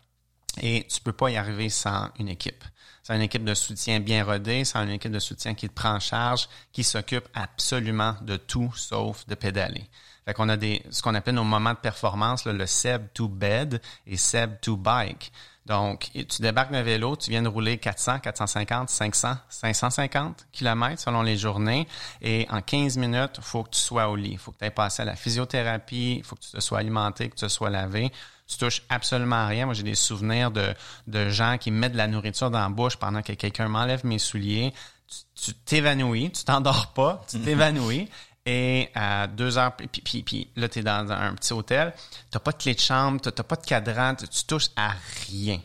Et 0.62 0.86
tu 0.88 1.02
peux 1.02 1.12
pas 1.12 1.30
y 1.30 1.36
arriver 1.36 1.68
sans 1.68 2.08
une 2.18 2.30
équipe. 2.30 2.64
Sans 3.02 3.14
une 3.14 3.20
équipe 3.20 3.44
de 3.44 3.52
soutien 3.52 4.00
bien 4.00 4.24
rodée, 4.24 4.64
sans 4.64 4.82
une 4.84 4.92
équipe 4.92 5.12
de 5.12 5.18
soutien 5.18 5.54
qui 5.54 5.68
te 5.68 5.74
prend 5.74 5.92
en 5.96 6.00
charge, 6.00 6.48
qui 6.72 6.82
s'occupe 6.82 7.28
absolument 7.34 8.16
de 8.22 8.38
tout 8.38 8.72
sauf 8.74 9.26
de 9.26 9.34
pédaler. 9.34 9.84
Fait 10.24 10.32
qu'on 10.32 10.48
a 10.48 10.56
ce 10.58 11.02
qu'on 11.02 11.14
appelle 11.14 11.34
nos 11.34 11.44
moments 11.44 11.74
de 11.74 11.78
performance, 11.78 12.46
le 12.46 12.66
Seb 12.66 13.12
to 13.12 13.28
bed 13.28 13.82
et 14.06 14.16
Seb 14.16 14.60
to 14.62 14.76
bike. 14.76 15.30
Donc, 15.68 16.10
tu 16.12 16.40
débarques 16.42 16.72
d'un 16.72 16.82
vélo, 16.82 17.14
tu 17.14 17.30
viens 17.30 17.42
de 17.42 17.48
rouler 17.48 17.76
400, 17.76 18.20
450, 18.20 18.88
500, 18.88 19.36
550 19.50 20.46
km 20.50 20.98
selon 20.98 21.20
les 21.20 21.36
journées. 21.36 21.86
Et 22.22 22.46
en 22.50 22.62
15 22.62 22.96
minutes, 22.96 23.32
il 23.36 23.42
faut 23.44 23.64
que 23.64 23.70
tu 23.70 23.80
sois 23.80 24.08
au 24.08 24.16
lit. 24.16 24.30
Il 24.32 24.38
faut 24.38 24.50
que 24.50 24.58
tu 24.58 24.64
aies 24.64 24.70
passé 24.70 25.02
à 25.02 25.04
la 25.04 25.14
physiothérapie, 25.14 26.16
il 26.18 26.24
faut 26.24 26.36
que 26.36 26.40
tu 26.40 26.52
te 26.52 26.60
sois 26.60 26.78
alimenté, 26.78 27.28
que 27.28 27.34
tu 27.34 27.44
te 27.44 27.48
sois 27.48 27.68
lavé. 27.68 28.10
Tu 28.46 28.56
touches 28.56 28.82
absolument 28.88 29.36
à 29.36 29.46
rien. 29.46 29.66
Moi, 29.66 29.74
j'ai 29.74 29.82
des 29.82 29.94
souvenirs 29.94 30.50
de, 30.50 30.74
de 31.06 31.28
gens 31.28 31.58
qui 31.58 31.70
mettent 31.70 31.92
de 31.92 31.98
la 31.98 32.06
nourriture 32.06 32.50
dans 32.50 32.60
la 32.60 32.70
bouche 32.70 32.96
pendant 32.96 33.20
que 33.20 33.34
quelqu'un 33.34 33.68
m'enlève 33.68 34.06
mes 34.06 34.18
souliers. 34.18 34.72
Tu 35.34 35.52
t'évanouis, 35.52 36.30
tu 36.30 36.44
t'endors 36.44 36.94
pas, 36.94 37.22
tu 37.28 37.38
t'évanouis. 37.44 38.08
Et 38.50 38.88
à 38.94 39.26
deux 39.26 39.58
heures, 39.58 39.76
puis, 39.76 39.88
puis, 39.88 40.22
puis 40.22 40.48
là, 40.56 40.70
tu 40.70 40.78
es 40.78 40.82
dans 40.82 41.12
un 41.12 41.34
petit 41.34 41.52
hôtel, 41.52 41.92
tu 42.32 42.38
pas 42.38 42.52
de 42.52 42.56
clé 42.56 42.74
de 42.74 42.80
chambre, 42.80 43.20
tu 43.20 43.28
n'as 43.28 43.44
pas 43.44 43.56
de 43.56 43.66
cadran, 43.66 44.14
tu, 44.14 44.44
touches 44.46 44.70
à 44.74 44.94
rien. 45.28 45.60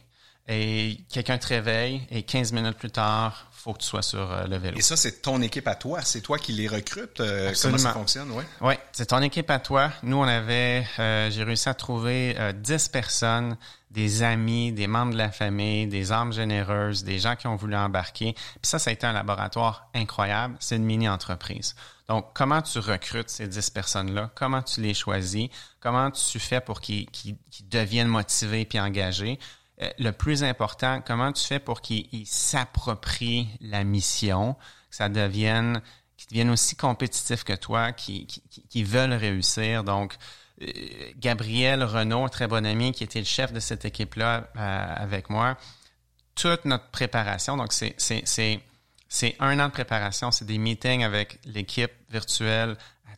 Et 0.50 0.98
quelqu'un 1.10 1.38
te 1.38 1.48
réveille 1.48 2.06
et 2.12 2.24
15 2.24 2.52
minutes 2.52 2.78
plus 2.78 2.92
tard, 2.92 3.48
faut 3.54 3.72
que 3.72 3.78
tu 3.78 3.88
sois 3.88 4.02
sur 4.02 4.30
euh, 4.30 4.48
le 4.48 4.58
vélo. 4.58 4.78
Et 4.78 4.82
ça, 4.82 4.98
c'est 4.98 5.22
ton 5.22 5.42
équipe 5.42 5.66
à 5.70 5.76
toi. 5.76 6.02
C'est 6.02 6.20
toi 6.20 6.38
qui 6.38 6.52
les 6.52 6.68
recrutes. 6.68 7.22
Euh, 7.22 7.54
comment 7.62 7.78
ça 7.78 7.94
fonctionne, 7.94 8.30
oui? 8.32 8.44
Oui, 8.60 8.74
c'est 8.92 9.06
ton 9.06 9.22
équipe 9.22 9.50
à 9.50 9.60
toi. 9.60 9.90
Nous, 10.04 10.18
on 10.18 10.28
avait, 10.28 10.86
euh, 11.00 11.32
j'ai 11.32 11.46
réussi 11.46 11.70
à 11.70 11.74
trouver 11.74 12.36
10 12.54 12.90
personnes, 12.90 13.56
des 13.92 14.24
amis, 14.24 14.74
des 14.74 14.88
membres 14.88 15.14
de 15.14 15.18
la 15.18 15.32
famille, 15.32 15.88
des 15.88 16.12
âmes 16.12 16.34
généreuses, 16.34 17.06
des 17.06 17.20
gens 17.20 17.38
qui 17.38 17.48
ont 17.48 17.56
voulu 17.56 17.78
embarquer. 17.78 18.34
Puis 18.34 18.60
ça, 18.64 18.78
ça 18.78 18.90
a 18.90 18.94
été 18.94 19.08
un 19.08 19.14
laboratoire 19.14 19.88
incroyable. 19.94 20.58
C'est 20.60 20.76
une 20.76 20.84
mini-entreprise. 20.84 21.76
Donc, 22.08 22.28
comment 22.34 22.62
tu 22.62 22.80
recrutes 22.80 23.30
ces 23.30 23.48
10 23.48 23.70
personnes-là? 23.70 24.32
Comment 24.36 24.62
tu 24.62 24.82
les 24.82 24.94
choisis? 24.94 25.48
Comment 25.80 26.12
tu 26.12 26.40
fais 26.40 26.60
pour 26.60 26.82
qu'ils 26.82 27.08
deviennent 27.70 28.08
motivés 28.08 28.66
puis 28.66 28.80
engagés? 28.80 29.40
Euh, 29.82 29.90
le 30.00 30.12
plus 30.12 30.44
important, 30.44 31.02
comment 31.06 31.32
tu 31.32 31.44
fais 31.44 31.60
pour 31.60 31.82
qu'ils 31.82 32.28
s'approprient 32.28 33.48
la 33.62 33.84
mission, 33.84 34.54
que 34.90 34.96
ça 34.96 35.10
devienne, 35.10 35.82
qu'ils 36.18 36.30
deviennent 36.30 36.52
aussi 36.52 36.76
compétitifs 36.76 37.44
que 37.44 37.54
toi, 37.54 37.92
qui, 37.92 38.28
veulent 38.84 39.14
réussir? 39.14 39.84
Donc, 39.84 40.16
euh, 40.62 40.68
Gabriel 41.18 41.84
Renault, 41.84 42.30
très 42.30 42.48
bon 42.48 42.66
ami, 42.66 42.92
qui 42.92 43.04
était 43.04 43.20
le 43.20 43.26
chef 43.26 43.54
de 43.54 43.60
cette 43.60 43.86
équipe-là 43.86 44.48
euh, 44.58 44.96
avec 44.98 45.30
moi, 45.30 45.58
toute 46.36 46.66
notre 46.66 46.90
préparation, 46.90 47.58
donc 47.58 47.74
c'est 47.74 48.62
c'est 49.16 49.36
un 49.40 49.60
an 49.60 49.68
de 49.68 49.72
préparation, 49.72 50.32
c'est 50.32 50.46
des 50.46 50.58
meetings 50.58 51.04
avec 51.04 51.38
l'équipe 51.46 51.92
virtuelle 52.10 52.76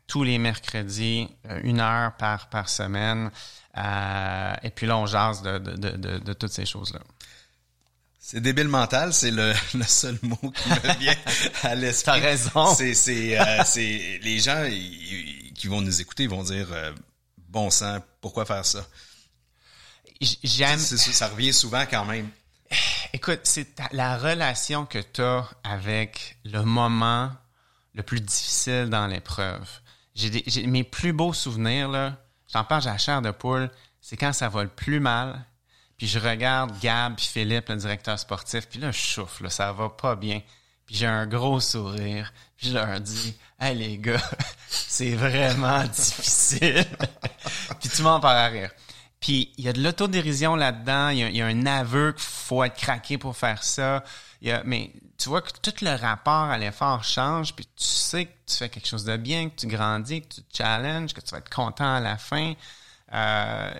tous 0.08 0.24
les 0.24 0.38
mercredis, 0.38 1.30
euh, 1.50 1.62
une 1.64 1.80
heure 1.80 2.18
par, 2.18 2.50
par 2.50 2.68
semaine. 2.68 3.32
Euh, 3.78 4.54
et 4.62 4.72
puis 4.72 4.88
là, 4.88 4.98
on 4.98 5.06
jase 5.06 5.42
de, 5.42 5.58
de, 5.58 5.92
de, 5.92 6.18
de 6.20 6.34
toutes 6.34 6.52
ces 6.52 6.66
choses-là. 6.66 7.00
C'est 8.20 8.42
débile 8.42 8.68
mental, 8.68 9.14
c'est 9.14 9.32
le, 9.32 9.54
le, 9.74 9.84
seul 9.86 10.20
mot 10.22 10.52
qui 10.52 10.70
me 10.70 10.94
vient 11.00 11.16
à 11.64 11.76
l'esprit. 11.76 12.20
T'as 12.20 12.28
raison. 12.28 12.76
C'est, 12.76 12.94
c'est, 12.94 13.40
euh, 13.40 13.64
c'est 13.66 14.20
les 14.22 14.40
gens 14.40 14.70
qui 15.56 15.68
vont 15.68 15.80
nous 15.80 16.02
écouter 16.02 16.28
vont 16.28 16.44
dire 16.44 16.68
bon 17.48 17.70
sang, 17.70 18.00
pourquoi 18.20 18.46
faire 18.46 18.66
ça? 18.66 18.86
J'aime. 20.20 20.78
Ça 20.78 21.30
revient 21.30 21.54
souvent 21.54 21.86
quand 21.90 22.04
même. 22.04 22.30
Écoute, 23.14 23.42
c'est 23.44 23.68
la 23.92 24.18
relation 24.18 24.86
que 24.86 25.00
tu 25.00 25.22
as 25.22 25.48
avec 25.64 26.38
le 26.44 26.64
moment 26.64 27.32
le 27.94 28.04
plus 28.04 28.22
difficile 28.22 28.90
dans 28.90 29.08
l'épreuve. 29.08 29.68
J'ai 30.16 30.68
mes 30.68 30.84
plus 30.84 31.14
beaux 31.14 31.34
souvenirs, 31.34 31.90
là, 31.90 32.18
j'en 32.52 32.64
parle, 32.64 32.82
j'ai 32.82 32.90
la 32.90 32.98
chair 32.98 33.22
de 33.22 33.32
poule, 33.32 33.70
c'est 34.02 34.18
quand 34.18 34.34
ça 34.34 34.50
va 34.50 34.64
le 34.64 34.70
plus 34.70 35.00
mal, 35.00 35.46
puis 35.98 36.08
je 36.08 36.20
regarde 36.20 36.78
Gab 36.80 37.16
puis 37.16 37.26
Philippe, 37.26 37.70
le 37.70 37.76
directeur 37.76 38.18
sportif, 38.20 38.68
puis 38.68 38.80
là, 38.80 38.92
je 38.92 39.00
souffle, 39.00 39.50
ça 39.50 39.72
va 39.72 39.90
pas 39.90 40.16
bien. 40.16 40.42
Puis 40.86 40.96
j'ai 40.96 41.08
un 41.08 41.26
gros 41.26 41.60
sourire, 41.60 42.32
puis 42.56 42.70
je 42.70 42.74
leur 42.74 43.00
dis 43.02 43.36
«Hey 43.60 43.76
les 43.76 43.98
gars, 43.98 44.22
c'est 44.68 45.16
vraiment 45.16 45.84
difficile.» 45.94 46.86
Puis 47.80 47.90
tout 47.90 47.98
le 48.00 48.04
monde 48.04 48.22
part 48.22 48.38
à 48.38 48.48
rire. 48.48 48.72
Puis 49.26 49.52
il 49.58 49.66
y 49.66 49.68
a 49.68 49.74
de 49.74 49.82
l'autodérision 49.82 50.56
là-dedans, 50.56 51.10
il, 51.10 51.36
y 51.36 51.42
a, 51.42 51.48
un 51.48 51.66
aveu 51.66 52.12
qu'il 52.12 52.22
faut 52.22 52.64
être 52.64 52.78
craqué 52.78 53.18
pour 53.18 53.36
faire 53.36 53.64
ça. 53.64 54.04
mais 54.66 54.92
tu 55.18 55.30
vois 55.30 55.42
que 55.42 55.50
tout 55.64 55.74
le 55.82 55.96
rapport 55.96 56.52
à 56.52 56.60
l'effort 56.60 57.04
change, 57.04 57.56
puis 57.56 57.66
tu 57.66 57.86
sais 57.86 58.26
que 58.26 58.34
tu 58.46 58.56
fais 58.56 58.70
quelque 58.70 58.88
chose 58.88 59.04
de 59.04 59.18
bien, 59.18 59.50
que 59.50 59.56
tu 59.56 59.66
grandis, 59.66 60.22
que 60.22 60.28
tu 60.28 60.44
te 60.44 60.58
challenges, 60.58 61.16
que 61.16 61.22
tu 61.22 61.32
vas 61.32 61.40
être 61.40 61.50
content 61.50 61.96
à 61.96 62.00
la 62.00 62.20
fin. 62.20 62.54
Euh, 63.14 63.74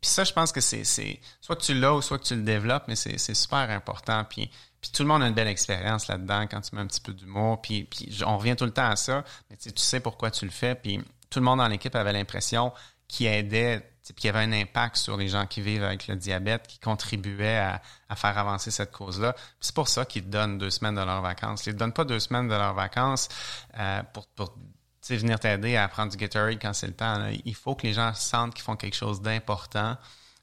puis 0.00 0.10
ça, 0.10 0.24
je 0.24 0.32
pense 0.32 0.50
que 0.50 0.62
c'est, 0.62 0.82
soit 1.42 1.56
que 1.56 1.62
tu 1.62 1.74
l'as 1.74 1.92
ou 1.92 2.00
soit 2.00 2.18
que 2.18 2.24
tu 2.24 2.34
le 2.34 2.40
développes, 2.40 2.84
mais 2.88 2.96
c'est, 2.96 3.18
super 3.18 3.68
important. 3.68 4.24
Puis, 4.24 4.50
puis 4.80 4.90
tout 4.90 5.02
le 5.02 5.08
monde 5.08 5.22
a 5.22 5.26
une 5.26 5.34
belle 5.34 5.48
expérience 5.48 6.08
là-dedans 6.08 6.46
quand 6.50 6.62
tu 6.62 6.74
mets 6.74 6.80
un 6.80 6.86
petit 6.86 7.02
peu 7.02 7.12
d'humour. 7.12 7.60
Puis, 7.60 7.84
puis 7.84 8.18
on 8.24 8.38
revient 8.38 8.56
tout 8.56 8.64
le 8.64 8.72
temps 8.72 8.88
à 8.88 8.96
ça, 8.96 9.24
mais 9.50 9.58
tu 9.58 9.70
sais 9.76 10.00
pourquoi 10.00 10.30
tu 10.30 10.46
le 10.46 10.50
fais. 10.50 10.74
Puis 10.74 11.04
tout 11.28 11.38
le 11.38 11.44
monde 11.44 11.58
dans 11.58 11.68
l'équipe 11.68 11.94
avait 11.94 12.14
l'impression 12.14 12.72
qu'il 13.08 13.26
aidait 13.26 13.82
puis 14.14 14.26
y 14.26 14.28
avait 14.28 14.40
un 14.40 14.52
impact 14.52 14.96
sur 14.96 15.16
les 15.16 15.28
gens 15.28 15.46
qui 15.46 15.60
vivent 15.60 15.84
avec 15.84 16.06
le 16.06 16.16
diabète, 16.16 16.66
qui 16.66 16.78
contribuait 16.78 17.58
à, 17.58 18.16
faire 18.16 18.38
avancer 18.38 18.70
cette 18.70 18.92
cause-là. 18.92 19.34
C'est 19.60 19.74
pour 19.74 19.88
ça 19.88 20.04
qu'ils 20.04 20.28
donnent 20.28 20.58
deux 20.58 20.70
semaines 20.70 20.94
de 20.94 21.02
leurs 21.02 21.22
vacances. 21.22 21.66
Ils 21.66 21.74
ne 21.74 21.78
donnent 21.78 21.92
pas 21.92 22.04
deux 22.04 22.20
semaines 22.20 22.48
de 22.48 22.54
leurs 22.54 22.74
vacances 22.74 23.28
euh, 23.78 24.02
pour, 24.12 24.26
pour 24.28 24.54
venir 25.08 25.38
t'aider 25.38 25.76
à 25.76 25.88
prendre 25.88 26.10
du 26.10 26.16
Gatorade 26.16 26.58
quand 26.60 26.72
c'est 26.72 26.86
le 26.86 26.94
temps. 26.94 27.30
Il 27.44 27.54
faut 27.54 27.74
que 27.74 27.86
les 27.86 27.94
gens 27.94 28.12
sentent 28.14 28.54
qu'ils 28.54 28.64
font 28.64 28.76
quelque 28.76 28.96
chose 28.96 29.20
d'important 29.22 29.96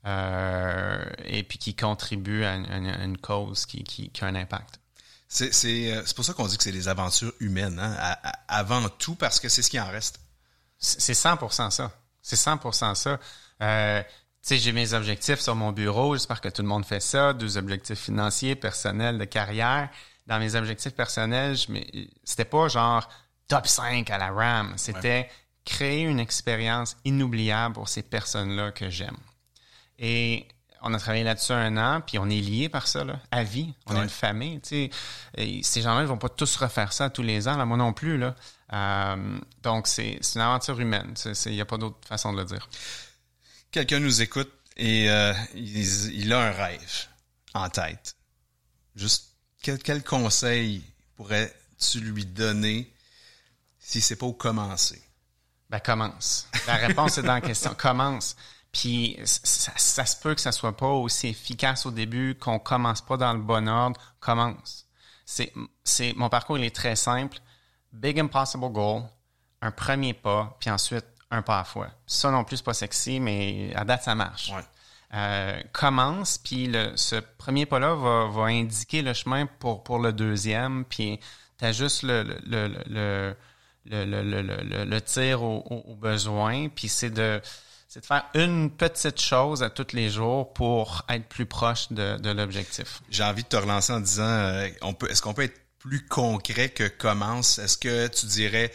euh, 0.05 1.03
et 1.24 1.43
puis 1.43 1.57
qu'ils 1.57 1.76
contribuent 1.76 2.43
à 2.43 2.55
une, 2.55 3.18
cause 3.18 3.66
qui, 3.66 3.84
qui, 3.84 4.11
a 4.22 4.28
un 4.28 4.36
impact. 4.36 4.80
Euh, 5.41 5.49
c'est 5.51 6.16
pour 6.16 6.24
ça 6.24 6.34
qu'on 6.34 6.47
dit 6.47 6.57
que 6.57 6.63
c'est 6.63 6.72
des 6.72 6.88
aventures 6.88 7.34
humaines, 7.39 7.80
hein? 7.80 8.16
avant 8.47 8.88
tout, 8.89 9.16
parce 9.16 9.39
que 9.39 9.49
c'est 9.49 9.61
ce 9.61 9.70
qui 9.70 9.80
en 9.80 9.89
reste. 9.89 10.20
C'est 10.78 11.13
100% 11.13 11.72
ça. 11.72 11.91
C'est 12.22 12.36
100% 12.36 12.95
ça. 12.95 13.20
Euh, 13.61 14.03
j'ai 14.47 14.71
mes 14.71 14.93
objectifs 14.93 15.39
sur 15.39 15.55
mon 15.55 15.71
bureau. 15.71 16.15
J'espère 16.15 16.41
que 16.41 16.49
tout 16.49 16.61
le 16.61 16.67
monde 16.67 16.85
fait 16.85 16.99
ça. 16.99 17.33
Deux 17.33 17.57
objectifs 17.57 17.99
financiers, 17.99 18.55
personnels, 18.55 19.17
de 19.17 19.25
carrière. 19.25 19.89
Dans 20.27 20.39
mes 20.39 20.55
objectifs 20.55 20.93
personnels, 20.93 21.55
c'était 22.23 22.45
pas 22.45 22.67
genre 22.67 23.07
top 23.47 23.67
5 23.67 24.09
à 24.09 24.17
la 24.17 24.31
RAM. 24.31 24.73
C'était 24.77 25.29
créer 25.65 26.01
une 26.01 26.19
expérience 26.19 26.95
inoubliable 27.05 27.73
pour 27.73 27.89
ces 27.89 28.03
personnes-là 28.03 28.71
que 28.71 28.89
j'aime. 28.89 29.17
Et 29.97 30.47
on 30.81 30.93
a 30.93 30.99
travaillé 30.99 31.23
là-dessus 31.23 31.53
un 31.53 31.77
an, 31.77 32.01
puis 32.01 32.19
on 32.19 32.29
est 32.29 32.41
lié 32.41 32.69
par 32.69 32.87
ça, 32.87 33.03
là, 33.03 33.19
à 33.31 33.43
vie. 33.43 33.73
On 33.87 33.95
a 33.95 34.03
une 34.03 34.09
famille, 34.09 34.61
tu 34.61 34.91
sais. 35.35 35.61
Ces 35.63 35.81
gens-là 35.81 36.01
ne 36.01 36.07
vont 36.07 36.17
pas 36.17 36.29
tous 36.29 36.55
refaire 36.57 36.93
ça 36.93 37.09
tous 37.09 37.23
les 37.23 37.47
ans, 37.47 37.57
là, 37.57 37.65
moi 37.65 37.77
non 37.77 37.93
plus, 37.93 38.19
là. 38.19 38.35
Euh, 38.73 39.39
donc, 39.63 39.87
c'est 39.87 40.19
une 40.35 40.41
aventure 40.41 40.79
humaine. 40.79 41.15
Il 41.45 41.51
n'y 41.53 41.61
a 41.61 41.65
pas 41.65 41.77
d'autre 41.77 41.97
façon 42.07 42.33
de 42.33 42.37
le 42.37 42.45
dire 42.45 42.69
quelqu'un 43.76 43.99
nous 43.99 44.21
écoute 44.21 44.53
et 44.78 45.09
euh, 45.09 45.34
il, 45.53 46.32
a 46.32 46.47
un 46.47 46.51
rêve 46.51 47.07
en 47.53 47.69
tête, 47.69 48.15
juste 48.95 49.36
quel, 49.61 50.01
conseil 50.01 50.82
pourrais-tu 51.17 51.99
lui 51.99 52.26
donner 52.26 52.89
si 53.78 53.99
c'est 53.99 54.15
pas 54.15 54.28
où 54.28 54.32
commencer? 54.32 55.03
Ben, 55.69 55.82
commence. 55.82 56.47
La 56.67 56.76
réponse 56.76 57.17
est 57.17 57.23
dans 57.23 57.34
la 57.34 57.41
question. 57.41 57.76
Commence. 57.78 58.38
Puis 58.71 59.19
ça, 59.26 60.05
se 60.05 60.15
peut 60.21 60.36
que 60.36 60.41
ça 60.41 60.53
soit 60.53 60.78
pas 60.78 60.88
aussi 60.88 61.28
efficace 61.28 61.86
au 61.86 61.91
début, 61.91 62.36
qu'on 62.36 62.59
commence 62.59 63.01
pas 63.01 63.17
dans 63.17 63.34
le 63.34 63.41
bon 63.41 63.67
ordre. 63.67 63.99
Commence. 64.21 64.88
C'est, 65.26 65.51
mon 66.15 66.30
parcours, 66.30 66.57
il 66.57 66.63
est 66.63 66.76
très 66.76 66.95
simple. 66.95 67.39
Big 67.91 68.17
impossible 68.21 68.71
goal, 68.71 69.03
un 69.61 69.71
premier 69.71 70.13
pas, 70.13 70.55
puis 70.61 70.69
ensuite 70.69 71.05
un 71.32 71.41
pas 71.41 71.59
à 71.59 71.63
fois. 71.63 71.89
Ça 72.05 72.32
non 72.32 72.43
plus, 72.43 72.57
c'est 72.57 72.65
pas 72.65 72.73
sexy, 72.73 73.19
mais 73.19 73.73
à 73.76 73.84
date, 73.84 74.03
ça 74.03 74.15
marche. 74.15 74.51
Euh, 75.13 75.61
commence, 75.71 76.38
puis 76.38 76.71
ce 76.95 77.15
premier 77.38 77.65
pas-là 77.65 77.95
va, 77.95 78.43
indiquer 78.45 79.01
le 79.01 79.13
chemin 79.13 79.45
pour, 79.45 79.84
pour 79.84 79.99
le 79.99 80.11
deuxième, 80.11 80.84
puis 80.86 81.19
tu 81.57 81.65
as 81.65 81.71
juste 81.71 82.03
le, 82.03 82.23
le, 82.23 82.67
le, 82.88 83.36
le, 83.86 84.84
le 84.84 85.01
tir 85.01 85.43
au, 85.43 85.95
besoin, 85.95 86.69
puis 86.69 86.89
c'est 86.89 87.11
de, 87.11 87.41
de 87.95 88.01
faire 88.01 88.26
une 88.34 88.69
petite 88.71 89.21
chose 89.21 89.63
à 89.63 89.69
tous 89.69 89.93
les 89.93 90.09
jours 90.09 90.53
pour 90.53 91.05
être 91.07 91.28
plus 91.30 91.45
proche 91.45 91.91
de, 91.91 92.17
de 92.17 92.32
l'objectif. 92.32 93.01
J'ai 93.09 93.23
envie 93.23 93.43
de 93.43 93.47
te 93.47 93.55
relancer 93.55 93.93
en 93.93 94.01
disant, 94.01 94.23
euh, 94.23 94.67
on 94.82 94.93
peut, 94.93 95.09
est-ce 95.09 95.21
qu'on 95.21 95.34
peut 95.34 95.43
être 95.43 95.61
plus 95.80 96.05
concret 96.07 96.69
que 96.69 96.88
commence? 96.88 97.59
Est-ce 97.59 97.78
que 97.78 98.07
tu 98.07 98.26
dirais 98.26 98.71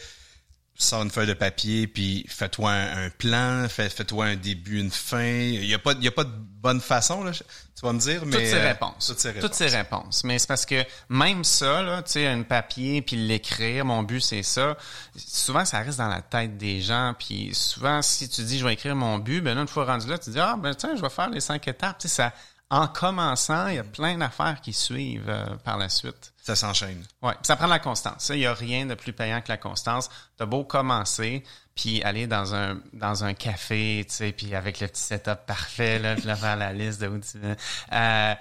sors 0.83 1.03
une 1.03 1.11
feuille 1.11 1.27
de 1.27 1.33
papier, 1.33 1.87
puis 1.87 2.25
fais-toi 2.27 2.71
un, 2.71 3.09
plan, 3.09 3.67
fais, 3.69 3.89
fais-toi 3.89 4.25
un 4.25 4.35
début, 4.35 4.79
une 4.79 4.91
fin. 4.91 5.23
Il 5.23 5.65
y 5.65 5.73
a 5.73 5.79
pas, 5.79 5.93
il 5.93 6.03
y 6.03 6.07
a 6.07 6.11
pas 6.11 6.23
de 6.23 6.31
bonne 6.61 6.81
façon 6.81 7.23
là. 7.23 7.31
Tu 7.31 7.87
vas 7.87 7.93
me 7.93 7.99
dire, 7.99 8.25
mais 8.25 8.37
toutes 8.37 8.45
ces 8.45 8.53
euh, 8.53 8.67
réponses, 8.67 9.07
toutes 9.07 9.19
ces 9.19 9.29
réponses, 9.29 9.43
toutes 9.43 9.53
ces 9.55 9.75
réponses. 9.75 10.23
Mais 10.23 10.37
c'est 10.37 10.47
parce 10.47 10.65
que 10.65 10.83
même 11.09 11.43
ça 11.43 11.81
là, 11.81 12.03
tu 12.03 12.11
sais, 12.11 12.27
un 12.27 12.43
papier 12.43 13.01
puis 13.01 13.15
l'écrire, 13.15 13.85
mon 13.85 14.03
but 14.03 14.21
c'est 14.21 14.43
ça. 14.43 14.77
Souvent 15.15 15.65
ça 15.65 15.79
reste 15.79 15.97
dans 15.97 16.07
la 16.07 16.21
tête 16.21 16.57
des 16.57 16.81
gens, 16.81 17.15
puis 17.17 17.53
souvent 17.53 18.01
si 18.01 18.29
tu 18.29 18.43
dis 18.43 18.59
je 18.59 18.65
vais 18.65 18.73
écrire 18.73 18.95
mon 18.95 19.17
but, 19.17 19.41
ben 19.41 19.55
là 19.55 19.61
une 19.61 19.67
fois 19.67 19.85
rendu 19.85 20.07
là, 20.07 20.17
tu 20.17 20.29
dis 20.29 20.39
ah 20.39 20.55
ben 20.57 20.75
tiens 20.75 20.95
je 20.95 21.01
vais 21.01 21.09
faire 21.09 21.29
les 21.29 21.41
cinq 21.41 21.67
étapes. 21.67 21.97
Tu 21.99 22.07
sais 22.07 22.15
ça 22.15 22.33
en 22.71 22.87
commençant, 22.87 23.67
il 23.67 23.75
y 23.75 23.79
a 23.79 23.83
plein 23.83 24.17
d'affaires 24.17 24.61
qui 24.61 24.71
suivent 24.71 25.27
euh, 25.27 25.45
par 25.57 25.77
la 25.77 25.89
suite. 25.89 26.33
Ça 26.41 26.55
s'enchaîne. 26.55 27.03
Ouais, 27.21 27.33
ça 27.43 27.57
prend 27.57 27.67
la 27.67 27.79
constance. 27.79 28.31
Il 28.33 28.39
y 28.39 28.45
a 28.45 28.53
rien 28.53 28.85
de 28.85 28.95
plus 28.95 29.11
payant 29.11 29.41
que 29.41 29.49
la 29.49 29.57
constance. 29.57 30.09
T'as 30.37 30.45
beau 30.45 30.63
commencer, 30.63 31.43
puis 31.75 32.01
aller 32.01 32.27
dans 32.27 32.55
un 32.55 32.79
dans 32.93 33.25
un 33.25 33.33
café, 33.33 34.05
tu 34.07 34.15
sais, 34.15 34.31
puis 34.31 34.55
avec 34.55 34.79
le 34.79 34.87
petit 34.87 35.01
setup 35.01 35.45
parfait 35.45 35.99
là, 35.99 36.15
je 36.15 36.21
faire 36.21 36.55
la 36.55 36.71
liste 36.71 37.01
de 37.01 37.09
où 37.09 37.19
tu 37.19 37.39
veux. 37.39 37.57
Euh, 37.91 38.35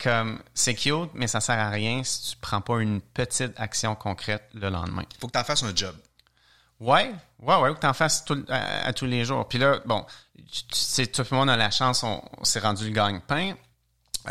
comme 0.00 0.40
c'est 0.54 0.76
cute, 0.76 1.10
mais 1.14 1.26
ça 1.26 1.40
sert 1.40 1.58
à 1.58 1.68
rien 1.68 2.04
si 2.04 2.30
tu 2.30 2.36
prends 2.36 2.60
pas 2.60 2.78
une 2.78 3.00
petite 3.00 3.58
action 3.58 3.96
concrète 3.96 4.48
le 4.54 4.70
lendemain. 4.70 5.02
Faut 5.20 5.26
que 5.26 5.32
tu 5.32 5.38
en 5.40 5.44
fasses 5.44 5.64
un 5.64 5.74
job. 5.74 5.96
Ouais, 6.78 7.12
ouais, 7.40 7.56
ouais, 7.56 7.74
que 7.74 7.80
tu 7.80 7.86
en 7.86 7.94
fasses 7.94 8.24
à, 8.48 8.92
tous 8.92 9.06
les 9.06 9.24
jours. 9.24 9.48
Puis 9.48 9.58
là, 9.58 9.80
bon, 9.86 10.06
tu 10.36 10.62
sais, 10.70 11.06
tout 11.08 11.24
le 11.28 11.36
monde 11.36 11.50
a 11.50 11.56
la 11.56 11.70
chance, 11.70 12.04
on, 12.04 12.22
on 12.38 12.44
s'est 12.44 12.60
rendu 12.60 12.84
le 12.84 12.90
gagne-pain 12.92 13.54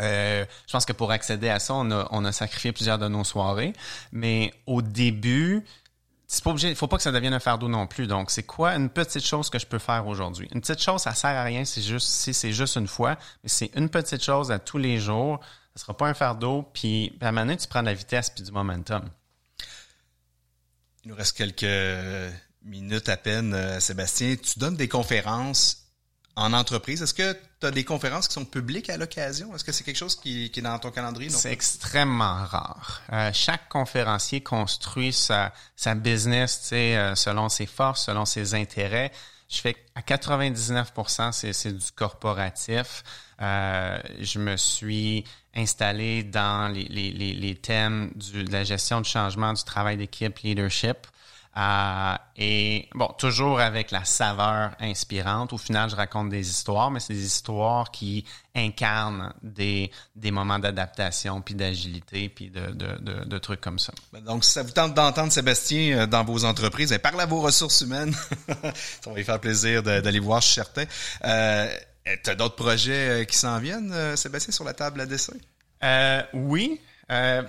euh, 0.00 0.44
je 0.66 0.72
pense 0.72 0.84
que 0.84 0.92
pour 0.92 1.10
accéder 1.10 1.48
à 1.48 1.58
ça, 1.58 1.74
on 1.74 2.24
a, 2.24 2.32
sacrifié 2.32 2.72
plusieurs 2.72 2.98
de 2.98 3.08
nos 3.08 3.24
soirées. 3.24 3.72
Mais 4.12 4.52
au 4.66 4.82
début, 4.82 5.64
c'est 6.26 6.42
pas 6.42 6.50
obligé, 6.50 6.70
il 6.70 6.76
faut 6.76 6.88
pas 6.88 6.96
que 6.96 7.02
ça 7.02 7.12
devienne 7.12 7.34
un 7.34 7.40
fardeau 7.40 7.68
non 7.68 7.86
plus. 7.86 8.06
Donc, 8.06 8.30
c'est 8.30 8.42
quoi 8.42 8.74
une 8.74 8.88
petite 8.88 9.24
chose 9.24 9.50
que 9.50 9.58
je 9.58 9.66
peux 9.66 9.78
faire 9.78 10.06
aujourd'hui? 10.06 10.48
Une 10.54 10.60
petite 10.60 10.80
chose, 10.80 11.02
ça 11.02 11.14
sert 11.14 11.30
à 11.30 11.44
rien 11.44 11.64
si, 11.64 11.82
juste, 11.82 12.08
si 12.08 12.32
c'est 12.32 12.52
juste 12.52 12.76
une 12.76 12.88
fois, 12.88 13.16
mais 13.42 13.48
c'est 13.48 13.70
une 13.76 13.88
petite 13.88 14.22
chose 14.22 14.50
à 14.50 14.58
tous 14.58 14.78
les 14.78 14.98
jours. 14.98 15.40
Ce 15.74 15.82
sera 15.82 15.96
pas 15.96 16.06
un 16.06 16.14
fardeau, 16.14 16.68
puis 16.72 17.16
à 17.20 17.28
un 17.28 17.32
moment 17.32 17.56
tu 17.56 17.66
prends 17.66 17.80
de 17.80 17.86
la 17.86 17.94
vitesse 17.94 18.30
puis 18.30 18.44
du 18.44 18.52
momentum. 18.52 19.08
Il 21.04 21.10
nous 21.10 21.16
reste 21.16 21.36
quelques 21.36 21.64
minutes 22.64 23.08
à 23.08 23.16
peine, 23.16 23.54
euh, 23.54 23.80
Sébastien. 23.80 24.36
Tu 24.36 24.58
donnes 24.58 24.76
des 24.76 24.88
conférences 24.88 25.81
en 26.36 26.52
entreprise. 26.52 27.02
Est-ce 27.02 27.14
que 27.14 27.36
tu 27.60 27.66
as 27.66 27.70
des 27.70 27.84
conférences 27.84 28.28
qui 28.28 28.34
sont 28.34 28.44
publiques 28.44 28.90
à 28.90 28.96
l'occasion? 28.96 29.54
Est-ce 29.54 29.64
que 29.64 29.72
c'est 29.72 29.84
quelque 29.84 29.96
chose 29.96 30.16
qui, 30.16 30.50
est 30.54 30.60
dans 30.60 30.78
ton 30.78 30.90
calendrier? 30.90 31.30
C'est 31.30 31.52
extrêmement 31.52 32.44
rare. 32.44 33.02
Euh, 33.12 33.30
chaque 33.32 33.68
conférencier 33.68 34.40
construit 34.40 35.12
sa, 35.12 35.52
sa 35.76 35.94
business 35.94 36.70
euh, 36.72 37.14
selon 37.14 37.48
ses 37.48 37.66
forces, 37.66 38.06
selon 38.06 38.24
ses 38.24 38.54
intérêts. 38.54 39.12
Je 39.48 39.60
fais 39.60 39.76
à 39.94 40.00
99% 40.00 41.52
c'est, 41.52 41.72
du 41.72 41.92
corporatif. 41.92 43.04
Euh, 43.42 43.98
je 44.20 44.38
me 44.38 44.56
suis 44.56 45.24
installé 45.54 46.22
dans 46.22 46.72
les, 46.72 46.84
les, 46.84 47.10
les, 47.10 47.54
thèmes 47.56 48.12
de 48.14 48.50
la 48.50 48.64
gestion 48.64 49.02
du 49.02 49.10
changement, 49.10 49.52
du 49.52 49.62
travail 49.64 49.98
d'équipe, 49.98 50.38
leadership. 50.38 51.06
Euh, 51.56 52.14
et 52.36 52.88
bon, 52.94 53.08
toujours 53.18 53.60
avec 53.60 53.90
la 53.90 54.04
saveur 54.04 54.70
inspirante. 54.80 55.52
Au 55.52 55.58
final, 55.58 55.90
je 55.90 55.96
raconte 55.96 56.30
des 56.30 56.48
histoires, 56.48 56.90
mais 56.90 57.00
c'est 57.00 57.12
des 57.12 57.26
histoires 57.26 57.90
qui 57.90 58.24
incarnent 58.54 59.32
des, 59.42 59.90
des 60.16 60.30
moments 60.30 60.58
d'adaptation, 60.58 61.40
puis 61.42 61.54
d'agilité, 61.54 62.28
puis 62.28 62.50
de, 62.50 62.70
de, 62.70 62.98
de, 63.00 63.24
de, 63.24 63.38
trucs 63.38 63.60
comme 63.60 63.78
ça. 63.78 63.92
Ben, 64.12 64.20
donc, 64.22 64.44
si 64.44 64.52
ça 64.52 64.62
vous 64.62 64.70
tente 64.70 64.94
d'entendre 64.94 65.32
Sébastien 65.32 65.98
euh, 65.98 66.06
dans 66.06 66.24
vos 66.24 66.44
entreprises, 66.44 66.90
ben, 66.90 66.98
parlez 66.98 67.20
à 67.20 67.26
vos 67.26 67.40
ressources 67.40 67.82
humaines. 67.82 68.14
ça 68.48 69.10
va 69.10 69.14
lui 69.14 69.24
faire 69.24 69.40
plaisir 69.40 69.82
d'aller 69.82 70.20
voir, 70.20 70.40
je 70.40 70.46
suis 70.46 70.54
certain. 70.54 70.84
Euh, 71.24 71.68
T'as 72.24 72.34
d'autres 72.34 72.56
projets 72.56 73.22
euh, 73.22 73.24
qui 73.24 73.36
s'en 73.36 73.60
viennent, 73.60 74.16
Sébastien, 74.16 74.52
sur 74.52 74.64
la 74.64 74.72
table 74.72 75.00
à 75.00 75.06
dessin? 75.06 75.34
Euh, 75.84 76.22
oui. 76.32 76.80
Euh, 77.10 77.42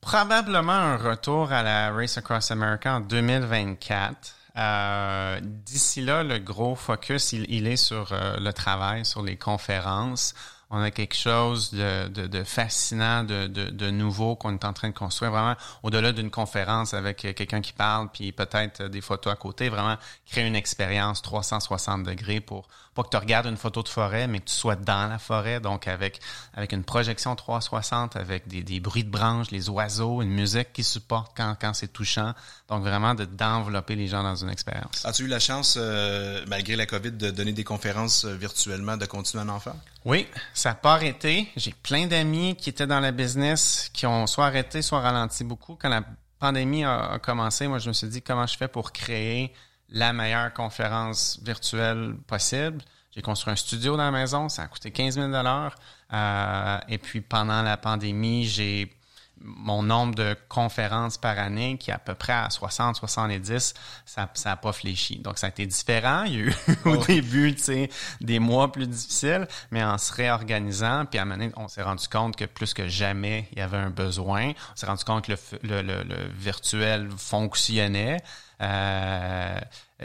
Probablement 0.00 0.72
un 0.72 0.96
retour 0.96 1.52
à 1.52 1.62
la 1.62 1.92
Race 1.92 2.16
Across 2.16 2.50
America 2.52 2.94
en 2.96 3.00
2024. 3.00 4.34
Euh, 4.56 5.40
D'ici 5.42 6.00
là, 6.00 6.22
le 6.24 6.38
gros 6.38 6.74
focus, 6.74 7.32
il, 7.32 7.66
est 7.66 7.76
sur 7.76 8.12
euh, 8.12 8.36
le 8.38 8.52
travail, 8.52 9.04
sur 9.04 9.22
les 9.22 9.36
conférences. 9.36 10.34
On 10.70 10.80
a 10.80 10.90
quelque 10.90 11.16
chose 11.16 11.72
de, 11.72 12.08
de, 12.08 12.26
de 12.28 12.44
fascinant, 12.44 13.24
de, 13.24 13.46
de, 13.46 13.70
de 13.70 13.90
nouveau 13.90 14.36
qu'on 14.36 14.54
est 14.54 14.64
en 14.64 14.72
train 14.72 14.88
de 14.88 14.94
construire. 14.94 15.32
Vraiment, 15.32 15.56
au-delà 15.82 16.12
d'une 16.12 16.30
conférence 16.30 16.94
avec 16.94 17.18
quelqu'un 17.18 17.60
qui 17.60 17.72
parle, 17.72 18.08
puis 18.12 18.32
peut-être 18.32 18.84
des 18.84 19.00
photos 19.00 19.32
à 19.32 19.36
côté, 19.36 19.68
vraiment 19.68 19.96
créer 20.26 20.46
une 20.46 20.56
expérience 20.56 21.22
360 21.22 22.04
degrés 22.04 22.40
pour 22.40 22.68
pas 23.00 23.08
que 23.08 23.16
tu 23.16 23.16
regardes 23.16 23.46
une 23.46 23.56
photo 23.56 23.82
de 23.82 23.88
forêt, 23.88 24.26
mais 24.26 24.40
que 24.40 24.46
tu 24.46 24.54
sois 24.54 24.76
dans 24.76 25.08
la 25.08 25.18
forêt, 25.18 25.60
donc 25.60 25.88
avec 25.88 26.20
avec 26.54 26.72
une 26.72 26.84
projection 26.84 27.34
360, 27.34 28.16
avec 28.16 28.46
des, 28.48 28.62
des 28.62 28.80
bruits 28.80 29.04
de 29.04 29.10
branches, 29.10 29.50
les 29.50 29.68
oiseaux, 29.68 30.22
une 30.22 30.30
musique 30.30 30.72
qui 30.72 30.84
supporte 30.84 31.32
quand, 31.36 31.56
quand 31.60 31.72
c'est 31.74 31.92
touchant. 31.92 32.34
Donc 32.68 32.82
vraiment 32.82 33.14
de 33.14 33.24
d'envelopper 33.24 33.96
les 33.96 34.06
gens 34.06 34.22
dans 34.22 34.36
une 34.36 34.50
expérience. 34.50 35.04
As-tu 35.04 35.24
eu 35.24 35.26
la 35.28 35.40
chance, 35.40 35.76
euh, 35.78 36.44
malgré 36.48 36.76
la 36.76 36.86
COVID, 36.86 37.12
de 37.12 37.30
donner 37.30 37.52
des 37.52 37.64
conférences 37.64 38.24
euh, 38.24 38.34
virtuellement, 38.34 38.96
de 38.96 39.06
continuer 39.06 39.44
à 39.48 39.52
en 39.52 39.60
faire? 39.60 39.74
Oui, 40.04 40.26
ça 40.54 40.70
n'a 40.70 40.74
pas 40.74 40.94
arrêté. 40.94 41.48
J'ai 41.56 41.72
plein 41.82 42.06
d'amis 42.06 42.56
qui 42.56 42.70
étaient 42.70 42.86
dans 42.86 43.00
la 43.00 43.12
business, 43.12 43.90
qui 43.92 44.06
ont 44.06 44.26
soit 44.26 44.46
arrêté, 44.46 44.82
soit 44.82 45.00
ralenti 45.00 45.44
beaucoup. 45.44 45.76
Quand 45.80 45.88
la 45.88 46.02
pandémie 46.38 46.84
a, 46.84 47.12
a 47.12 47.18
commencé, 47.18 47.66
moi 47.68 47.78
je 47.78 47.88
me 47.88 47.94
suis 47.94 48.08
dit 48.08 48.22
comment 48.22 48.46
je 48.46 48.56
fais 48.56 48.68
pour 48.68 48.92
créer 48.92 49.52
la 49.90 50.12
meilleure 50.12 50.52
conférence 50.52 51.40
virtuelle 51.42 52.14
possible. 52.26 52.82
J'ai 53.12 53.22
construit 53.22 53.52
un 53.52 53.56
studio 53.56 53.96
dans 53.96 54.04
la 54.04 54.10
maison, 54.10 54.48
ça 54.48 54.62
a 54.62 54.66
coûté 54.68 54.92
15 54.92 55.14
000 55.16 55.32
euh, 55.32 56.78
Et 56.88 56.98
puis 56.98 57.20
pendant 57.20 57.62
la 57.62 57.76
pandémie, 57.76 58.44
j'ai 58.44 58.92
mon 59.40 59.82
nombre 59.82 60.14
de 60.14 60.36
conférences 60.48 61.16
par 61.16 61.38
année 61.38 61.78
qui 61.78 61.90
est 61.90 61.94
à 61.94 61.98
peu 61.98 62.14
près 62.14 62.32
à 62.32 62.50
60, 62.50 62.96
70, 62.96 63.74
ça 64.04 64.28
n'a 64.44 64.56
pas 64.56 64.72
fléchi. 64.72 65.18
Donc, 65.18 65.38
ça 65.38 65.46
a 65.46 65.50
été 65.50 65.66
différent. 65.66 66.24
Il 66.24 66.32
y 66.32 66.36
a 66.36 66.40
eu 66.40 66.54
au 66.84 66.96
début, 66.96 67.54
tu 67.54 67.62
sais, 67.62 67.90
des 68.20 68.38
mois 68.38 68.70
plus 68.70 68.86
difficiles, 68.86 69.46
mais 69.70 69.82
en 69.82 69.98
se 69.98 70.12
réorganisant, 70.12 71.06
puis 71.06 71.18
à 71.18 71.22
un 71.22 71.24
moment 71.24 71.38
donné, 71.38 71.52
on 71.56 71.68
s'est 71.68 71.82
rendu 71.82 72.06
compte 72.08 72.36
que 72.36 72.44
plus 72.44 72.74
que 72.74 72.86
jamais, 72.86 73.48
il 73.52 73.58
y 73.58 73.62
avait 73.62 73.78
un 73.78 73.90
besoin. 73.90 74.50
On 74.72 74.76
s'est 74.76 74.86
rendu 74.86 75.04
compte 75.04 75.24
que 75.24 75.32
le, 75.62 75.82
le, 75.82 76.02
le 76.02 76.28
virtuel 76.34 77.08
fonctionnait 77.16 78.18
euh, 78.60 79.58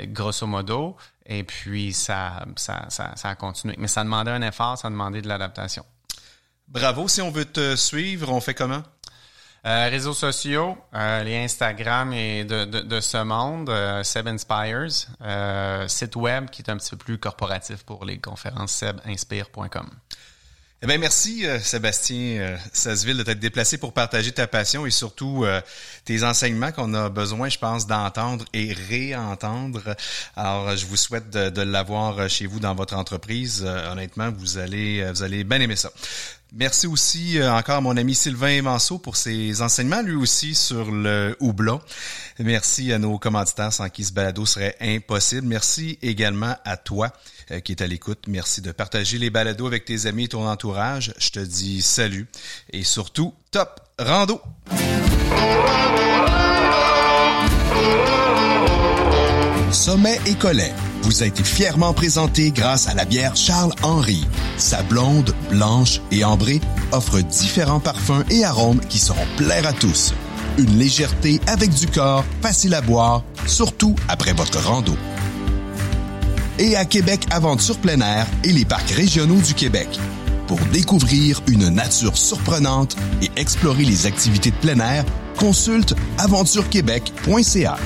grosso 0.07 0.47
modo. 0.47 0.95
Et 1.25 1.43
puis, 1.43 1.91
ça, 1.93 2.45
ça, 2.55 2.86
ça, 2.89 3.13
ça 3.15 3.29
a 3.29 3.36
continué. 3.36 3.75
Mais 3.77 3.88
ça 3.88 4.03
demandait 4.03 4.31
un 4.31 4.41
effort, 4.41 4.77
ça 4.77 4.89
demandait 4.89 5.21
de 5.21 5.27
l'adaptation. 5.27 5.83
Bravo. 6.67 7.07
Si 7.07 7.21
on 7.21 7.31
veut 7.31 7.45
te 7.45 7.75
suivre, 7.75 8.31
on 8.31 8.41
fait 8.41 8.53
comment? 8.53 8.81
Euh, 9.66 9.89
réseaux 9.89 10.13
sociaux, 10.13 10.78
euh, 10.93 11.24
les 11.24 11.38
Instagram 11.38 12.13
et 12.13 12.43
de, 12.43 12.66
de, 12.66 12.82
de 12.82 12.99
ce 13.01 13.24
monde, 13.24 13.68
euh, 13.72 14.03
Seb 14.03 14.28
Inspires, 14.28 15.07
euh, 15.22 15.88
site 15.88 16.16
web 16.16 16.51
qui 16.51 16.61
est 16.61 16.70
un 16.70 16.78
petit 16.78 16.91
peu 16.91 16.97
plus 16.97 17.18
corporatif 17.18 17.82
pour 17.84 18.05
les 18.05 18.20
conférences 18.20 18.74
sebinspire.com. 18.74 19.89
Eh 20.84 20.86
bien, 20.86 20.99
merci 20.99 21.47
euh, 21.47 21.59
Sébastien 21.59 22.41
euh, 22.41 22.57
Sasseville 22.74 23.18
de 23.18 23.24
t'être 23.24 23.39
déplacé 23.39 23.80
pour 23.80 23.91
partager 23.91 24.32
ta 24.32 24.45
passion 24.45 24.86
et 24.86 24.91
surtout 24.91 25.47
tes 26.03 26.24
enseignements 26.24 26.72
qu'on 26.72 26.93
a 26.93 27.09
besoin, 27.09 27.49
je 27.49 27.57
pense, 27.57 27.88
d'entendre 27.88 28.45
et 28.53 28.72
réentendre. 28.72 29.95
Alors, 30.36 30.76
je 30.76 30.86
vous 30.86 30.97
souhaite 30.97 31.32
de, 31.32 31.49
de 31.49 31.61
l'avoir 31.63 32.30
chez 32.30 32.45
vous 32.45 32.59
dans 32.59 32.76
votre 32.76 32.95
entreprise. 32.95 33.63
honnêtement, 33.63 34.30
vous 34.30 34.59
allez, 34.59 35.09
vous 35.11 35.24
allez 35.24 35.43
bien 35.43 35.59
aimer 35.59 35.76
ça. 35.76 35.89
Merci 36.57 36.87
aussi 36.87 37.37
encore 37.43 37.75
à 37.75 37.81
mon 37.81 37.97
ami 37.97 38.15
Sylvain 38.15 38.61
Manceau 38.61 38.97
pour 38.97 39.17
ses 39.17 39.61
enseignements, 39.61 40.01
lui 40.01 40.15
aussi, 40.15 40.55
sur 40.55 40.89
le 40.89 41.35
houblon. 41.41 41.81
Merci 42.39 42.93
à 42.93 42.97
nos 42.97 43.19
commanditaires 43.19 43.73
sans 43.73 43.89
qui 43.89 44.05
ce 44.05 44.13
balado 44.13 44.45
serait 44.45 44.77
impossible. 44.79 45.45
Merci 45.45 45.99
également 46.01 46.55
à 46.63 46.77
toi 46.77 47.11
euh, 47.51 47.59
qui 47.59 47.73
est 47.73 47.81
à 47.81 47.87
l'écoute. 47.87 48.23
Merci 48.27 48.61
de 48.61 48.71
partager 48.71 49.17
les 49.17 49.29
balados 49.29 49.67
avec 49.67 49.83
tes 49.83 50.05
amis 50.05 50.25
et 50.25 50.29
ton 50.29 50.47
entourage. 50.47 51.13
Je 51.17 51.29
te 51.29 51.39
dis 51.39 51.81
salut 51.81 52.27
et 52.71 52.85
surtout, 52.85 53.33
top 53.51 53.81
rando! 53.99 54.41
Sommet 59.71 60.21
et 60.25 60.35
vous 61.05 61.21
a 61.21 61.27
été 61.27 61.43
fièrement 61.43 61.93
présenté 61.93 62.49
grâce 62.49 62.87
à 62.87 62.95
la 62.95 63.05
bière 63.05 63.35
Charles 63.35 63.73
Henry. 63.83 64.25
Sa 64.57 64.81
blonde, 64.81 65.35
blanche 65.51 66.01
et 66.11 66.25
ambrée 66.25 66.59
offre 66.91 67.21
différents 67.21 67.79
parfums 67.79 68.23
et 68.31 68.43
arômes 68.43 68.79
qui 68.89 68.97
seront 68.97 69.27
plaire 69.37 69.67
à 69.67 69.73
tous. 69.73 70.15
Une 70.57 70.79
légèreté 70.79 71.39
avec 71.45 71.69
du 71.69 71.85
corps, 71.85 72.25
facile 72.41 72.73
à 72.73 72.81
boire, 72.81 73.23
surtout 73.45 73.95
après 74.07 74.33
votre 74.33 74.59
rando 74.65 74.95
et 76.57 76.75
à 76.75 76.85
Québec 76.85 77.27
Aventure 77.31 77.77
plein 77.77 77.99
air 77.99 78.25
et 78.43 78.51
les 78.51 78.65
parcs 78.65 78.89
régionaux 78.91 79.41
du 79.41 79.53
Québec. 79.53 79.87
Pour 80.47 80.59
découvrir 80.71 81.41
une 81.47 81.69
nature 81.69 82.17
surprenante 82.17 82.95
et 83.21 83.29
explorer 83.35 83.83
les 83.83 84.05
activités 84.07 84.51
de 84.51 84.55
plein 84.55 84.79
air, 84.79 85.05
consulte 85.37 85.93
aventurequebec.ca. 86.17 87.77